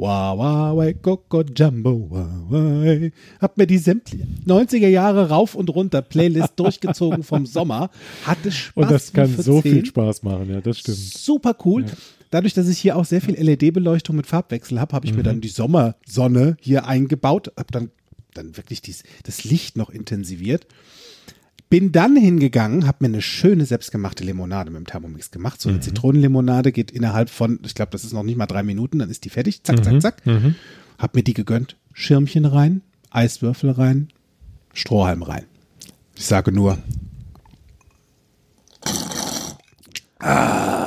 Wow, 0.00 0.38
wow, 0.38 0.76
wow, 0.76 0.94
Coco 1.02 1.42
Jumbo, 1.42 2.06
wow, 2.08 2.26
wow. 2.48 3.10
Hab 3.38 3.58
mir 3.58 3.66
die 3.66 3.76
sämtliche 3.76 4.26
90er 4.46 4.88
Jahre 4.88 5.28
rauf 5.28 5.54
und 5.54 5.68
runter 5.68 6.00
Playlist 6.00 6.54
durchgezogen 6.56 7.22
vom 7.22 7.44
Sommer. 7.44 7.90
Hatte 8.24 8.50
Spaß. 8.50 8.76
Und 8.82 8.90
das 8.90 9.12
kann 9.12 9.36
so 9.36 9.60
viel 9.60 9.84
Spaß 9.84 10.22
machen, 10.22 10.48
ja, 10.48 10.62
das 10.62 10.78
stimmt. 10.78 10.96
Super 10.96 11.54
cool. 11.66 11.84
Ja. 11.84 11.92
Dadurch, 12.30 12.54
dass 12.54 12.68
ich 12.68 12.78
hier 12.78 12.96
auch 12.96 13.04
sehr 13.04 13.20
viel 13.20 13.34
LED-Beleuchtung 13.34 14.14
mit 14.16 14.26
Farbwechsel 14.26 14.80
habe, 14.80 14.94
habe 14.94 15.06
ich 15.06 15.12
mhm. 15.12 15.18
mir 15.18 15.22
dann 15.24 15.40
die 15.40 15.48
Sommersonne 15.48 16.56
hier 16.60 16.86
eingebaut, 16.86 17.52
habe 17.56 17.72
dann, 17.72 17.90
dann 18.34 18.56
wirklich 18.56 18.82
dies, 18.82 19.02
das 19.24 19.44
Licht 19.44 19.76
noch 19.76 19.90
intensiviert. 19.90 20.66
Bin 21.68 21.92
dann 21.92 22.16
hingegangen, 22.16 22.86
habe 22.86 22.98
mir 23.00 23.06
eine 23.06 23.22
schöne 23.22 23.64
selbstgemachte 23.64 24.24
Limonade 24.24 24.70
mit 24.70 24.80
dem 24.80 24.86
Thermomix 24.86 25.30
gemacht. 25.30 25.60
So 25.60 25.68
eine 25.68 25.78
mhm. 25.78 25.82
Zitronenlimonade 25.82 26.72
geht 26.72 26.90
innerhalb 26.90 27.30
von, 27.30 27.60
ich 27.64 27.74
glaube, 27.74 27.92
das 27.92 28.04
ist 28.04 28.12
noch 28.12 28.24
nicht 28.24 28.36
mal 28.36 28.46
drei 28.46 28.62
Minuten, 28.62 28.98
dann 28.98 29.10
ist 29.10 29.24
die 29.24 29.30
fertig. 29.30 29.62
Zack, 29.62 29.84
zack, 29.84 29.94
mhm. 29.94 30.00
zack. 30.00 30.26
Mhm. 30.26 30.54
Hab 30.98 31.14
mir 31.14 31.22
die 31.22 31.34
gegönnt. 31.34 31.76
Schirmchen 31.92 32.44
rein, 32.44 32.82
Eiswürfel 33.10 33.70
rein, 33.70 34.08
Strohhalm 34.72 35.22
rein. 35.22 35.44
Ich 36.16 36.26
sage 36.26 36.52
nur. 36.52 36.78
Ah. 40.18 40.79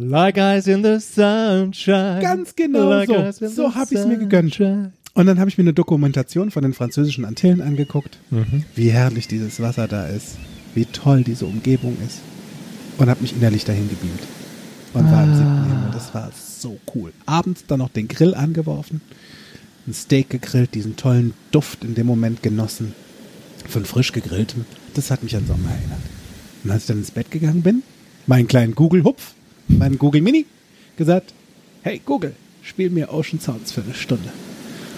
Like 0.00 0.38
eyes 0.38 0.68
in 0.68 0.84
the 0.84 1.00
sunshine. 1.00 2.22
Ganz 2.22 2.54
genau 2.54 2.88
like 2.88 3.10
so. 3.34 3.48
So 3.48 3.74
habe 3.74 3.92
ich 3.92 3.98
es 3.98 4.06
mir 4.06 4.16
gegönnt. 4.16 4.60
Und 4.60 5.26
dann 5.26 5.40
habe 5.40 5.50
ich 5.50 5.58
mir 5.58 5.64
eine 5.64 5.72
Dokumentation 5.74 6.52
von 6.52 6.62
den 6.62 6.72
französischen 6.72 7.24
Antillen 7.24 7.60
angeguckt, 7.60 8.20
mhm. 8.30 8.64
wie 8.76 8.90
herrlich 8.90 9.26
dieses 9.26 9.60
Wasser 9.60 9.88
da 9.88 10.06
ist, 10.06 10.36
wie 10.76 10.84
toll 10.84 11.24
diese 11.24 11.46
Umgebung 11.46 11.96
ist. 12.06 12.20
Und 12.98 13.10
habe 13.10 13.22
mich 13.22 13.34
innerlich 13.34 13.64
dahin 13.64 13.88
gebeamt. 13.88 14.20
Und 14.94 15.06
ah. 15.06 15.12
war 15.12 15.24
im 15.24 15.34
siebten 15.34 15.64
Himmel. 15.64 15.90
Das 15.92 16.14
war 16.14 16.30
so 16.32 16.78
cool. 16.94 17.12
Abends 17.26 17.64
dann 17.66 17.80
noch 17.80 17.90
den 17.90 18.06
Grill 18.06 18.36
angeworfen, 18.36 19.00
ein 19.88 19.94
Steak 19.94 20.30
gegrillt, 20.30 20.76
diesen 20.76 20.94
tollen 20.94 21.34
Duft 21.50 21.82
in 21.82 21.96
dem 21.96 22.06
Moment 22.06 22.44
genossen 22.44 22.94
von 23.68 23.84
frisch 23.84 24.12
gegrilltem. 24.12 24.64
Das 24.94 25.10
hat 25.10 25.24
mich 25.24 25.34
an 25.34 25.46
Sommer 25.46 25.70
erinnert. 25.70 26.02
Und 26.62 26.70
als 26.70 26.82
ich 26.82 26.86
dann 26.86 26.98
ins 26.98 27.10
Bett 27.10 27.32
gegangen 27.32 27.62
bin, 27.62 27.82
meinen 28.26 28.46
kleinen 28.46 28.76
Google-Hupf, 28.76 29.34
meinem 29.68 29.98
Google 29.98 30.22
Mini, 30.22 30.46
gesagt, 30.96 31.32
hey 31.82 32.00
Google, 32.04 32.34
spiel 32.62 32.90
mir 32.90 33.12
Ocean 33.12 33.40
Sounds 33.40 33.72
für 33.72 33.82
eine 33.82 33.94
Stunde. 33.94 34.30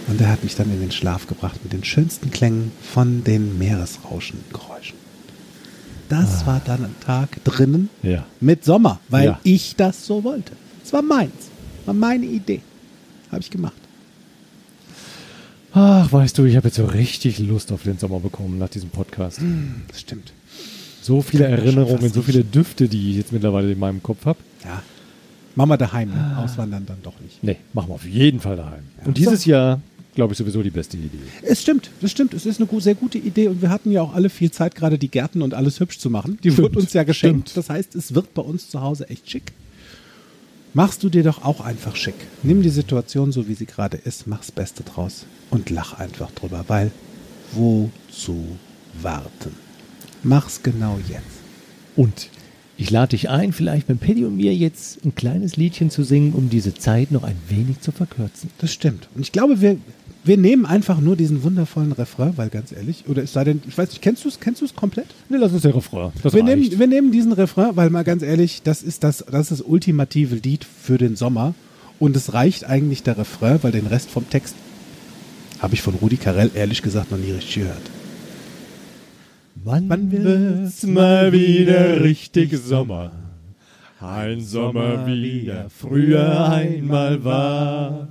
Und 0.08 0.20
er 0.20 0.30
hat 0.30 0.42
mich 0.42 0.56
dann 0.56 0.72
in 0.72 0.80
den 0.80 0.90
Schlaf 0.90 1.26
gebracht 1.26 1.60
mit 1.62 1.72
den 1.72 1.84
schönsten 1.84 2.30
Klängen 2.30 2.72
von 2.82 3.22
den 3.22 3.58
Meeresrauschengeräuschen. 3.58 4.96
Das 6.08 6.42
ah. 6.42 6.46
war 6.46 6.62
dann 6.64 6.84
ein 6.84 6.94
Tag 7.04 7.42
drinnen 7.44 7.88
ja. 8.02 8.26
mit 8.40 8.64
Sommer, 8.64 8.98
weil 9.08 9.26
ja. 9.26 9.40
ich 9.44 9.76
das 9.76 10.04
so 10.06 10.24
wollte. 10.24 10.52
Es 10.84 10.92
war 10.92 11.02
meins, 11.02 11.50
war 11.86 11.94
meine 11.94 12.26
Idee. 12.26 12.62
Habe 13.30 13.42
ich 13.42 13.50
gemacht. 13.50 13.74
Ach, 15.72 16.12
weißt 16.12 16.36
du, 16.36 16.44
ich 16.44 16.56
habe 16.56 16.66
jetzt 16.66 16.76
so 16.76 16.86
richtig 16.86 17.38
Lust 17.38 17.70
auf 17.70 17.84
den 17.84 17.98
Sommer 17.98 18.18
bekommen 18.18 18.58
nach 18.58 18.68
diesem 18.68 18.90
Podcast. 18.90 19.38
Hm, 19.38 19.82
das 19.86 20.00
stimmt. 20.00 20.32
So 21.02 21.22
viele 21.22 21.46
Erinnerungen, 21.46 22.12
so 22.12 22.22
viele 22.22 22.44
Düfte, 22.44 22.88
die 22.88 23.10
ich 23.10 23.16
jetzt 23.16 23.32
mittlerweile 23.32 23.72
in 23.72 23.78
meinem 23.78 24.02
Kopf 24.02 24.26
habe. 24.26 24.38
Ja. 24.64 24.82
Machen 25.56 25.70
wir 25.70 25.76
daheim, 25.76 26.10
ne? 26.10 26.34
Ah. 26.36 26.44
auswandern 26.44 26.86
dann 26.86 26.98
doch 27.02 27.18
nicht. 27.20 27.42
Nee, 27.42 27.56
machen 27.72 27.88
wir 27.88 27.94
auf 27.94 28.06
jeden 28.06 28.40
Fall 28.40 28.56
daheim. 28.56 28.84
Ja. 28.98 29.06
Und 29.06 29.16
dieses 29.18 29.42
so. 29.42 29.50
Jahr, 29.50 29.80
glaube 30.14 30.32
ich, 30.32 30.38
sowieso 30.38 30.62
die 30.62 30.70
beste 30.70 30.96
Idee. 30.96 31.18
Es 31.42 31.62
stimmt, 31.62 31.90
das 32.00 32.10
stimmt. 32.10 32.34
Es 32.34 32.46
ist 32.46 32.60
eine 32.60 32.80
sehr 32.80 32.94
gute 32.94 33.18
Idee 33.18 33.48
und 33.48 33.60
wir 33.62 33.70
hatten 33.70 33.90
ja 33.90 34.02
auch 34.02 34.14
alle 34.14 34.30
viel 34.30 34.50
Zeit, 34.50 34.74
gerade 34.74 34.98
die 34.98 35.08
Gärten 35.08 35.42
und 35.42 35.54
alles 35.54 35.80
hübsch 35.80 35.98
zu 35.98 36.10
machen. 36.10 36.38
Die 36.44 36.50
stimmt, 36.50 36.68
wird 36.68 36.76
uns 36.76 36.92
ja 36.92 37.02
geschenkt. 37.02 37.50
Stimmt. 37.50 37.56
Das 37.56 37.70
heißt, 37.70 37.94
es 37.94 38.14
wird 38.14 38.32
bei 38.34 38.42
uns 38.42 38.70
zu 38.70 38.80
Hause 38.80 39.08
echt 39.08 39.28
schick. 39.28 39.52
Machst 40.72 41.02
du 41.02 41.08
dir 41.08 41.24
doch 41.24 41.44
auch 41.44 41.60
einfach 41.60 41.96
schick. 41.96 42.14
Nimm 42.44 42.62
die 42.62 42.70
Situation 42.70 43.32
so, 43.32 43.48
wie 43.48 43.54
sie 43.54 43.66
gerade 43.66 43.96
ist, 43.96 44.28
mach's 44.28 44.52
Beste 44.52 44.84
draus 44.84 45.26
und 45.50 45.68
lach 45.68 45.98
einfach 45.98 46.30
drüber, 46.30 46.64
weil 46.68 46.92
wozu 47.52 48.56
warten? 49.02 49.69
Mach's 50.22 50.62
genau 50.62 50.98
jetzt. 51.08 51.24
Und 51.96 52.28
Ich 52.76 52.90
lade 52.90 53.10
dich 53.10 53.28
ein, 53.28 53.52
vielleicht 53.52 53.90
mit 53.90 54.00
Paddy 54.00 54.24
und 54.24 54.36
mir 54.38 54.54
jetzt 54.54 55.04
ein 55.04 55.14
kleines 55.14 55.56
Liedchen 55.58 55.90
zu 55.90 56.02
singen, 56.02 56.32
um 56.32 56.48
diese 56.48 56.72
Zeit 56.74 57.10
noch 57.10 57.24
ein 57.24 57.36
wenig 57.48 57.80
zu 57.80 57.92
verkürzen. 57.92 58.48
Das 58.56 58.72
stimmt. 58.72 59.08
Und 59.14 59.20
ich 59.20 59.32
glaube, 59.32 59.60
wir, 59.60 59.76
wir 60.24 60.38
nehmen 60.38 60.64
einfach 60.64 60.98
nur 60.98 61.14
diesen 61.14 61.42
wundervollen 61.42 61.92
Refrain, 61.92 62.32
weil 62.38 62.48
ganz 62.48 62.72
ehrlich, 62.72 63.04
oder 63.06 63.22
es 63.22 63.34
sei 63.34 63.44
denn, 63.44 63.60
ich 63.68 63.76
weiß 63.76 63.90
nicht, 63.90 64.00
kennst 64.00 64.24
du 64.24 64.28
es 64.28 64.40
kennst 64.40 64.62
du's 64.62 64.74
komplett? 64.74 65.08
Ne, 65.28 65.36
lass 65.36 65.52
uns 65.52 65.60
den 65.60 65.72
Refrain. 65.72 66.10
Das 66.22 66.32
Wir 66.32 66.42
reicht. 66.42 66.56
nehmen, 66.56 66.78
wir 66.78 66.86
nehmen 66.86 67.12
diesen 67.12 67.32
Refrain, 67.32 67.76
weil 67.76 67.90
mal 67.90 68.02
ganz 68.04 68.22
ehrlich, 68.22 68.62
das 68.62 68.82
ist 68.82 69.04
das, 69.04 69.18
das 69.30 69.50
ist 69.50 69.60
das 69.60 69.60
ultimative 69.60 70.36
Lied 70.36 70.64
für 70.64 70.96
den 70.96 71.16
Sommer. 71.16 71.54
Und 71.98 72.16
es 72.16 72.32
reicht 72.32 72.64
eigentlich 72.64 73.02
der 73.02 73.18
Refrain, 73.18 73.58
weil 73.62 73.72
den 73.72 73.86
Rest 73.88 74.08
vom 74.08 74.28
Text 74.30 74.54
habe 75.58 75.74
ich 75.74 75.82
von 75.82 75.94
Rudi 75.96 76.16
Carell 76.16 76.50
ehrlich 76.54 76.80
gesagt 76.80 77.10
noch 77.10 77.18
nie 77.18 77.32
richtig 77.32 77.56
gehört. 77.56 77.89
Wann 79.62 80.10
wird's 80.10 80.84
mal 80.84 81.32
wieder 81.32 82.02
richtig 82.02 82.56
Sommer? 82.56 83.12
Ein 84.00 84.40
Sommer 84.40 85.06
wie 85.06 85.48
er 85.48 85.68
früher 85.68 86.48
einmal 86.48 87.22
war. 87.24 88.08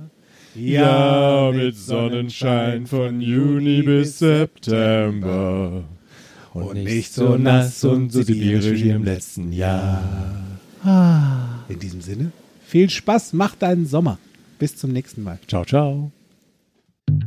Ja, 0.54 1.50
mit 1.52 1.76
Sonnenschein 1.76 2.86
von 2.86 3.20
Juni 3.20 3.82
bis 3.82 4.20
September. 4.20 5.82
Und 6.52 6.74
nicht 6.74 7.12
so 7.12 7.36
nass 7.36 7.82
und 7.82 8.12
so 8.12 8.22
sibirisch 8.22 8.82
wie 8.82 8.90
im 8.90 9.04
letzten 9.04 9.52
Jahr. 9.52 10.02
In 11.68 11.78
diesem 11.80 12.00
Sinne, 12.00 12.30
viel 12.64 12.88
Spaß, 12.88 13.32
mach 13.32 13.56
deinen 13.56 13.86
Sommer. 13.86 14.18
Bis 14.60 14.76
zum 14.76 14.92
nächsten 14.92 15.24
Mal. 15.24 15.40
Ciao, 15.48 15.64
ciao. 15.64 16.12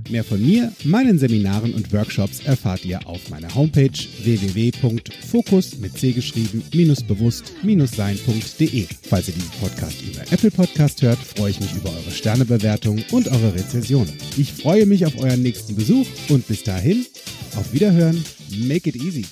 Mehr 0.10 0.24
von 0.24 0.42
mir, 0.42 0.72
meinen 0.84 1.18
Seminaren 1.18 1.74
und 1.74 1.92
Workshops 1.94 2.42
erfahrt 2.46 2.86
ihr 2.86 3.08
auf 3.08 3.30
meiner 3.30 3.54
Homepage 3.56 3.90
www.fokus 4.24 5.78
mit 5.80 5.98
c 5.98 6.12
geschrieben 6.12 6.64
bewusst 7.04 7.54
sein.de. 7.96 8.88
Falls 9.10 9.28
ihr 9.28 9.34
diesen 9.34 9.52
Podcast 9.60 10.02
über 10.02 10.22
Apple 10.32 10.52
Podcast 10.52 11.02
hört, 11.02 11.20
freue 11.20 11.52
ich 11.52 11.60
mich 11.60 11.74
über 11.74 11.90
eure 11.90 12.12
Sternebewertung 12.12 13.04
und 13.12 13.28
eure 13.28 13.56
Rezension. 13.56 14.08
Ich 14.38 14.54
freue 14.54 14.86
mich 14.86 15.06
auf 15.06 15.18
euren 15.18 15.42
nächsten 15.42 15.76
Besuch 15.76 16.08
und 16.30 16.48
bis 16.48 16.64
dahin, 16.64 17.06
auf 17.56 17.74
Wiederhören, 17.74 18.24
make 18.68 18.90
it 18.90 18.96
easy. 18.96 19.26